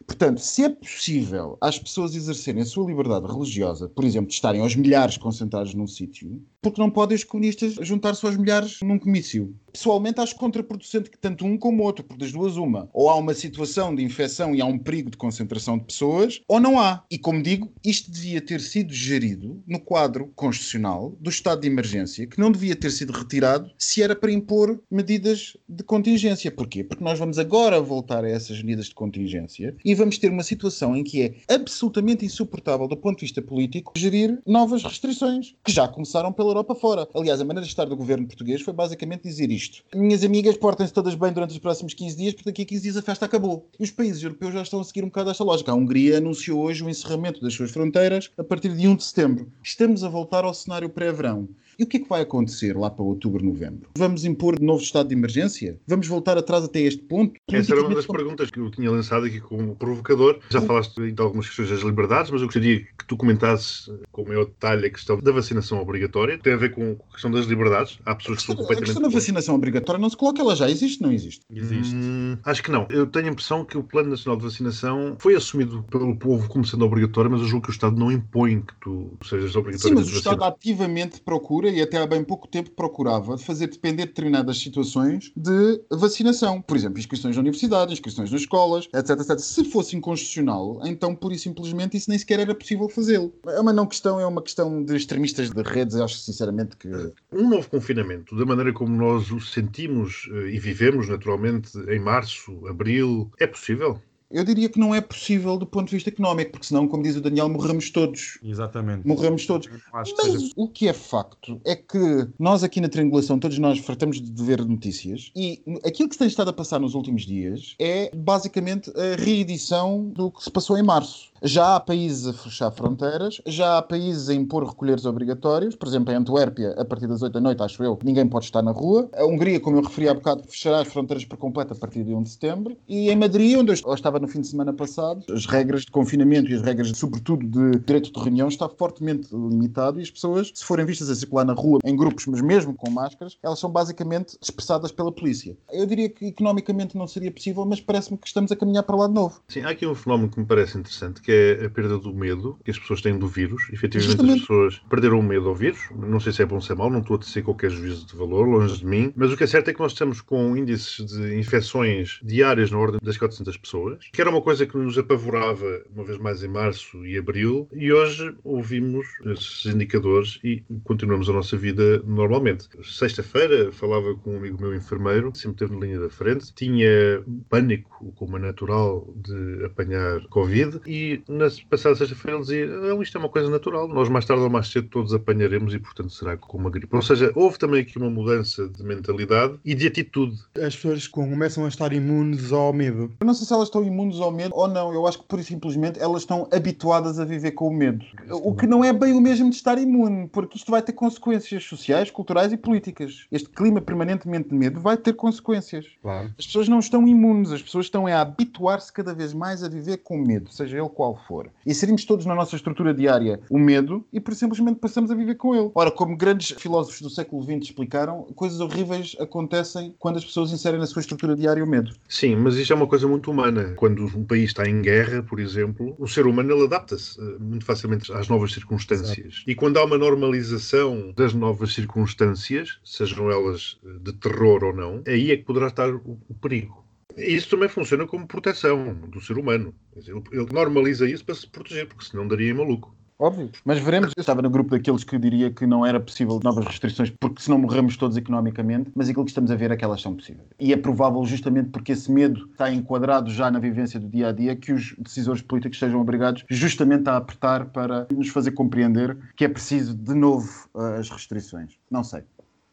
Portanto, 0.06 0.38
se 0.40 0.64
é 0.64 0.68
possível 0.68 1.58
às 1.60 1.78
pessoas 1.78 2.14
exercerem 2.14 2.62
a 2.62 2.66
sua 2.66 2.86
liberdade 2.86 3.26
religiosa, 3.26 3.88
por 3.88 4.04
exemplo, 4.04 4.28
de 4.28 4.34
estarem 4.34 4.60
aos 4.60 4.76
milhares 4.76 5.16
concentrados 5.16 5.74
num 5.74 5.86
sítio, 5.86 6.40
porque 6.66 6.80
não 6.80 6.90
podem 6.90 7.14
os 7.14 7.22
comunistas 7.22 7.74
juntar-se 7.80 8.26
aos 8.26 8.36
milhares 8.36 8.80
num 8.82 8.98
comício. 8.98 9.54
Pessoalmente, 9.72 10.20
acho 10.20 10.34
contraproducente 10.34 11.10
que 11.10 11.18
tanto 11.18 11.44
um 11.44 11.56
como 11.56 11.82
o 11.82 11.86
outro, 11.86 12.02
porque 12.02 12.24
das 12.24 12.32
duas, 12.32 12.56
uma. 12.56 12.88
Ou 12.94 13.10
há 13.10 13.14
uma 13.14 13.34
situação 13.34 13.94
de 13.94 14.02
infecção 14.02 14.54
e 14.54 14.60
há 14.60 14.64
um 14.64 14.78
perigo 14.78 15.10
de 15.10 15.18
concentração 15.18 15.76
de 15.76 15.84
pessoas, 15.84 16.40
ou 16.48 16.58
não 16.58 16.80
há. 16.80 17.04
E 17.10 17.18
como 17.18 17.42
digo, 17.42 17.70
isto 17.84 18.10
devia 18.10 18.40
ter 18.40 18.60
sido 18.60 18.92
gerido 18.92 19.62
no 19.66 19.78
quadro 19.78 20.32
constitucional 20.34 21.14
do 21.20 21.28
estado 21.28 21.60
de 21.60 21.68
emergência, 21.68 22.26
que 22.26 22.40
não 22.40 22.50
devia 22.50 22.74
ter 22.74 22.90
sido 22.90 23.12
retirado 23.12 23.70
se 23.76 24.02
era 24.02 24.16
para 24.16 24.32
impor 24.32 24.80
medidas 24.90 25.56
de 25.68 25.84
contingência. 25.84 26.50
Porquê? 26.50 26.82
Porque 26.82 27.04
nós 27.04 27.18
vamos 27.18 27.38
agora 27.38 27.80
voltar 27.80 28.24
a 28.24 28.30
essas 28.30 28.62
medidas 28.62 28.86
de 28.86 28.94
contingência 28.94 29.76
e 29.84 29.94
vamos 29.94 30.16
ter 30.16 30.30
uma 30.30 30.42
situação 30.42 30.96
em 30.96 31.04
que 31.04 31.22
é 31.22 31.54
absolutamente 31.54 32.24
insuportável, 32.24 32.88
do 32.88 32.96
ponto 32.96 33.18
de 33.18 33.26
vista 33.26 33.42
político, 33.42 33.92
gerir 33.94 34.40
novas 34.46 34.82
restrições, 34.82 35.54
que 35.62 35.70
já 35.70 35.86
começaram 35.86 36.32
pela 36.32 36.55
Europa 36.56 36.74
fora. 36.74 37.08
Aliás, 37.14 37.40
a 37.40 37.44
maneira 37.44 37.64
de 37.64 37.70
estar 37.70 37.84
do 37.84 37.96
governo 37.96 38.26
português 38.26 38.62
foi 38.62 38.72
basicamente 38.72 39.22
dizer 39.22 39.50
isto. 39.50 39.82
Minhas 39.94 40.24
amigas, 40.24 40.56
portem-se 40.56 40.92
todas 40.92 41.14
bem 41.14 41.32
durante 41.32 41.50
os 41.50 41.58
próximos 41.58 41.92
15 41.92 42.16
dias, 42.16 42.34
porque 42.34 42.50
daqui 42.50 42.62
a 42.62 42.64
15 42.64 42.82
dias 42.82 42.96
a 42.96 43.02
festa 43.02 43.26
acabou. 43.26 43.68
E 43.78 43.84
os 43.84 43.90
países 43.90 44.22
europeus 44.22 44.54
já 44.54 44.62
estão 44.62 44.80
a 44.80 44.84
seguir 44.84 45.04
um 45.04 45.08
bocado 45.08 45.30
esta 45.30 45.44
lógica. 45.44 45.70
A 45.70 45.74
Hungria 45.74 46.18
anunciou 46.18 46.62
hoje 46.62 46.82
o 46.82 46.88
encerramento 46.88 47.40
das 47.42 47.52
suas 47.52 47.70
fronteiras 47.70 48.30
a 48.38 48.44
partir 48.44 48.74
de 48.74 48.88
1 48.88 48.96
de 48.96 49.04
setembro. 49.04 49.52
Estamos 49.62 50.02
a 50.02 50.08
voltar 50.08 50.44
ao 50.44 50.54
cenário 50.54 50.88
pré-verão. 50.88 51.48
E 51.78 51.84
o 51.84 51.86
que 51.86 51.98
é 51.98 52.00
que 52.00 52.08
vai 52.08 52.22
acontecer 52.22 52.76
lá 52.76 52.90
para 52.90 53.04
outubro, 53.04 53.44
novembro? 53.44 53.90
Vamos 53.96 54.24
impor 54.24 54.58
de 54.58 54.64
novo 54.64 54.82
estado 54.82 55.08
de 55.08 55.14
emergência? 55.14 55.78
Vamos 55.86 56.06
voltar 56.06 56.38
atrás 56.38 56.64
até 56.64 56.80
este 56.80 57.02
ponto? 57.02 57.34
Essa 57.52 57.72
era 57.72 57.82
uma 57.82 57.94
das 57.94 58.06
perguntas 58.06 58.50
que 58.50 58.58
eu 58.58 58.70
tinha 58.70 58.90
lançado 58.90 59.26
aqui 59.26 59.40
como 59.40 59.76
provocador. 59.76 60.38
Já 60.48 60.60
falaste 60.62 61.12
de 61.12 61.22
algumas 61.22 61.46
questões 61.46 61.68
das 61.68 61.80
liberdades, 61.80 62.30
mas 62.30 62.40
eu 62.40 62.46
gostaria 62.46 62.80
que 62.80 63.06
tu 63.06 63.16
comentasses 63.16 63.90
com 64.10 64.24
maior 64.24 64.46
detalhe 64.46 64.86
a 64.86 64.90
questão 64.90 65.18
da 65.18 65.32
vacinação 65.32 65.78
obrigatória. 65.78 66.38
Tem 66.38 66.54
a 66.54 66.56
ver 66.56 66.72
com 66.72 66.96
a 67.10 67.12
questão 67.12 67.30
das 67.30 67.46
liberdades. 67.46 67.98
Há 68.06 68.14
pessoas 68.14 68.38
que 68.38 68.44
são 68.46 68.54
A 68.54 68.56
completamente. 68.56 68.86
questão 68.86 69.02
da 69.02 69.08
vacinação 69.08 69.54
obrigatória 69.54 70.00
não 70.00 70.08
se 70.08 70.16
coloca, 70.16 70.40
ela 70.40 70.56
já 70.56 70.70
existe, 70.70 71.02
não 71.02 71.12
existe? 71.12 71.42
Existe. 71.54 71.94
Hum, 71.94 72.38
acho 72.44 72.62
que 72.62 72.70
não. 72.70 72.86
Eu 72.88 73.06
tenho 73.06 73.26
a 73.26 73.30
impressão 73.30 73.64
que 73.64 73.76
o 73.76 73.82
Plano 73.82 74.10
Nacional 74.10 74.38
de 74.38 74.44
Vacinação 74.44 75.16
foi 75.18 75.34
assumido 75.34 75.84
pelo 75.90 76.16
povo 76.16 76.48
como 76.48 76.64
sendo 76.64 76.84
obrigatório, 76.86 77.30
mas 77.30 77.40
eu 77.40 77.46
julgo 77.46 77.64
que 77.66 77.70
o 77.70 77.74
Estado 77.74 77.96
não 77.96 78.10
impõe 78.10 78.62
que 78.62 78.74
tu 78.80 79.12
sejas 79.24 79.52
Sim, 79.52 79.58
obrigatório 79.58 79.96
mas 79.96 80.08
o 80.08 80.16
Estado 80.16 80.44
ativamente 80.44 81.20
procura, 81.20 81.65
e 81.70 81.82
até 81.82 81.98
há 81.98 82.06
bem 82.06 82.22
pouco 82.24 82.48
tempo 82.48 82.70
procurava, 82.70 83.38
fazer 83.38 83.68
depender 83.68 84.06
determinadas 84.06 84.58
situações 84.58 85.32
de 85.36 85.80
vacinação. 85.90 86.60
Por 86.62 86.76
exemplo, 86.76 86.98
inscrições 86.98 87.36
na 87.36 87.40
universidade, 87.40 87.92
inscrições 87.92 88.30
nas 88.30 88.40
escolas, 88.40 88.88
etc, 88.94 89.20
etc. 89.20 89.38
Se 89.38 89.64
fosse 89.64 89.96
inconstitucional, 89.96 90.80
então, 90.84 91.14
pura 91.14 91.34
e 91.34 91.38
simplesmente, 91.38 91.96
isso 91.96 92.10
nem 92.10 92.18
sequer 92.18 92.40
era 92.40 92.54
possível 92.54 92.88
fazê-lo. 92.88 93.32
É 93.46 93.60
uma 93.60 93.72
não 93.72 93.86
questão, 93.86 94.20
é 94.20 94.26
uma 94.26 94.42
questão 94.42 94.82
de 94.82 94.96
extremistas 94.96 95.50
de 95.50 95.62
redes, 95.62 95.96
acho 95.96 96.16
sinceramente 96.18 96.76
que... 96.76 96.88
Um 97.32 97.48
novo 97.48 97.68
confinamento, 97.68 98.36
da 98.36 98.44
maneira 98.44 98.72
como 98.72 98.96
nós 98.96 99.30
o 99.30 99.40
sentimos 99.40 100.28
eh, 100.32 100.50
e 100.50 100.58
vivemos 100.58 101.08
naturalmente 101.08 101.76
em 101.88 101.98
março, 101.98 102.66
abril, 102.66 103.30
é 103.38 103.46
possível? 103.46 104.00
Eu 104.30 104.44
diria 104.44 104.68
que 104.68 104.78
não 104.78 104.94
é 104.94 105.00
possível 105.00 105.56
do 105.56 105.66
ponto 105.66 105.88
de 105.88 105.94
vista 105.94 106.10
económico, 106.10 106.52
porque 106.52 106.66
senão, 106.66 106.88
como 106.88 107.02
diz 107.02 107.16
o 107.16 107.20
Daniel, 107.20 107.48
morremos 107.48 107.90
todos. 107.90 108.38
Exatamente. 108.42 109.06
Morremos 109.06 109.46
todos. 109.46 109.66
Seja 109.66 109.82
Mas 109.92 110.50
o 110.56 110.68
que 110.68 110.88
é 110.88 110.92
facto 110.92 111.60
é 111.64 111.76
que 111.76 112.28
nós 112.38 112.62
aqui 112.64 112.80
na 112.80 112.88
triangulação, 112.88 113.38
todos 113.38 113.58
nós 113.58 113.78
fartamos 113.78 114.20
de 114.20 114.42
ver 114.42 114.64
notícias 114.64 115.30
e 115.34 115.62
aquilo 115.84 116.08
que 116.08 116.14
se 116.14 116.18
tem 116.18 116.28
estado 116.28 116.50
a 116.50 116.52
passar 116.52 116.80
nos 116.80 116.94
últimos 116.94 117.24
dias 117.24 117.74
é 117.78 118.10
basicamente 118.14 118.90
a 118.90 119.20
reedição 119.20 120.08
do 120.08 120.30
que 120.30 120.42
se 120.42 120.50
passou 120.50 120.76
em 120.76 120.82
março. 120.82 121.30
Já 121.42 121.76
há 121.76 121.80
países 121.80 122.26
a 122.26 122.32
fechar 122.32 122.70
fronteiras, 122.70 123.40
já 123.46 123.78
há 123.78 123.82
países 123.82 124.28
a 124.28 124.34
impor 124.34 124.64
recolheres 124.64 125.04
obrigatórios, 125.04 125.76
por 125.76 125.86
exemplo, 125.86 126.12
em 126.12 126.16
Antuérpia, 126.16 126.74
a 126.78 126.84
partir 126.84 127.06
das 127.06 127.22
8 127.22 127.32
da 127.32 127.40
noite, 127.40 127.62
acho 127.62 127.82
eu, 127.84 127.98
ninguém 128.02 128.26
pode 128.26 128.46
estar 128.46 128.62
na 128.62 128.72
rua. 128.72 129.08
A 129.14 129.24
Hungria, 129.26 129.60
como 129.60 129.76
eu 129.76 129.82
referi 129.82 130.08
há 130.08 130.14
bocado, 130.14 130.44
fechará 130.48 130.80
as 130.80 130.88
fronteiras 130.88 131.24
por 131.24 131.36
completo 131.36 131.74
a 131.74 131.76
partir 131.76 132.04
de 132.04 132.14
1 132.14 132.22
de 132.22 132.30
setembro. 132.30 132.76
E 132.88 133.10
em 133.10 133.16
Madrid, 133.16 133.56
onde 133.58 133.70
eu 133.70 133.94
estava 133.94 134.15
no 134.20 134.28
fim 134.28 134.40
de 134.40 134.48
semana 134.48 134.72
passado, 134.72 135.24
as 135.32 135.46
regras 135.46 135.82
de 135.82 135.90
confinamento 135.90 136.50
e 136.50 136.54
as 136.54 136.62
regras, 136.62 136.88
sobretudo, 136.96 137.46
de 137.46 137.78
direito 137.80 138.12
de 138.12 138.20
reunião 138.20 138.48
está 138.48 138.68
fortemente 138.68 139.28
limitado 139.32 139.98
e 139.98 140.02
as 140.02 140.10
pessoas, 140.10 140.52
se 140.54 140.64
forem 140.64 140.84
vistas 140.86 141.10
a 141.10 141.14
circular 141.14 141.44
na 141.44 141.52
rua 141.52 141.78
em 141.84 141.96
grupos, 141.96 142.26
mas 142.26 142.40
mesmo 142.40 142.74
com 142.74 142.90
máscaras, 142.90 143.38
elas 143.42 143.58
são 143.58 143.70
basicamente 143.70 144.36
dispersadas 144.40 144.92
pela 144.92 145.12
polícia. 145.12 145.56
Eu 145.72 145.86
diria 145.86 146.08
que 146.08 146.26
economicamente 146.26 146.96
não 146.96 147.06
seria 147.06 147.30
possível, 147.30 147.64
mas 147.64 147.80
parece-me 147.80 148.18
que 148.18 148.26
estamos 148.26 148.50
a 148.52 148.56
caminhar 148.56 148.82
para 148.82 148.96
lá 148.96 149.06
de 149.06 149.14
novo. 149.14 149.40
Sim, 149.48 149.60
há 149.60 149.70
aqui 149.70 149.86
um 149.86 149.94
fenómeno 149.94 150.30
que 150.30 150.38
me 150.38 150.46
parece 150.46 150.78
interessante, 150.78 151.20
que 151.20 151.32
é 151.32 151.66
a 151.66 151.70
perda 151.70 151.98
do 151.98 152.14
medo 152.14 152.58
que 152.64 152.70
as 152.70 152.78
pessoas 152.78 153.00
têm 153.00 153.18
do 153.18 153.28
vírus. 153.28 153.68
Efetivamente, 153.72 154.06
Justamente. 154.06 154.40
as 154.40 154.40
pessoas 154.40 154.82
perderam 154.88 155.18
o 155.18 155.22
medo 155.22 155.48
ao 155.48 155.54
vírus. 155.54 155.78
Não 155.94 156.20
sei 156.20 156.32
se 156.32 156.42
é 156.42 156.46
bom 156.46 156.56
ou 156.56 156.60
se 156.60 156.72
é 156.72 156.74
mau, 156.74 156.90
não 156.90 157.00
estou 157.00 157.16
a 157.16 157.18
dizer 157.18 157.42
qualquer 157.42 157.70
juízo 157.70 158.06
de 158.06 158.16
valor, 158.16 158.46
longe 158.46 158.78
de 158.78 158.86
mim. 158.86 159.12
Mas 159.16 159.32
o 159.32 159.36
que 159.36 159.44
é 159.44 159.46
certo 159.46 159.68
é 159.68 159.74
que 159.74 159.80
nós 159.80 159.92
estamos 159.92 160.20
com 160.20 160.56
índices 160.56 161.04
de 161.06 161.38
infecções 161.38 162.20
diárias 162.22 162.70
na 162.70 162.78
ordem 162.78 163.00
das 163.02 163.16
400 163.16 163.56
pessoas, 163.56 164.05
que 164.12 164.20
era 164.20 164.30
uma 164.30 164.40
coisa 164.42 164.66
que 164.66 164.76
nos 164.76 164.98
apavorava, 164.98 165.82
uma 165.94 166.04
vez 166.04 166.18
mais 166.18 166.42
em 166.42 166.48
março 166.48 167.04
e 167.06 167.18
abril, 167.18 167.68
e 167.72 167.92
hoje 167.92 168.34
ouvimos 168.44 169.06
esses 169.24 169.66
indicadores 169.66 170.38
e 170.42 170.62
continuamos 170.84 171.28
a 171.28 171.32
nossa 171.32 171.56
vida 171.56 172.02
normalmente. 172.04 172.68
Sexta-feira 172.82 173.72
falava 173.72 174.14
com 174.14 174.34
um 174.34 174.36
amigo 174.38 174.60
meu 174.60 174.74
enfermeiro, 174.74 175.32
sempre 175.34 175.64
esteve 175.64 175.74
na 175.74 175.86
linha 175.86 176.00
da 176.00 176.10
frente, 176.10 176.52
tinha 176.54 177.22
pânico, 177.48 178.12
como 178.16 178.36
é 178.36 178.40
natural, 178.40 179.12
de 179.16 179.64
apanhar 179.64 180.20
Covid, 180.28 180.80
e 180.86 181.22
na 181.28 181.46
passada 181.70 181.94
sexta-feira 181.94 182.36
ele 182.36 182.42
dizia: 182.42 182.66
"Não, 182.66 183.02
isto 183.02 183.16
é 183.16 183.20
uma 183.20 183.28
coisa 183.28 183.50
natural, 183.50 183.88
nós 183.88 184.08
mais 184.08 184.24
tarde 184.24 184.42
ou 184.42 184.50
mais 184.50 184.68
cedo 184.68 184.88
todos 184.88 185.14
apanharemos 185.14 185.74
e, 185.74 185.78
portanto, 185.78 186.10
será 186.10 186.36
como 186.36 186.64
uma 186.64 186.70
gripe. 186.70 186.94
Ou 186.94 187.02
seja, 187.02 187.32
houve 187.34 187.58
também 187.58 187.80
aqui 187.80 187.98
uma 187.98 188.10
mudança 188.10 188.68
de 188.68 188.82
mentalidade 188.82 189.58
e 189.64 189.74
de 189.74 189.86
atitude. 189.86 190.36
As 190.54 190.74
pessoas 190.74 191.06
começam 191.06 191.64
a 191.64 191.68
estar 191.68 191.92
imunes 191.92 192.52
ao 192.52 192.72
medo. 192.72 193.12
Eu 193.20 193.26
não 193.26 193.34
sei 193.34 193.46
se 193.46 193.52
elas 193.52 193.68
estão 193.68 193.84
imunes 193.84 193.95
ao 194.20 194.30
medo 194.30 194.54
ou 194.54 194.68
não. 194.68 194.92
Eu 194.92 195.06
acho 195.06 195.18
que, 195.18 195.24
por 195.24 195.38
e 195.38 195.44
simplesmente, 195.44 196.00
elas 196.00 196.22
estão 196.22 196.48
habituadas 196.52 197.18
a 197.18 197.24
viver 197.24 197.52
com 197.52 197.68
o 197.68 197.74
medo. 197.74 198.04
O 198.30 198.54
que 198.54 198.66
não 198.66 198.84
é 198.84 198.92
bem 198.92 199.12
o 199.12 199.20
mesmo 199.20 199.50
de 199.50 199.56
estar 199.56 199.78
imune, 199.78 200.28
porque 200.28 200.56
isto 200.56 200.70
vai 200.70 200.82
ter 200.82 200.92
consequências 200.92 201.64
sociais, 201.64 202.10
culturais 202.10 202.52
e 202.52 202.56
políticas. 202.56 203.26
Este 203.30 203.48
clima 203.48 203.80
permanentemente 203.80 204.48
de 204.48 204.54
medo 204.54 204.80
vai 204.80 204.96
ter 204.96 205.14
consequências. 205.14 205.86
Claro. 206.02 206.30
As 206.38 206.46
pessoas 206.46 206.68
não 206.68 206.78
estão 206.78 207.06
imunes, 207.06 207.52
as 207.52 207.62
pessoas 207.62 207.86
estão 207.86 208.06
a 208.06 208.20
habituar-se 208.20 208.92
cada 208.92 209.14
vez 209.14 209.32
mais 209.32 209.62
a 209.62 209.68
viver 209.68 209.98
com 209.98 210.18
medo, 210.18 210.52
seja 210.52 210.78
ele 210.78 210.88
qual 210.88 211.18
for. 211.26 211.48
Inserimos 211.66 212.04
todos 212.04 212.26
na 212.26 212.34
nossa 212.34 212.56
estrutura 212.56 212.94
diária 212.94 213.40
o 213.50 213.58
medo 213.58 214.04
e, 214.12 214.20
por 214.20 214.34
simplesmente, 214.34 214.78
passamos 214.78 215.10
a 215.10 215.14
viver 215.14 215.36
com 215.36 215.54
ele. 215.54 215.70
Ora, 215.74 215.90
como 215.90 216.16
grandes 216.16 216.50
filósofos 216.60 217.00
do 217.00 217.10
século 217.10 217.42
XX 217.42 217.70
explicaram, 217.70 218.26
coisas 218.34 218.60
horríveis 218.60 219.16
acontecem 219.18 219.94
quando 219.98 220.16
as 220.16 220.24
pessoas 220.24 220.52
inserem 220.52 220.78
na 220.78 220.86
sua 220.86 221.00
estrutura 221.00 221.34
diária 221.34 221.62
o 221.62 221.66
medo. 221.66 221.92
Sim, 222.08 222.36
mas 222.36 222.56
isto 222.56 222.72
é 222.72 222.76
uma 222.76 222.86
coisa 222.86 223.06
muito 223.06 223.30
humana. 223.30 223.74
Quando 223.86 224.04
um 224.18 224.24
país 224.24 224.46
está 224.46 224.68
em 224.68 224.82
guerra, 224.82 225.22
por 225.22 225.38
exemplo, 225.38 225.94
o 225.96 226.08
ser 226.08 226.26
humano 226.26 226.64
adapta-se 226.64 227.20
eh, 227.20 227.38
muito 227.38 227.64
facilmente 227.64 228.12
às 228.12 228.26
novas 228.26 228.52
circunstâncias. 228.52 229.44
E 229.46 229.54
quando 229.54 229.76
há 229.76 229.84
uma 229.84 229.96
normalização 229.96 231.12
das 231.16 231.32
novas 231.32 231.72
circunstâncias, 231.72 232.80
sejam 232.82 233.30
elas 233.30 233.78
eh, 233.86 233.90
de 234.00 234.12
terror 234.14 234.64
ou 234.64 234.74
não, 234.74 235.04
aí 235.06 235.30
é 235.30 235.36
que 235.36 235.44
poderá 235.44 235.68
estar 235.68 235.88
o, 235.88 236.18
o 236.28 236.34
perigo. 236.34 236.84
Isso 237.16 237.48
também 237.48 237.68
funciona 237.68 238.08
como 238.08 238.26
proteção 238.26 238.92
do 239.08 239.20
ser 239.20 239.38
humano. 239.38 239.72
Dizer, 239.94 240.16
Ele, 240.16 240.22
ele 240.32 240.52
normaliza 240.52 241.08
isso 241.08 241.24
para 241.24 241.36
se 241.36 241.46
proteger, 241.46 241.86
porque 241.86 242.06
senão 242.06 242.26
daria 242.26 242.50
em 242.50 242.54
maluco. 242.54 242.92
Óbvio. 243.18 243.50
Mas 243.64 243.78
veremos. 243.78 244.12
Eu 244.16 244.20
estava 244.20 244.42
no 244.42 244.50
grupo 244.50 244.70
daqueles 244.70 245.02
que 245.02 245.18
diria 245.18 245.50
que 245.50 245.66
não 245.66 245.86
era 245.86 245.98
possível 245.98 246.38
novas 246.42 246.66
restrições, 246.66 247.10
porque 247.18 247.40
senão 247.40 247.58
morremos 247.58 247.96
todos 247.96 248.16
economicamente, 248.16 248.90
mas 248.94 249.08
aquilo 249.08 249.24
que 249.24 249.30
estamos 249.30 249.50
a 249.50 249.56
ver 249.56 249.70
é 249.70 249.76
que 249.76 249.84
elas 249.84 250.02
são 250.02 250.14
possíveis. 250.14 250.46
E 250.60 250.72
é 250.72 250.76
provável 250.76 251.24
justamente 251.24 251.70
porque 251.70 251.92
esse 251.92 252.12
medo 252.12 252.46
está 252.52 252.70
enquadrado 252.70 253.30
já 253.30 253.50
na 253.50 253.58
vivência 253.58 253.98
do 253.98 254.08
dia 254.08 254.28
a 254.28 254.32
dia 254.32 254.54
que 254.54 254.72
os 254.72 254.94
decisores 254.98 255.40
políticos 255.40 255.78
sejam 255.78 256.00
obrigados 256.00 256.44
justamente 256.50 257.08
a 257.08 257.16
apertar 257.16 257.66
para 257.66 258.06
nos 258.12 258.28
fazer 258.28 258.50
compreender 258.52 259.16
que 259.34 259.44
é 259.44 259.48
preciso 259.48 259.94
de 259.94 260.14
novo 260.14 260.68
eh, 260.76 260.98
as 260.98 261.08
restrições. 261.08 261.78
Não 261.90 262.04
sei. 262.04 262.22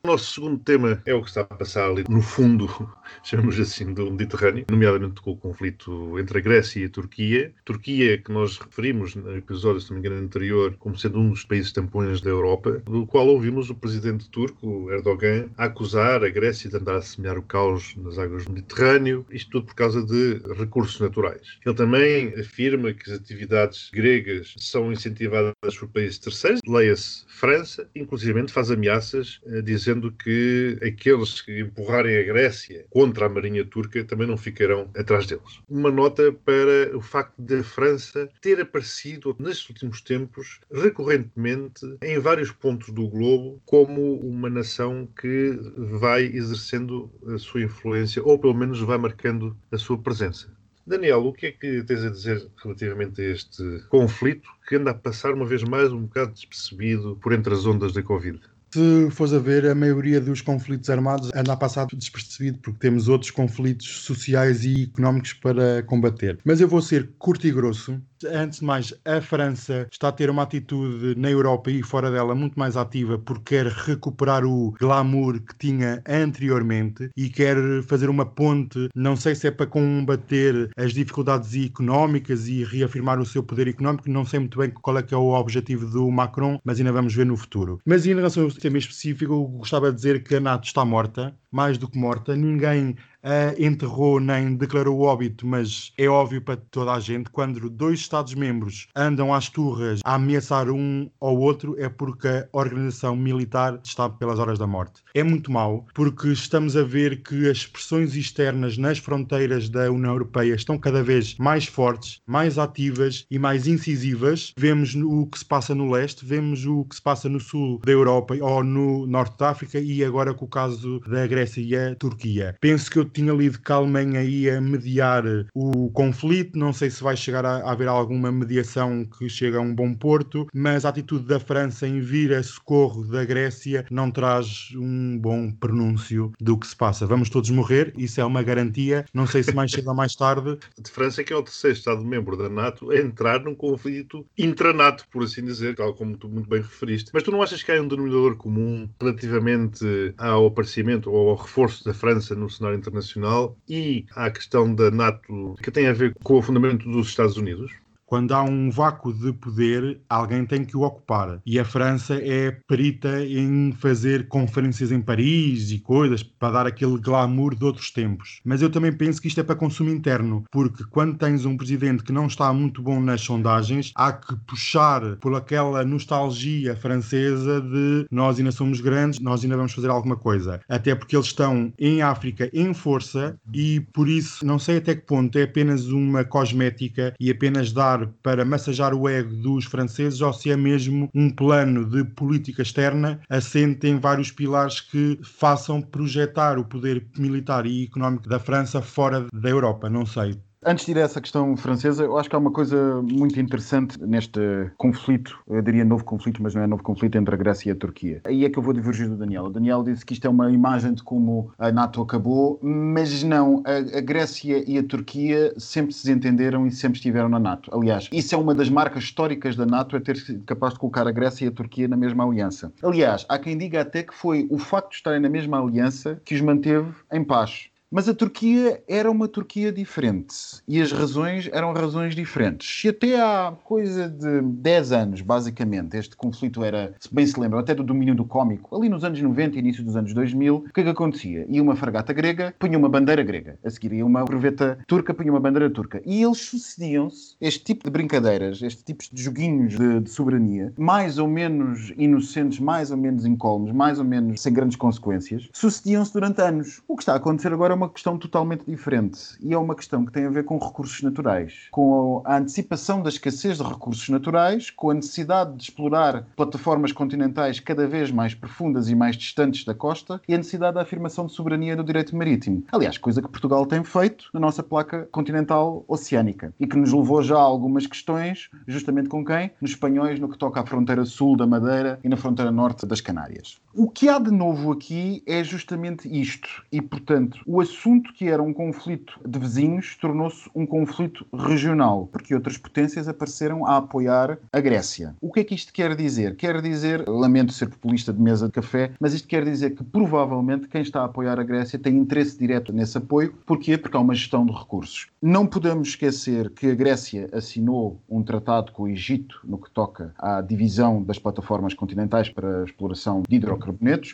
Nosso 0.05 0.33
segundo 0.33 0.59
tema 0.59 1.01
é 1.05 1.13
o 1.13 1.21
que 1.21 1.29
está 1.29 1.39
a 1.39 1.45
passar 1.45 1.89
ali 1.89 2.03
no 2.09 2.21
fundo, 2.21 2.67
chamamos 3.23 3.57
assim, 3.57 3.93
do 3.93 4.11
Mediterrâneo, 4.11 4.65
nomeadamente 4.69 5.21
com 5.21 5.31
o 5.31 5.37
conflito 5.37 6.19
entre 6.19 6.39
a 6.39 6.41
Grécia 6.41 6.81
e 6.81 6.85
a 6.87 6.89
Turquia. 6.89 7.53
Turquia, 7.63 8.17
que 8.17 8.29
nós 8.29 8.57
referimos 8.57 9.15
no 9.15 9.33
episódio, 9.33 9.79
se 9.79 9.91
não 9.91 10.01
me 10.01 10.05
engano, 10.05 10.21
anterior, 10.21 10.75
como 10.77 10.97
sendo 10.97 11.19
um 11.19 11.29
dos 11.29 11.45
países 11.45 11.71
tampões 11.71 12.19
da 12.19 12.29
Europa, 12.29 12.83
do 12.83 13.07
qual 13.07 13.25
ouvimos 13.29 13.69
o 13.69 13.75
presidente 13.75 14.29
turco, 14.29 14.91
Erdogan, 14.91 15.47
acusar 15.57 16.21
a 16.21 16.29
Grécia 16.29 16.69
de 16.69 16.75
andar 16.75 16.97
a 16.97 17.01
semear 17.01 17.37
o 17.37 17.41
caos 17.41 17.95
nas 17.95 18.19
águas 18.19 18.43
do 18.43 18.51
Mediterrâneo, 18.51 19.25
isto 19.31 19.51
tudo 19.51 19.67
por 19.67 19.75
causa 19.75 20.05
de 20.05 20.41
recursos 20.57 20.99
naturais. 20.99 21.59
Ele 21.65 21.75
também 21.75 22.27
afirma 22.37 22.91
que 22.91 23.09
as 23.09 23.17
atividades 23.17 23.89
gregas 23.93 24.53
são 24.57 24.91
incentivadas 24.91 25.53
por 25.79 25.87
países 25.87 26.19
terceiros, 26.19 26.59
leia-se 26.67 27.23
França, 27.25 27.89
inclusive 27.95 28.33
faz 28.49 28.69
ameaças 28.69 29.39
a 29.47 29.61
dizer 29.61 29.92
sendo 29.93 30.11
que 30.11 30.79
aqueles 30.81 31.41
que 31.41 31.59
empurrarem 31.59 32.17
a 32.17 32.23
Grécia 32.23 32.85
contra 32.89 33.27
a 33.27 33.29
marinha 33.29 33.63
turca 33.63 34.03
também 34.03 34.27
não 34.27 34.37
ficarão 34.37 34.89
atrás 34.97 35.27
deles. 35.27 35.61
Uma 35.69 35.91
nota 35.91 36.31
para 36.31 36.97
o 36.97 37.01
facto 37.01 37.39
da 37.39 37.63
França 37.63 38.27
ter 38.41 38.59
aparecido 38.59 39.35
nestes 39.39 39.69
últimos 39.69 40.01
tempos 40.01 40.59
recorrentemente 40.71 41.85
em 42.01 42.17
vários 42.19 42.51
pontos 42.51 42.89
do 42.89 43.07
globo 43.07 43.61
como 43.65 44.19
uma 44.19 44.49
nação 44.49 45.07
que 45.19 45.57
vai 45.99 46.23
exercendo 46.23 47.11
a 47.27 47.37
sua 47.37 47.61
influência 47.61 48.23
ou 48.23 48.39
pelo 48.39 48.55
menos 48.55 48.79
vai 48.79 48.97
marcando 48.97 49.55
a 49.71 49.77
sua 49.77 49.97
presença. 49.97 50.51
Daniel, 50.85 51.25
o 51.25 51.31
que 51.31 51.45
é 51.45 51.51
que 51.51 51.83
tens 51.83 52.03
a 52.03 52.09
dizer 52.09 52.45
relativamente 52.61 53.21
a 53.21 53.25
este 53.25 53.63
conflito 53.87 54.49
que 54.67 54.75
anda 54.75 54.91
a 54.91 54.93
passar 54.93 55.33
uma 55.33 55.45
vez 55.45 55.63
mais 55.63 55.93
um 55.93 56.01
bocado 56.01 56.33
despercebido 56.33 57.17
por 57.21 57.31
entre 57.31 57.53
as 57.53 57.65
ondas 57.65 57.93
da 57.93 58.03
Covid? 58.03 58.41
Se 58.73 59.11
fores 59.11 59.31
a 59.33 59.37
ver, 59.37 59.67
a 59.67 59.75
maioria 59.75 60.19
dos 60.19 60.41
conflitos 60.41 60.89
armados 60.89 61.29
anda 61.35 61.53
a 61.53 61.55
passar 61.55 61.85
despercebido 61.93 62.57
porque 62.57 62.79
temos 62.79 63.07
outros 63.07 63.29
conflitos 63.29 64.03
sociais 64.03 64.65
e 64.65 64.85
económicos 64.85 65.33
para 65.33 65.83
combater. 65.83 66.39
Mas 66.43 66.59
eu 66.59 66.67
vou 66.67 66.81
ser 66.81 67.11
curto 67.19 67.45
e 67.45 67.51
grosso 67.51 68.01
antes 68.25 68.59
de 68.59 68.65
mais, 68.65 68.93
a 69.05 69.21
França 69.21 69.87
está 69.91 70.09
a 70.09 70.11
ter 70.11 70.29
uma 70.29 70.43
atitude 70.43 71.19
na 71.19 71.29
Europa 71.29 71.71
e 71.71 71.83
fora 71.83 72.11
dela 72.11 72.35
muito 72.35 72.57
mais 72.57 72.77
ativa 72.77 73.17
porque 73.17 73.55
quer 73.55 73.67
recuperar 73.67 74.45
o 74.45 74.71
glamour 74.79 75.39
que 75.39 75.55
tinha 75.57 76.01
anteriormente 76.07 77.09
e 77.15 77.29
quer 77.29 77.57
fazer 77.83 78.09
uma 78.09 78.25
ponte, 78.25 78.89
não 78.95 79.15
sei 79.15 79.35
se 79.35 79.47
é 79.47 79.51
para 79.51 79.67
combater 79.67 80.69
as 80.77 80.93
dificuldades 80.93 81.53
económicas 81.55 82.47
e 82.47 82.63
reafirmar 82.63 83.19
o 83.19 83.25
seu 83.25 83.43
poder 83.43 83.67
económico, 83.67 84.09
não 84.09 84.25
sei 84.25 84.39
muito 84.39 84.57
bem 84.57 84.69
qual 84.69 84.97
é 84.97 85.03
que 85.03 85.13
é 85.13 85.17
o 85.17 85.33
objetivo 85.33 85.85
do 85.85 86.09
Macron, 86.09 86.59
mas 86.63 86.79
ainda 86.79 86.91
vamos 86.91 87.13
ver 87.13 87.25
no 87.25 87.37
futuro. 87.37 87.79
Mas 87.85 88.05
em 88.05 88.15
relação 88.15 88.43
ao 88.43 88.51
tema 88.51 88.77
específico, 88.77 89.33
eu 89.33 89.43
gostava 89.43 89.89
de 89.89 89.95
dizer 89.95 90.23
que 90.23 90.35
a 90.35 90.39
NATO 90.39 90.65
está 90.65 90.85
morta, 90.85 91.35
mais 91.51 91.77
do 91.77 91.87
que 91.87 91.97
morta, 91.97 92.35
ninguém 92.35 92.95
uh, 93.23 93.61
enterrou 93.63 94.19
nem 94.19 94.55
declarou 94.55 95.01
óbito, 95.01 95.47
mas 95.47 95.91
é 95.97 96.07
óbvio 96.07 96.41
para 96.41 96.57
toda 96.57 96.93
a 96.93 96.99
gente, 96.99 97.29
quando 97.29 97.69
dois 97.69 97.99
Estados-membros 97.99 98.87
andam 98.95 99.33
às 99.33 99.49
turras 99.49 100.01
a 100.03 100.15
ameaçar 100.15 100.69
um 100.69 101.09
ao 101.19 101.37
outro, 101.37 101.75
é 101.79 101.89
porque 101.89 102.27
a 102.27 102.47
organização 102.51 103.15
militar 103.15 103.79
está 103.83 104.09
pelas 104.09 104.39
horas 104.39 104.59
da 104.59 104.67
morte. 104.67 105.01
É 105.13 105.23
muito 105.23 105.51
mau, 105.51 105.85
porque 105.93 106.29
estamos 106.29 106.75
a 106.75 106.83
ver 106.83 107.23
que 107.23 107.49
as 107.49 107.65
pressões 107.65 108.15
externas 108.15 108.77
nas 108.77 108.97
fronteiras 108.97 109.69
da 109.69 109.91
União 109.91 110.11
Europeia 110.11 110.55
estão 110.55 110.77
cada 110.77 111.03
vez 111.03 111.35
mais 111.37 111.65
fortes, 111.65 112.19
mais 112.25 112.57
ativas 112.57 113.25
e 113.29 113.39
mais 113.39 113.67
incisivas. 113.67 114.53
Vemos 114.57 114.95
o 114.95 115.25
que 115.27 115.39
se 115.39 115.45
passa 115.45 115.73
no 115.73 115.89
leste, 115.91 116.25
vemos 116.25 116.65
o 116.65 116.85
que 116.85 116.95
se 116.95 117.01
passa 117.01 117.29
no 117.29 117.39
sul 117.39 117.79
da 117.85 117.91
Europa 117.91 118.35
ou 118.39 118.63
no 118.63 119.05
norte 119.07 119.37
da 119.37 119.49
África 119.49 119.79
e 119.79 120.03
agora 120.03 120.33
com 120.33 120.45
o 120.45 120.49
caso 120.49 120.99
da 121.07 121.25
Grécia 121.27 121.61
e 121.61 121.75
a 121.75 121.95
Turquia. 121.95 122.55
Penso 122.59 122.89
que 122.89 122.99
eu 122.99 123.05
tinha 123.13 123.33
lido 123.33 123.59
que 123.59 123.71
a 123.71 123.75
Alemanha 123.75 124.23
ia 124.23 124.59
mediar 124.59 125.23
o 125.53 125.89
conflito, 125.91 126.57
não 126.57 126.73
sei 126.73 126.89
se 126.89 127.03
vai 127.03 127.15
chegar 127.15 127.45
a, 127.45 127.57
a 127.57 127.71
haver 127.71 127.87
alguma 127.87 128.31
mediação 128.31 129.05
que 129.05 129.29
chegue 129.29 129.57
a 129.57 129.61
um 129.61 129.73
bom 129.73 129.93
porto, 129.93 130.47
mas 130.53 130.85
a 130.85 130.89
atitude 130.89 131.25
da 131.25 131.39
França 131.39 131.87
em 131.87 131.99
vir 131.99 132.33
a 132.33 132.43
socorro 132.43 133.05
da 133.05 133.23
Grécia 133.23 133.85
não 133.89 134.11
traz 134.11 134.69
um 134.75 135.17
bom 135.17 135.51
pronúncio 135.51 136.31
do 136.39 136.57
que 136.57 136.67
se 136.67 136.75
passa. 136.75 137.05
Vamos 137.05 137.29
todos 137.29 137.49
morrer, 137.49 137.93
isso 137.97 138.19
é 138.19 138.25
uma 138.25 138.43
garantia, 138.43 139.05
não 139.13 139.27
sei 139.27 139.43
se 139.43 139.53
mais 139.53 139.71
cedo 139.71 139.89
ou 139.89 139.95
mais 139.95 140.15
tarde. 140.15 140.57
De 140.79 140.89
França, 140.89 141.23
que 141.23 141.31
é 141.31 141.35
o 141.35 141.43
terceiro 141.43 141.77
Estado-membro 141.77 142.35
da 142.35 142.49
NATO, 142.49 142.91
a 142.91 142.97
entrar 142.97 143.39
num 143.43 143.55
conflito 143.55 144.25
intranato, 144.37 145.05
por 145.11 145.23
assim 145.23 145.43
dizer, 145.43 145.75
tal 145.75 145.93
como 145.93 146.17
tu 146.17 146.27
muito 146.27 146.49
bem 146.49 146.61
referiste. 146.61 147.11
Mas 147.13 147.23
tu 147.23 147.31
não 147.31 147.41
achas 147.41 147.61
que 147.63 147.71
há 147.71 147.81
um 147.81 147.87
denominador 147.87 148.35
comum 148.35 148.89
relativamente 148.99 149.85
ao 150.17 150.47
aparecimento 150.47 151.11
ou 151.11 151.29
ao 151.29 151.35
reforço 151.35 151.83
da 151.83 151.93
França 151.93 152.35
no 152.35 152.49
cenário 152.49 152.77
internacional? 152.77 153.02
Internacional 153.03 153.57
e 153.67 154.05
à 154.15 154.29
questão 154.31 154.73
da 154.73 154.89
NATO, 154.89 155.55
que 155.61 155.71
tem 155.71 155.87
a 155.87 155.93
ver 155.93 156.15
com 156.23 156.37
o 156.37 156.41
fundamento 156.41 156.89
dos 156.89 157.07
Estados 157.07 157.37
Unidos? 157.37 157.71
Quando 158.05 158.33
há 158.33 158.43
um 158.43 158.69
vácuo 158.69 159.13
de 159.13 159.33
poder, 159.33 160.01
alguém 160.09 160.45
tem 160.45 160.63
que 160.63 160.77
o 160.77 160.81
ocupar. 160.81 161.39
E 161.45 161.59
a 161.59 161.65
França 161.65 162.15
é 162.15 162.51
perita 162.67 163.25
em 163.25 163.71
fazer 163.71 164.27
conferências 164.27 164.91
em 164.91 165.01
Paris 165.01 165.71
e 165.71 165.79
coisas 165.79 166.21
para 166.21 166.51
dar 166.51 166.67
aquele 166.67 166.97
glamour 166.97 167.55
de 167.55 167.65
outros 167.65 167.91
tempos. 167.91 168.39
Mas 168.43 168.61
eu 168.61 168.69
também 168.69 168.91
penso 168.91 169.21
que 169.21 169.27
isto 169.27 169.39
é 169.39 169.43
para 169.43 169.55
consumo 169.55 169.89
interno, 169.89 170.43
porque 170.51 170.83
quando 170.89 171.17
tens 171.17 171.45
um 171.45 171.57
presidente 171.57 172.03
que 172.03 172.11
não 172.11 172.27
está 172.27 172.51
muito 172.53 172.81
bom 172.81 172.99
nas 172.99 173.21
sondagens, 173.21 173.91
há 173.95 174.11
que 174.11 174.35
puxar 174.47 175.17
por 175.17 175.35
aquela 175.35 175.83
nostalgia 175.83 176.75
francesa 176.75 177.61
de 177.61 178.05
nós 178.11 178.37
ainda 178.37 178.51
somos 178.51 178.81
grandes, 178.81 179.19
nós 179.19 179.43
ainda 179.43 179.57
vamos 179.57 179.73
fazer 179.73 179.89
alguma 179.89 180.15
coisa. 180.15 180.59
Até 180.67 180.93
porque 180.95 181.15
eles 181.15 181.27
estão 181.27 181.73
em 181.79 182.01
África 182.01 182.49
em 182.53 182.73
força 182.73 183.37
e 183.53 183.79
por 183.93 184.07
isso 184.07 184.45
não 184.45 184.59
sei 184.59 184.77
até 184.77 184.95
que 184.95 185.05
ponto 185.05 185.37
é 185.37 185.43
apenas 185.43 185.87
uma 185.87 186.23
cosmética 186.23 187.13
e 187.19 187.29
apenas 187.29 187.71
dar 187.71 187.92
para 188.21 188.45
massajar 188.45 188.93
o 188.93 189.07
ego 189.07 189.35
dos 189.35 189.65
franceses 189.65 190.21
ou 190.21 190.33
se 190.33 190.51
é 190.51 190.57
mesmo 190.57 191.09
um 191.13 191.29
plano 191.29 191.85
de 191.85 192.03
política 192.03 192.61
externa 192.61 193.19
assente 193.29 193.87
em 193.87 193.99
vários 193.99 194.31
pilares 194.31 194.81
que 194.81 195.19
façam 195.23 195.81
projetar 195.81 196.57
o 196.57 196.65
poder 196.65 197.05
militar 197.17 197.65
e 197.65 197.85
económico 197.85 198.29
da 198.29 198.39
França 198.39 198.81
fora 198.81 199.27
da 199.33 199.49
Europa. 199.49 199.89
Não 199.89 200.05
sei. 200.05 200.39
Antes 200.65 200.85
de 200.85 200.91
ir 200.91 200.97
a 200.97 201.01
essa 201.01 201.19
questão 201.19 201.55
francesa, 201.57 202.03
eu 202.03 202.17
acho 202.17 202.29
que 202.29 202.35
há 202.35 202.39
uma 202.39 202.51
coisa 202.51 203.01
muito 203.01 203.39
interessante 203.39 204.01
neste 204.01 204.39
conflito, 204.77 205.37
eu 205.47 205.61
diria 205.61 205.83
novo 205.83 206.03
conflito, 206.03 206.41
mas 206.41 206.55
não 206.55 206.61
é 206.61 206.67
novo 206.67 206.83
conflito 206.83 207.17
entre 207.17 207.35
a 207.35 207.37
Grécia 207.37 207.69
e 207.69 207.71
a 207.71 207.75
Turquia. 207.75 208.21
Aí 208.25 208.45
é 208.45 208.49
que 208.49 208.57
eu 208.57 208.63
vou 208.63 208.73
divergir 208.73 209.09
do 209.09 209.17
Daniel. 209.17 209.45
O 209.45 209.49
Daniel 209.49 209.83
disse 209.83 210.05
que 210.05 210.13
isto 210.13 210.25
é 210.25 210.29
uma 210.29 210.51
imagem 210.51 210.93
de 210.93 211.03
como 211.03 211.51
a 211.57 211.71
NATO 211.71 212.01
acabou, 212.01 212.59
mas 212.61 213.23
não, 213.23 213.61
a, 213.65 213.97
a 213.97 214.01
Grécia 214.01 214.63
e 214.65 214.77
a 214.77 214.83
Turquia 214.83 215.53
sempre 215.57 215.93
se 215.93 216.09
entenderam 216.11 216.65
e 216.65 216.71
sempre 216.71 216.97
estiveram 216.97 217.29
na 217.29 217.39
NATO. 217.39 217.69
Aliás, 217.73 218.09
isso 218.11 218.33
é 218.33 218.37
uma 218.37 218.55
das 218.55 218.69
marcas 218.69 219.03
históricas 219.03 219.55
da 219.55 219.65
NATO, 219.65 219.95
é 219.97 219.99
ter 219.99 220.17
sido 220.17 220.43
capaz 220.45 220.73
de 220.73 220.79
colocar 220.79 221.07
a 221.07 221.11
Grécia 221.11 221.45
e 221.45 221.47
a 221.49 221.51
Turquia 221.51 221.87
na 221.87 221.97
mesma 221.97 222.25
aliança. 222.25 222.71
Aliás, 222.81 223.25
há 223.27 223.37
quem 223.37 223.57
diga 223.57 223.81
até 223.81 224.03
que 224.03 224.13
foi 224.13 224.47
o 224.49 224.57
facto 224.57 224.91
de 224.91 224.95
estarem 224.95 225.19
na 225.19 225.29
mesma 225.29 225.59
aliança 225.59 226.21
que 226.23 226.35
os 226.35 226.41
manteve 226.41 226.91
em 227.11 227.23
paz. 227.23 227.72
Mas 227.95 228.09
a 228.09 228.13
Turquia 228.15 228.81
era 228.87 229.11
uma 229.11 229.27
Turquia 229.27 229.71
diferente 229.71 230.33
e 230.67 230.81
as 230.81 230.91
razões 230.91 231.47
eram 231.53 231.73
razões 231.73 232.15
diferentes. 232.15 232.67
Se 232.67 232.89
até 232.89 233.21
há 233.21 233.53
coisa 233.63 234.09
de 234.09 234.41
10 234.41 234.91
anos, 234.91 235.21
basicamente, 235.21 235.95
este 235.95 236.15
conflito 236.15 236.63
era, 236.63 236.95
se 236.99 237.13
bem 237.13 237.27
se 237.27 237.39
lembram, 237.39 237.59
até 237.59 237.75
do 237.75 237.83
domínio 237.83 238.15
do 238.15 238.25
cómico, 238.25 238.75
ali 238.75 238.89
nos 238.89 239.03
anos 239.03 239.21
90 239.21 239.57
e 239.57 239.59
início 239.59 239.83
dos 239.83 239.95
anos 239.95 240.11
2000, 240.11 240.55
o 240.55 240.73
que 240.73 240.81
é 240.81 240.83
que 240.85 240.89
acontecia? 240.89 241.45
Ia 241.47 241.61
uma 241.61 241.75
fragata 241.75 242.11
grega, 242.13 242.51
punha 242.57 242.79
uma 242.79 242.89
bandeira 242.89 243.21
grega. 243.21 243.59
A 243.63 243.69
seguir 243.69 243.93
ia 243.93 244.03
uma 244.03 244.25
corveta 244.25 244.79
turca, 244.87 245.13
punha 245.13 245.29
uma 245.29 245.39
bandeira 245.39 245.69
turca. 245.69 246.01
E 246.03 246.23
eles 246.23 246.39
sucediam-se, 246.39 247.35
este 247.39 247.63
tipo 247.63 247.83
de 247.83 247.91
brincadeiras, 247.91 248.59
este 248.63 248.83
tipo 248.83 249.03
de 249.03 249.21
joguinhos 249.21 249.77
de, 249.77 249.99
de 249.99 250.09
soberania, 250.09 250.73
mais 250.79 251.19
ou 251.19 251.27
menos 251.27 251.93
inocentes, 251.95 252.59
mais 252.59 252.89
ou 252.89 252.97
menos 252.97 253.23
incólumes, 253.23 253.71
mais 253.71 253.99
ou 253.99 254.05
menos 254.05 254.41
sem 254.41 254.51
grandes 254.51 254.77
consequências, 254.77 255.47
sucediam-se 255.53 256.11
durante 256.11 256.41
anos. 256.41 256.81
O 256.87 256.95
que 256.95 257.03
está 257.03 257.13
a 257.13 257.17
acontecer 257.17 257.53
agora 257.53 257.73
é 257.73 257.82
uma 257.83 257.89
questão 257.89 258.17
totalmente 258.17 258.63
diferente 258.65 259.19
e 259.41 259.53
é 259.53 259.57
uma 259.57 259.75
questão 259.75 260.05
que 260.05 260.11
tem 260.11 260.25
a 260.25 260.29
ver 260.29 260.45
com 260.45 260.57
recursos 260.57 261.01
naturais, 261.01 261.67
com 261.69 262.21
a 262.23 262.37
antecipação 262.37 263.03
da 263.03 263.09
escassez 263.09 263.57
de 263.57 263.63
recursos 263.63 264.07
naturais, 264.07 264.69
com 264.69 264.89
a 264.89 264.93
necessidade 264.93 265.57
de 265.57 265.63
explorar 265.63 266.25
plataformas 266.35 266.93
continentais 266.93 267.59
cada 267.59 267.85
vez 267.85 268.09
mais 268.09 268.33
profundas 268.33 268.89
e 268.89 268.95
mais 268.95 269.17
distantes 269.17 269.65
da 269.65 269.73
costa 269.73 270.21
e 270.27 270.33
a 270.33 270.37
necessidade 270.37 270.75
da 270.75 270.81
afirmação 270.81 271.25
de 271.25 271.33
soberania 271.33 271.75
do 271.75 271.83
direito 271.83 272.15
marítimo. 272.15 272.63
Aliás, 272.71 272.97
coisa 272.97 273.21
que 273.21 273.27
Portugal 273.27 273.65
tem 273.65 273.83
feito 273.83 274.29
na 274.33 274.39
nossa 274.39 274.63
placa 274.63 275.07
continental 275.11 275.83
oceânica 275.87 276.53
e 276.59 276.65
que 276.65 276.77
nos 276.77 276.93
levou 276.93 277.21
já 277.21 277.35
a 277.35 277.41
algumas 277.41 277.85
questões, 277.85 278.49
justamente 278.65 279.09
com 279.09 279.25
quem? 279.25 279.51
Nos 279.59 279.71
espanhóis, 279.71 280.19
no 280.19 280.29
que 280.29 280.37
toca 280.37 280.61
à 280.61 280.65
fronteira 280.65 281.03
sul 281.03 281.35
da 281.35 281.45
Madeira 281.45 281.99
e 282.01 282.07
na 282.07 282.15
fronteira 282.15 282.51
norte 282.51 282.85
das 282.85 283.01
Canárias. 283.01 283.57
O 283.75 283.89
que 283.89 284.07
há 284.07 284.19
de 284.19 284.29
novo 284.29 284.71
aqui 284.71 285.23
é 285.25 285.43
justamente 285.43 286.07
isto 286.07 286.63
e, 286.71 286.79
portanto, 286.79 287.39
o 287.43 287.59
assunto 287.59 288.13
que 288.13 288.29
era 288.29 288.41
um 288.41 288.53
conflito 288.53 289.19
de 289.25 289.39
vizinhos 289.39 289.97
tornou-se 289.99 290.47
um 290.53 290.63
conflito 290.63 291.25
regional, 291.33 292.07
porque 292.11 292.35
outras 292.35 292.55
potências 292.55 293.07
apareceram 293.07 293.65
a 293.65 293.77
apoiar 293.77 294.37
a 294.51 294.59
Grécia. 294.59 295.15
O 295.19 295.31
que 295.31 295.39
é 295.39 295.43
que 295.43 295.55
isto 295.55 295.73
quer 295.73 295.95
dizer? 295.95 296.35
Quer 296.35 296.61
dizer, 296.61 297.09
lamento 297.09 297.51
ser 297.51 297.67
populista 297.67 298.13
de 298.13 298.21
mesa 298.21 298.45
de 298.45 298.51
café, 298.51 298.91
mas 298.99 299.15
isto 299.15 299.27
quer 299.27 299.43
dizer 299.43 299.71
que 299.71 299.83
provavelmente 299.83 300.67
quem 300.67 300.83
está 300.83 301.01
a 301.01 301.05
apoiar 301.05 301.39
a 301.39 301.43
Grécia 301.43 301.79
tem 301.79 301.97
interesse 301.97 302.37
direto 302.37 302.71
nesse 302.71 302.99
apoio. 302.99 303.33
Porquê? 303.43 303.75
Porque 303.75 303.97
há 303.97 303.99
uma 303.99 304.13
gestão 304.13 304.45
de 304.45 304.51
recursos. 304.51 305.07
Não 305.19 305.47
podemos 305.47 305.87
esquecer 305.87 306.51
que 306.51 306.69
a 306.69 306.75
Grécia 306.75 307.27
assinou 307.33 307.99
um 308.07 308.21
tratado 308.21 308.71
com 308.71 308.83
o 308.83 308.87
Egito 308.87 309.39
no 309.43 309.57
que 309.57 309.71
toca 309.71 310.13
à 310.15 310.41
divisão 310.41 311.01
das 311.01 311.17
plataformas 311.17 311.73
continentais 311.73 312.29
para 312.29 312.61
a 312.61 312.65
exploração 312.65 313.23
de 313.27 313.35
hidrocarbonetos, 313.35 313.62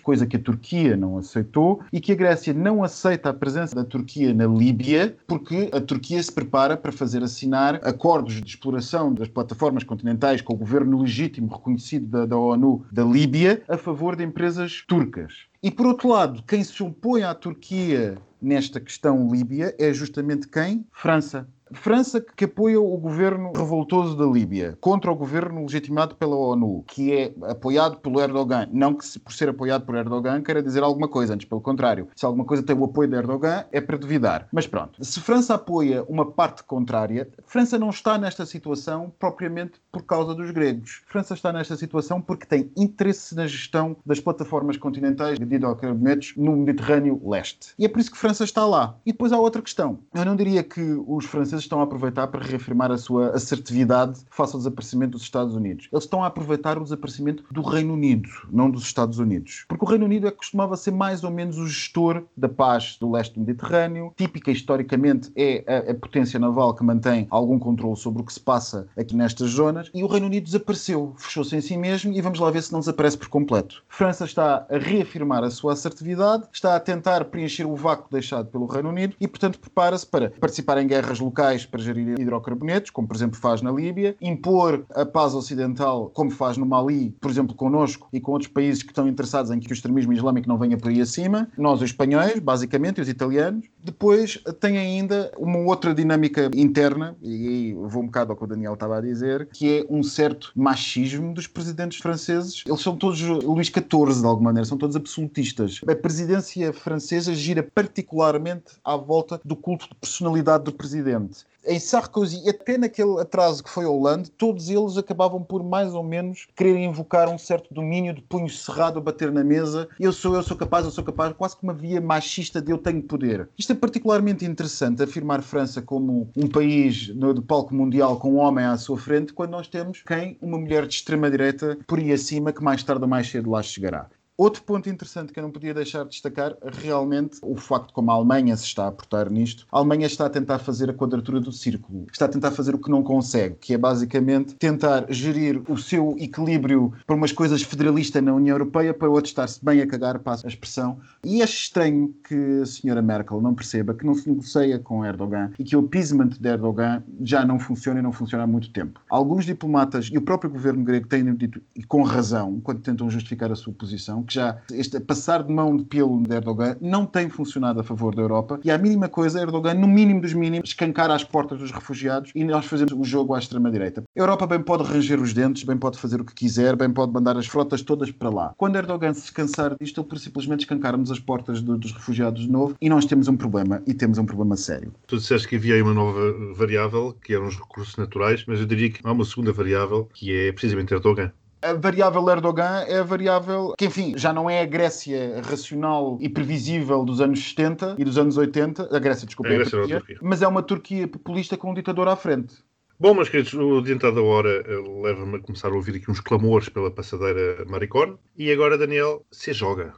coisa 0.02 0.28
que 0.28 0.36
a 0.36 0.40
Turquia 0.40 0.96
não 0.96 1.18
aceitou 1.18 1.82
e 1.92 2.00
que 2.00 2.12
a 2.12 2.16
Grécia 2.16 2.54
não 2.54 2.84
aceita 2.84 3.30
a 3.30 3.34
presença 3.34 3.76
da 3.76 3.84
Turquia 3.84 4.34
na 4.34 4.46
Líbia, 4.46 5.16
porque 5.28 5.70
a 5.72 5.80
Turquia 5.80 6.22
se 6.22 6.32
prepara 6.32 6.76
para 6.76 6.92
fazer 6.92 7.24
assinar 7.24 7.76
acordos 7.84 8.42
de 8.42 8.48
exploração 8.48 9.14
das 9.14 9.28
plataformas 9.28 9.84
continentais 9.84 10.42
com 10.42 10.54
o 10.54 10.58
governo 10.58 11.02
legítimo 11.02 11.48
reconhecido 11.48 12.08
da, 12.08 12.26
da 12.26 12.38
ONU 12.38 12.86
da 12.92 13.04
Líbia 13.04 13.62
a 13.68 13.78
favor 13.78 14.16
de 14.16 14.24
empresas 14.24 14.84
turcas. 14.88 15.34
E 15.62 15.70
por 15.70 15.88
outro 15.88 16.10
lado, 16.10 16.44
quem 16.44 16.64
se 16.64 16.82
opõe 16.82 17.24
à 17.24 17.34
Turquia 17.34 18.18
nesta 18.42 18.80
questão 18.80 19.30
Líbia 19.30 19.76
é 19.78 19.94
justamente 19.94 20.48
quem? 20.48 20.86
França. 20.92 21.48
França 21.74 22.22
que 22.22 22.46
apoia 22.46 22.80
o 22.80 22.98
governo 22.98 23.52
revoltoso 23.56 24.16
da 24.18 24.26
Líbia 24.26 24.78
contra 24.82 25.12
o 25.12 25.16
governo 25.16 25.62
legitimado 25.62 26.16
pela 26.16 26.36
ONU, 26.36 26.84
que 26.88 27.14
é 27.14 27.34
apoiado 27.44 27.98
pelo 27.98 28.20
Erdogan. 28.20 28.68
Não 28.72 28.94
que 28.94 29.20
por 29.20 29.34
ser 29.34 29.50
apoiado 29.50 29.86
por 29.86 29.96
Erdogan 29.96 30.42
queira 30.42 30.64
dizer 30.64 30.84
alguma 30.84 31.08
coisa, 31.08 31.34
antes 31.34 31.48
pelo 31.48 31.62
contrário. 31.62 32.08
Se 32.16 32.26
alguma 32.26 32.46
coisa 32.46 32.64
tem 32.64 32.76
o 32.76 32.84
apoio 32.84 33.10
de 33.10 33.16
Erdogan, 33.16 33.66
é 33.72 33.82
para 33.82 33.98
duvidar. 33.98 34.48
Mas 34.52 34.68
pronto, 34.68 35.04
se 35.04 35.20
França 35.20 35.56
apoia 35.56 36.04
uma 36.04 36.26
parte 36.26 36.64
contrária, 36.64 37.30
França 37.46 37.78
não 37.78 37.90
está 37.90 38.18
nesta 38.18 38.46
situação 38.46 39.12
propriamente 39.20 39.74
por 39.92 40.04
causa 40.04 40.34
dos 40.34 40.52
gregos. 40.52 41.02
França 41.08 41.34
está 41.34 41.52
nesta 41.52 41.76
situação 41.76 42.22
porque 42.22 42.46
tem 42.46 42.72
interesse 42.76 43.36
na 43.36 43.48
gestão 43.48 43.96
das 44.06 44.20
plataformas 44.20 44.78
continentais 44.78 45.38
de 45.38 45.56
hidrocarbonetos 45.56 46.34
no 46.36 46.56
Mediterrâneo 46.56 47.22
Leste. 47.24 47.74
E 47.78 47.86
é 47.86 47.88
por 47.90 48.00
isso 48.00 48.12
que 48.12 48.18
França 48.18 48.44
está 48.44 48.66
lá. 48.66 48.96
E 49.06 49.12
depois 49.12 49.32
há 49.32 49.40
outra 49.40 49.62
questão. 49.62 50.00
Eu 50.14 50.26
não 50.26 50.36
diria 50.36 50.64
que 50.64 50.82
os 51.08 51.26
franceses 51.26 51.59
estão 51.64 51.80
a 51.80 51.84
aproveitar 51.84 52.28
para 52.28 52.44
reafirmar 52.46 52.92
a 52.92 52.98
sua 52.98 53.30
assertividade 53.30 54.20
face 54.30 54.54
ao 54.54 54.60
desaparecimento 54.60 55.12
dos 55.12 55.24
Estados 55.24 55.56
Unidos. 55.56 55.88
Eles 55.92 56.04
estão 56.04 56.24
a 56.24 56.28
aproveitar 56.28 56.78
o 56.78 56.84
desaparecimento 56.84 57.44
do 57.52 57.62
Reino 57.62 57.94
Unido, 57.94 58.30
não 58.52 58.70
dos 58.70 58.84
Estados 58.84 59.20
Unidos. 59.20 59.66
Porque 59.68 59.84
o 59.84 59.88
Reino 59.88 60.06
Unido 60.06 60.28
é 60.28 60.32
que 60.32 60.38
costumava 60.38 60.76
ser 60.78 60.92
mais 60.92 61.24
ou 61.24 61.32
menos 61.32 61.58
o 61.58 61.68
gestor 61.68 62.24
da 62.36 62.50
paz 62.50 62.98
do 63.00 63.12
leste 63.12 63.34
do 63.34 63.42
Mediterrâneo. 63.42 64.14
Típica, 64.16 64.52
historicamente, 64.52 65.32
é 65.36 65.64
a, 65.68 65.92
a 65.92 65.96
potência 65.96 66.40
naval 66.40 66.74
que 66.74 66.84
mantém 66.84 67.28
algum 67.30 67.60
controle 67.60 67.96
sobre 67.96 68.22
o 68.22 68.26
que 68.26 68.34
se 68.34 68.40
passa 68.40 68.88
aqui 68.98 69.16
nestas 69.16 69.52
zonas. 69.52 69.90
E 69.94 70.04
o 70.04 70.08
Reino 70.08 70.28
Unido 70.28 70.46
desapareceu, 70.46 71.14
fechou-se 71.18 71.56
em 71.56 71.62
si 71.62 71.78
mesmo 71.78 72.14
e 72.14 72.22
vamos 72.22 72.40
lá 72.40 72.50
ver 72.52 72.64
se 72.64 72.72
não 72.72 72.80
desaparece 72.80 73.18
por 73.18 73.30
completo. 73.30 73.84
França 73.88 74.26
está 74.26 74.66
a 74.70 74.78
reafirmar 74.78 75.44
a 75.44 75.52
sua 75.52 75.74
assertividade, 75.74 76.46
está 76.52 76.76
a 76.76 76.80
tentar 76.80 77.26
preencher 77.26 77.66
o 77.66 77.76
vácuo 77.76 78.10
deixado 78.12 78.48
pelo 78.48 78.66
Reino 78.66 78.90
Unido 78.90 79.16
e, 79.20 79.28
portanto, 79.28 79.60
prepara-se 79.60 80.06
para 80.06 80.30
participar 80.32 80.78
em 80.78 80.88
guerras 80.88 81.20
locais 81.20 81.49
para 81.66 81.82
gerir 81.82 82.20
hidrocarbonetos, 82.20 82.92
como 82.92 83.08
por 83.08 83.16
exemplo 83.16 83.40
faz 83.40 83.62
na 83.62 83.72
Líbia, 83.72 84.16
impor 84.22 84.86
a 84.94 85.06
paz 85.06 85.34
ocidental, 85.34 86.12
como 86.14 86.32
faz 86.32 86.58
no 86.58 86.66
Mali, 86.66 87.16
por 87.20 87.30
exemplo, 87.30 87.56
connosco 87.56 88.08
e 88.14 88.20
com 88.20 88.32
outros 88.32 88.52
países 88.52 88.84
que 88.84 88.92
estão 88.92 89.08
interessados 89.08 89.52
em 89.52 89.60
que 89.60 89.72
o 89.72 89.74
extremismo 89.74 90.14
islâmico 90.14 90.48
não 90.48 90.58
venha 90.58 90.78
por 90.78 90.90
aí 90.90 91.02
acima, 91.02 91.50
nós 91.58 91.82
os 91.82 91.90
espanhóis, 91.90 92.40
basicamente, 92.40 93.00
e 93.00 93.02
os 93.02 93.10
italianos. 93.10 93.66
Depois 93.84 94.42
tem 94.60 94.78
ainda 94.78 95.32
uma 95.38 95.60
outra 95.60 95.94
dinâmica 95.94 96.50
interna, 96.56 97.16
e 97.22 97.74
vou 97.74 98.04
um 98.04 98.06
bocado 98.06 98.32
ao 98.32 98.38
que 98.38 98.44
o 98.44 98.48
Daniel 98.48 98.74
estava 98.74 98.98
a 98.98 99.02
dizer, 99.02 99.48
que 99.52 99.80
é 99.80 99.86
um 99.90 100.04
certo 100.04 100.52
machismo 100.56 101.34
dos 101.34 101.48
presidentes 101.48 102.00
franceses. 102.00 102.64
Eles 102.66 102.82
são 102.82 102.96
todos 102.96 103.22
Luís 103.22 103.68
XIV, 103.68 104.22
de 104.22 104.26
alguma 104.26 104.50
maneira, 104.50 104.66
são 104.66 104.78
todos 104.78 104.96
absolutistas. 104.96 105.82
A 105.88 105.96
presidência 105.96 106.72
francesa 106.74 107.34
gira 107.34 107.64
particularmente 107.64 108.74
à 108.84 108.96
volta 108.96 109.40
do 109.44 109.56
culto 109.56 109.88
de 109.90 109.96
personalidade 109.96 110.66
do 110.66 110.72
presidente 110.72 111.39
em 111.66 111.80
Sarkozy 111.80 112.50
até 112.50 112.78
naquele 112.78 113.20
atraso 113.20 113.64
que 113.64 113.70
foi 113.70 113.86
Hollande, 113.86 114.32
todos 114.32 114.70
eles 114.70 114.98
acabavam 114.98 115.44
por 115.44 115.64
mais 115.64 115.94
ou 115.94 116.04
menos 116.04 116.48
querer 116.56 116.78
invocar 116.78 117.30
um 117.30 117.38
certo 117.38 117.74
domínio 117.74 118.14
de 118.14 118.22
punho 118.22 118.50
cerrado 118.50 119.00
a 119.00 119.02
bater 119.02 119.32
na 119.32 119.44
mesa. 119.44 119.88
Eu 120.00 120.12
sou, 120.12 120.36
eu 120.36 120.44
sou 120.44 120.58
capaz, 120.58 120.86
eu 120.86 120.92
sou 120.92 121.04
capaz, 121.04 121.34
quase 121.34 121.58
que 121.58 121.64
uma 121.64 121.74
via 121.74 122.02
machista 122.02 122.62
de 122.62 122.72
eu 122.72 122.78
tenho 122.78 123.02
poder. 123.04 123.50
Isto 123.58 123.74
é 123.74 123.76
particularmente 123.76 124.46
interessante, 124.46 125.04
afirmar 125.04 125.42
França 125.42 125.82
como 125.82 126.30
um 126.36 126.48
país 126.48 127.14
no 127.16 127.34
de 127.34 127.42
palco 127.42 127.74
mundial 127.74 128.18
com 128.18 128.34
um 128.34 128.38
homem 128.38 128.66
à 128.66 128.78
sua 128.78 128.98
frente, 128.98 129.34
quando 129.34 129.52
nós 129.52 129.68
temos 129.68 130.02
quem? 130.06 130.38
Uma 130.42 130.58
mulher 130.58 130.88
de 130.88 130.96
extrema-direita 130.96 131.78
por 131.86 132.00
aí 132.00 132.12
acima 132.12 132.54
que 132.54 132.64
mais 132.64 132.84
tarde 132.84 133.04
ou 133.04 133.10
mais 133.10 133.30
cedo 133.30 133.52
lá 133.52 133.62
chegará. 133.62 134.10
Outro 134.40 134.64
ponto 134.64 134.90
interessante 134.90 135.34
que 135.34 135.40
eu 135.40 135.44
não 135.44 135.52
podia 135.52 135.74
deixar 135.74 136.06
de 136.06 136.12
destacar, 136.12 136.56
realmente, 136.82 137.40
o 137.42 137.58
facto 137.58 137.88
de 137.88 137.94
como 137.94 138.10
a 138.10 138.14
Alemanha 138.14 138.56
se 138.56 138.64
está 138.64 138.88
a 138.88 138.92
portar 138.92 139.30
nisto. 139.30 139.68
A 139.70 139.80
Alemanha 139.80 140.08
está 140.08 140.28
a 140.28 140.30
tentar 140.30 140.60
fazer 140.60 140.90
a 140.90 140.94
quadratura 140.94 141.42
do 141.42 141.52
círculo. 141.52 142.06
Está 142.10 142.24
a 142.24 142.30
tentar 142.30 142.52
fazer 142.52 142.74
o 142.74 142.80
que 142.80 142.90
não 142.90 143.04
consegue, 143.04 143.56
que 143.56 143.74
é 143.74 143.78
basicamente 143.78 144.56
tentar 144.56 145.08
gerir 145.10 145.62
o 145.70 145.78
seu 145.78 146.16
equilíbrio 146.18 146.94
para 147.06 147.18
umas 147.18 147.34
coisas 147.34 147.62
federalistas 147.64 148.24
na 148.24 148.34
União 148.34 148.54
Europeia, 148.54 148.94
para 148.94 149.10
outros 149.10 149.32
estar-se 149.32 149.60
bem 149.62 149.82
a 149.82 149.88
cagar, 149.88 150.20
passa 150.20 150.48
a 150.48 150.50
expressão. 150.50 151.00
E 151.22 151.44
acho 151.44 151.58
estranho 151.58 152.16
que 152.26 152.62
a 152.62 152.66
senhora 152.66 153.02
Merkel 153.02 153.42
não 153.42 153.54
perceba 153.54 153.94
que 153.94 154.06
não 154.06 154.16
se 154.16 154.30
negocia 154.30 154.80
com 154.80 155.06
Erdogan 155.06 155.52
e 155.60 155.66
que 155.66 155.76
o 155.76 155.82
appeasement 155.82 156.30
de 156.40 156.48
Erdogan 156.48 157.04
já 157.20 157.44
não 157.44 157.60
funciona 157.60 158.00
e 158.00 158.04
não 158.04 158.14
funciona 158.14 158.46
há 158.46 158.48
muito 158.48 158.72
tempo. 158.72 159.02
Alguns 159.10 159.46
diplomatas 159.46 160.10
e 160.10 160.18
o 160.18 160.22
próprio 160.22 160.50
governo 160.50 160.82
grego 160.86 161.10
têm 161.10 161.36
dito, 161.36 161.62
e 161.76 161.84
com 161.84 162.04
razão, 162.04 162.62
quando 162.62 162.80
tentam 162.80 163.10
justificar 163.10 163.52
a 163.52 163.56
sua 163.56 163.74
posição, 163.74 164.29
que 164.30 164.36
já 164.36 164.58
este 164.72 165.00
passar 165.00 165.44
de 165.44 165.52
mão 165.52 165.76
de 165.76 165.84
pelo 165.84 166.22
de 166.22 166.36
Erdogan 166.36 166.78
não 166.80 167.06
tem 167.06 167.30
funcionado 167.30 167.80
a 167.80 167.84
favor 167.84 168.14
da 168.14 168.22
Europa 168.22 168.60
e 168.64 168.70
a 168.70 168.78
mínima 168.78 169.10
coisa, 169.10 169.42
Erdogan, 169.42 169.74
no 169.74 169.88
mínimo 169.88 170.22
dos 170.22 170.34
mínimos, 170.34 170.70
escancar 170.70 171.10
as 171.10 171.24
portas 171.24 171.58
dos 171.60 171.72
refugiados 171.72 172.32
e 172.36 172.44
nós 172.44 172.66
fazemos 172.66 172.94
o 172.94 173.04
jogo 173.04 173.34
à 173.34 173.40
extrema-direita. 173.40 174.04
A 174.16 174.20
Europa 174.20 174.46
bem 174.46 174.62
pode 174.62 174.84
ranger 174.84 175.20
os 175.20 175.34
dentes, 175.34 175.64
bem 175.64 175.78
pode 175.78 175.98
fazer 175.98 176.22
o 176.22 176.26
que 176.26 176.34
quiser, 176.34 176.76
bem 176.76 176.92
pode 176.92 177.12
mandar 177.12 177.38
as 177.38 177.48
frotas 177.48 177.82
todas 177.82 178.12
para 178.12 178.30
lá. 178.30 178.54
Quando 178.56 178.76
Erdogan 178.76 179.14
se 179.14 179.32
cansar 179.32 179.76
disto, 179.82 180.06
ele 180.10 180.20
simplesmente 180.20 180.62
escancarmos 180.62 181.10
as 181.10 181.20
portas 181.20 181.62
do, 181.62 181.78
dos 181.78 181.92
refugiados 181.92 182.44
de 182.44 182.52
novo 182.52 182.76
e 182.80 182.88
nós 182.88 183.06
temos 183.06 183.28
um 183.28 183.36
problema 183.36 183.82
e 183.88 183.94
temos 183.94 184.18
um 184.20 184.26
problema 184.26 184.56
sério. 184.56 184.94
Tu 185.08 185.18
disseste 185.18 185.48
que 185.48 185.56
havia 185.56 185.76
aí 185.76 185.82
uma 185.82 185.94
nova 185.94 186.54
variável, 186.54 187.16
que 187.24 187.34
eram 187.34 187.48
os 187.48 187.56
recursos 187.56 187.96
naturais, 187.98 188.44
mas 188.48 188.60
eu 188.60 188.66
diria 188.66 188.92
que 188.92 189.00
há 189.04 189.12
uma 189.12 189.26
segunda 189.26 189.52
variável, 189.52 190.08
que 190.14 190.32
é 190.32 190.52
precisamente 190.52 190.94
Erdogan. 190.94 191.32
A 191.62 191.74
variável 191.74 192.30
Erdogan 192.30 192.86
é 192.88 193.00
a 193.00 193.04
variável 193.04 193.74
que, 193.78 193.86
enfim, 193.86 194.14
já 194.18 194.32
não 194.32 194.50
é 194.50 194.62
a 194.62 194.66
Grécia 194.66 195.42
racional 195.44 196.18
e 196.22 196.30
previsível 196.30 197.04
dos 197.04 197.20
anos 197.20 197.50
70 197.50 197.96
e 197.98 198.06
dos 198.06 198.18
anos 198.18 198.38
80, 198.38 198.96
a 198.96 199.00
Grécia, 199.00 199.26
desculpa, 199.26 199.50
A 199.50 199.54
é 199.54 199.56
a 199.56 199.60
Grécia 199.60 199.78
a 199.78 199.82
Turquia, 199.82 199.98
Turquia. 200.00 200.18
mas 200.22 200.42
é 200.42 200.48
uma 200.48 200.64
Turquia 200.64 201.08
populista 201.08 201.58
com 201.58 201.72
um 201.72 201.74
ditador 201.74 202.08
à 202.08 202.16
frente. 202.16 202.56
Bom, 202.98 203.14
meus 203.14 203.28
queridos, 203.30 203.54
o 203.54 203.80
adiantado 203.80 204.16
da 204.16 204.22
hora 204.22 204.50
eh, 204.50 205.02
leva-me 205.04 205.38
a 205.38 205.40
começar 205.40 205.70
a 205.70 205.74
ouvir 205.74 205.96
aqui 205.98 206.10
uns 206.10 206.20
clamores 206.22 206.70
pela 206.70 206.92
passadeira 206.92 207.64
maricona. 207.66 208.18
E 208.38 208.52
agora, 208.52 208.78
Daniel, 208.78 209.26
se 209.32 209.54
joga. 209.54 209.94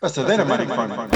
Passadeira, 0.00 0.44
maricona. 0.44 1.08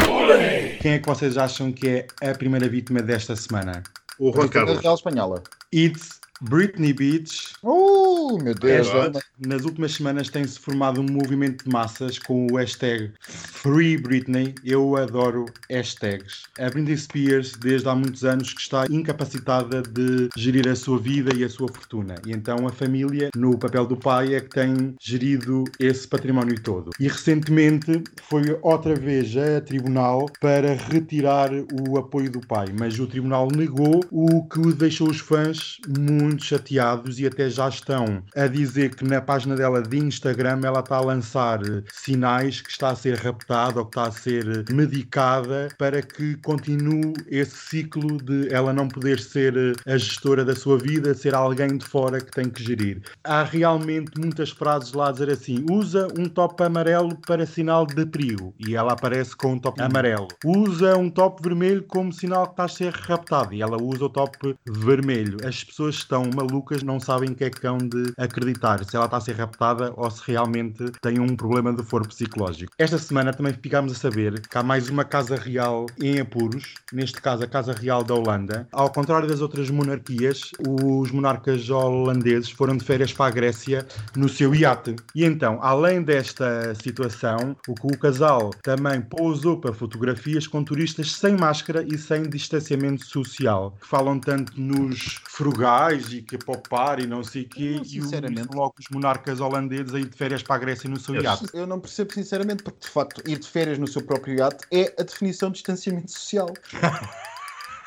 Quem 0.80 0.92
é 0.92 0.98
que 0.98 1.06
vocês 1.06 1.36
acham 1.36 1.72
que 1.72 2.06
é 2.22 2.30
a 2.30 2.34
primeira 2.34 2.68
vítima 2.68 3.02
desta 3.02 3.34
semana? 3.36 3.82
O 4.18 4.32
Juan 4.32 4.46
A 4.46 4.48
Carlos. 4.48 4.78
Real 4.80 4.94
Espanhola. 4.94 5.42
It's 5.74 6.20
Britney 6.40 6.92
Beach. 6.92 7.52
Uh, 7.62 8.38
meu 8.42 8.54
Deus. 8.54 8.88
É 8.88 8.92
vamos- 8.92 9.22
Nas 9.46 9.64
últimas 9.64 9.92
semanas 9.94 10.28
tem-se 10.28 10.58
formado 10.58 11.00
um 11.00 11.06
movimento 11.06 11.64
de 11.64 11.70
massas 11.70 12.18
com 12.18 12.46
o 12.50 12.56
hashtag 12.56 13.12
Free 13.20 13.96
Britney. 13.96 14.54
Eu 14.64 14.96
adoro 14.96 15.46
hashtags. 15.70 16.42
A 16.58 16.68
Britney 16.70 16.96
Spears, 16.96 17.52
desde 17.52 17.88
há 17.88 17.94
muitos 17.94 18.24
anos, 18.24 18.52
que 18.52 18.60
está 18.60 18.86
incapacitada 18.90 19.82
de 19.82 20.28
gerir 20.36 20.68
a 20.68 20.74
sua 20.76 20.98
vida 20.98 21.34
e 21.34 21.44
a 21.44 21.48
sua 21.48 21.68
fortuna. 21.68 22.14
E 22.26 22.32
então 22.32 22.66
a 22.66 22.72
família, 22.72 23.30
no 23.36 23.58
papel 23.58 23.86
do 23.86 23.96
pai, 23.96 24.34
é 24.34 24.40
que 24.40 24.50
tem 24.50 24.94
gerido 25.00 25.64
esse 25.78 26.06
património 26.06 26.60
todo. 26.60 26.90
E 27.00 27.08
recentemente 27.08 28.02
foi 28.28 28.42
outra 28.62 28.94
vez 28.94 29.34
a 29.36 29.60
tribunal 29.60 30.26
para 30.40 30.74
retirar 30.74 31.50
o 31.52 31.98
apoio 31.98 32.30
do 32.30 32.40
pai, 32.40 32.66
mas 32.78 32.98
o 32.98 33.06
tribunal 33.06 33.48
negou, 33.54 34.00
o 34.10 34.46
que 34.48 34.72
deixou 34.74 35.08
os 35.08 35.18
fãs 35.20 35.76
muito 35.98 36.25
chateados 36.38 37.18
e 37.20 37.26
até 37.26 37.48
já 37.48 37.68
estão 37.68 38.22
a 38.34 38.46
dizer 38.46 38.94
que 38.94 39.04
na 39.04 39.20
página 39.20 39.54
dela 39.54 39.82
de 39.82 39.98
Instagram 39.98 40.60
ela 40.64 40.80
está 40.80 40.96
a 40.96 41.00
lançar 41.00 41.60
sinais 41.92 42.60
que 42.60 42.70
está 42.70 42.90
a 42.90 42.96
ser 42.96 43.16
raptada 43.16 43.80
ou 43.80 43.86
que 43.86 43.98
está 43.98 44.08
a 44.08 44.12
ser 44.12 44.64
medicada 44.70 45.68
para 45.78 46.02
que 46.02 46.36
continue 46.36 47.14
esse 47.28 47.56
ciclo 47.56 48.16
de 48.22 48.48
ela 48.52 48.72
não 48.72 48.88
poder 48.88 49.18
ser 49.18 49.56
eh, 49.56 49.92
a 49.92 49.96
gestora 49.96 50.44
da 50.44 50.54
sua 50.54 50.78
vida, 50.78 51.14
ser 51.14 51.34
alguém 51.34 51.76
de 51.76 51.84
fora 51.84 52.20
que 52.20 52.30
tem 52.30 52.48
que 52.48 52.62
gerir. 52.62 53.02
Há 53.24 53.42
realmente 53.42 54.18
muitas 54.18 54.50
frases 54.50 54.92
lá 54.92 55.08
a 55.08 55.12
dizer 55.12 55.30
assim: 55.30 55.64
usa 55.70 56.08
um 56.18 56.28
top 56.28 56.62
amarelo 56.62 57.16
para 57.26 57.46
sinal 57.46 57.86
de 57.86 58.06
perigo 58.06 58.54
e 58.58 58.74
ela 58.74 58.92
aparece 58.92 59.36
com 59.36 59.54
um 59.54 59.58
top 59.58 59.80
amarelo. 59.82 60.28
Usa 60.44 60.96
um 60.96 61.10
top 61.10 61.42
vermelho 61.42 61.82
como 61.84 62.12
sinal 62.12 62.46
que 62.46 62.52
está 62.52 62.64
a 62.64 62.68
ser 62.68 62.92
raptado 62.92 63.54
e 63.54 63.62
ela 63.62 63.80
usa 63.80 64.04
o 64.04 64.08
top 64.08 64.56
vermelho. 64.66 65.36
As 65.44 65.62
pessoas 65.62 65.96
estão 65.96 66.15
malucas, 66.24 66.82
não 66.82 66.98
sabem 66.98 67.30
o 67.30 67.34
que 67.34 67.44
é 67.44 67.50
que 67.50 67.66
hão 67.66 67.78
de 67.78 68.12
acreditar, 68.16 68.84
se 68.84 68.96
ela 68.96 69.06
está 69.06 69.16
a 69.16 69.20
ser 69.20 69.36
raptada 69.36 69.92
ou 69.96 70.10
se 70.10 70.22
realmente 70.26 70.90
tem 71.00 71.18
um 71.18 71.36
problema 71.36 71.72
de 71.72 71.82
foro 71.82 72.08
psicológico. 72.08 72.72
Esta 72.78 72.98
semana 72.98 73.32
também 73.32 73.52
ficámos 73.52 73.92
a 73.92 73.94
saber 73.94 74.40
que 74.40 74.58
há 74.58 74.62
mais 74.62 74.88
uma 74.88 75.04
Casa 75.04 75.36
Real 75.36 75.86
em 76.00 76.20
apuros, 76.20 76.74
neste 76.92 77.20
caso 77.20 77.44
a 77.44 77.46
Casa 77.46 77.72
Real 77.72 78.02
da 78.02 78.14
Holanda. 78.14 78.68
Ao 78.72 78.90
contrário 78.90 79.28
das 79.28 79.40
outras 79.40 79.70
monarquias, 79.70 80.50
os 80.66 81.10
monarcas 81.10 81.68
holandeses 81.70 82.50
foram 82.50 82.76
de 82.76 82.84
férias 82.84 83.12
para 83.12 83.26
a 83.26 83.30
Grécia 83.30 83.86
no 84.14 84.28
seu 84.28 84.54
iate. 84.54 84.96
E 85.14 85.24
então, 85.24 85.58
além 85.62 86.02
desta 86.02 86.74
situação, 86.74 87.56
o 87.68 87.74
que 87.74 87.86
o 87.86 87.98
casal 87.98 88.50
também 88.62 89.00
pousou 89.00 89.60
para 89.60 89.72
fotografias 89.72 90.46
com 90.46 90.62
turistas 90.62 91.12
sem 91.12 91.36
máscara 91.36 91.84
e 91.86 91.98
sem 91.98 92.22
distanciamento 92.28 93.04
social, 93.06 93.76
que 93.80 93.86
falam 93.86 94.18
tanto 94.18 94.58
nos 94.60 95.20
frugais 95.28 96.05
e 96.12 96.22
que 96.22 96.36
poupar 96.38 97.00
e 97.00 97.06
não 97.06 97.22
sei 97.24 97.42
o 97.42 97.48
quê, 97.48 97.80
e 97.84 97.96
E 97.96 98.00
o- 98.00 98.04
sinceramente. 98.04 98.54
logo 98.54 98.74
os 98.78 98.88
monarcas 98.90 99.40
holandeses 99.40 99.94
aí 99.94 100.04
de 100.04 100.16
férias 100.16 100.42
para 100.42 100.56
a 100.56 100.58
Grécia 100.58 100.88
no 100.88 100.98
seu 100.98 101.14
Eu 101.14 101.22
iate. 101.22 101.46
Eu 101.54 101.66
não 101.66 101.80
percebo 101.80 102.12
sinceramente, 102.12 102.62
porque 102.62 102.80
de 102.80 102.88
facto 102.88 103.22
ir 103.24 103.38
de 103.38 103.48
férias 103.48 103.78
no 103.78 103.86
seu 103.86 104.02
próprio 104.02 104.34
iate 104.38 104.64
é 104.72 104.94
a 104.98 105.02
definição 105.02 105.48
de 105.50 105.54
distanciamento 105.54 106.10
social. 106.10 106.52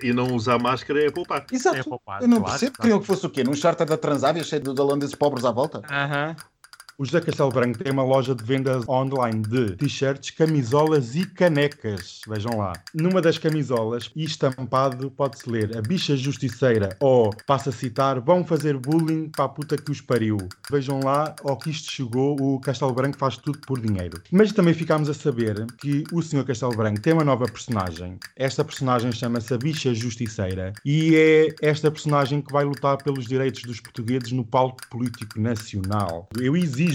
E 0.02 0.14
não 0.14 0.34
usar 0.34 0.58
máscara 0.58 1.04
é 1.04 1.12
poupar. 1.12 1.46
Exato. 1.52 1.76
É 1.76 1.84
poupar, 1.84 2.22
eu 2.22 2.28
não 2.30 2.38
claro, 2.38 2.52
percebo. 2.52 2.72
claro. 2.78 2.82
Queriam 2.88 3.02
que 3.02 3.06
fosse 3.08 3.26
o 3.26 3.30
quê? 3.30 3.44
Num 3.44 3.54
charter 3.54 3.86
da 3.86 3.98
Transávia 3.98 4.42
cheio 4.46 4.62
de 4.62 4.70
holandeses 4.82 5.14
pobres 5.14 5.44
à 5.44 5.52
volta? 5.52 5.82
Aham. 5.90 6.38
O 7.00 7.06
José 7.06 7.22
Castelo 7.22 7.50
Branco 7.50 7.82
tem 7.82 7.94
uma 7.94 8.04
loja 8.04 8.36
de 8.36 8.44
vendas 8.44 8.84
online 8.86 9.42
de 9.44 9.78
t-shirts, 9.78 10.32
camisolas 10.32 11.16
e 11.16 11.26
canecas. 11.26 12.20
Vejam 12.28 12.58
lá. 12.58 12.74
Numa 12.94 13.22
das 13.22 13.38
camisolas, 13.38 14.12
e 14.14 14.26
estampado, 14.26 15.10
pode-se 15.10 15.50
ler 15.50 15.78
a 15.78 15.82
bicha 15.82 16.18
justiceira 16.18 16.98
ou, 17.00 17.30
passa 17.48 17.70
a 17.70 17.72
citar, 17.72 18.20
vão 18.20 18.44
fazer 18.44 18.76
bullying 18.76 19.30
para 19.30 19.46
a 19.46 19.48
puta 19.48 19.78
que 19.78 19.90
os 19.90 20.02
pariu. 20.02 20.38
Vejam 20.70 21.00
lá, 21.02 21.34
ao 21.42 21.56
que 21.56 21.70
isto 21.70 21.90
chegou, 21.90 22.36
o 22.38 22.60
Castelo 22.60 22.92
Branco 22.92 23.18
faz 23.18 23.38
tudo 23.38 23.60
por 23.60 23.80
dinheiro. 23.80 24.22
Mas 24.30 24.52
também 24.52 24.74
ficámos 24.74 25.08
a 25.08 25.14
saber 25.14 25.68
que 25.78 26.04
o 26.12 26.22
Sr. 26.22 26.44
Castelo 26.44 26.76
Branco 26.76 27.00
tem 27.00 27.14
uma 27.14 27.24
nova 27.24 27.46
personagem. 27.46 28.20
Esta 28.36 28.62
personagem 28.62 29.14
chama-se 29.14 29.54
a 29.54 29.58
bicha 29.58 29.94
justiceira 29.94 30.74
e 30.84 31.16
é 31.16 31.48
esta 31.62 31.90
personagem 31.90 32.42
que 32.42 32.52
vai 32.52 32.66
lutar 32.66 32.98
pelos 32.98 33.26
direitos 33.26 33.62
dos 33.62 33.80
portugueses 33.80 34.34
no 34.34 34.44
palco 34.44 34.82
político 34.90 35.40
nacional. 35.40 36.28
Eu 36.38 36.58
exijo 36.58 36.89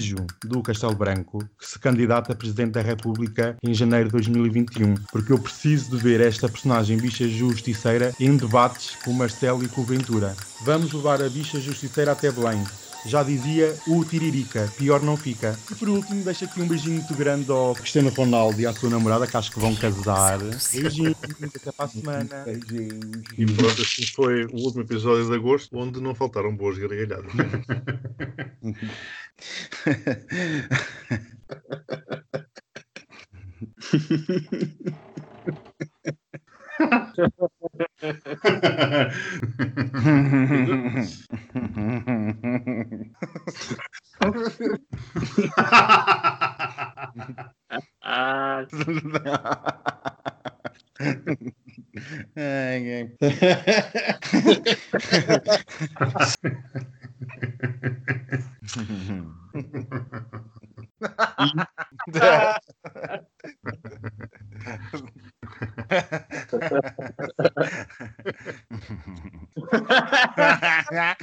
do 0.44 0.62
Castelo 0.62 0.94
Branco 0.94 1.38
que 1.58 1.66
se 1.66 1.78
candidate 1.78 2.32
a 2.32 2.34
Presidente 2.34 2.72
da 2.72 2.82
República 2.82 3.56
em 3.62 3.74
janeiro 3.74 4.06
de 4.06 4.12
2021, 4.12 4.94
porque 5.10 5.32
eu 5.32 5.38
preciso 5.38 5.90
de 5.90 6.02
ver 6.02 6.20
esta 6.20 6.48
personagem 6.48 6.96
bicha 6.96 7.28
justiceira 7.28 8.12
em 8.18 8.36
debates 8.36 8.96
com 9.04 9.12
Marcelo 9.12 9.64
e 9.64 9.68
com 9.68 9.84
Ventura. 9.84 10.34
Vamos 10.62 10.92
levar 10.92 11.22
a 11.22 11.28
bicha 11.28 11.60
justiceira 11.60 12.12
até 12.12 12.30
Belém. 12.30 12.62
Já 13.06 13.22
dizia 13.22 13.76
o 13.86 14.04
Tiririca, 14.04 14.72
pior 14.78 15.02
não 15.02 15.16
fica. 15.16 15.58
E 15.70 15.74
por 15.74 15.88
último, 15.88 16.24
deixo 16.24 16.44
aqui 16.46 16.60
um 16.60 16.66
beijinho 16.66 16.94
muito 16.96 17.14
grande 17.14 17.50
ao 17.50 17.74
Cristiano 17.74 18.08
Ronaldo 18.10 18.60
e 18.60 18.66
à 18.66 18.72
sua 18.72 18.88
namorada, 18.88 19.26
que 19.26 19.36
acho 19.36 19.52
que 19.52 19.60
vão 19.60 19.74
casar. 19.74 20.38
Beijinhos, 20.38 21.16
até 21.42 21.72
para 21.72 21.84
a 21.84 21.88
semana. 21.88 22.44
Beijinhos. 22.44 23.22
E 23.36 23.46
pronto, 23.46 23.82
assim 23.82 24.06
foi 24.06 24.44
o 24.46 24.56
último 24.56 24.82
episódio 24.82 25.28
de 25.28 25.34
agosto, 25.34 25.76
onde 25.76 26.00
não 26.00 26.14
faltaram 26.14 26.56
boas 26.56 26.78
gargalhadas. 26.78 27.30
Ai, 52.36 52.84
ai. 52.94 53.08
Ha 66.64 66.76
ha 70.60 70.60
ha 70.62 71.16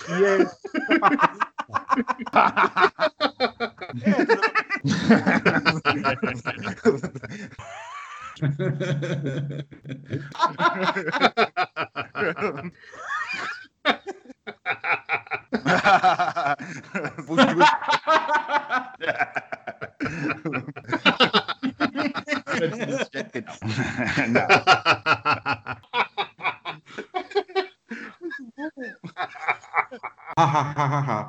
y. 0.09 0.47
ha 30.55 30.63
ha 30.77 30.87
ha 30.89 31.01
ha. 31.09 31.29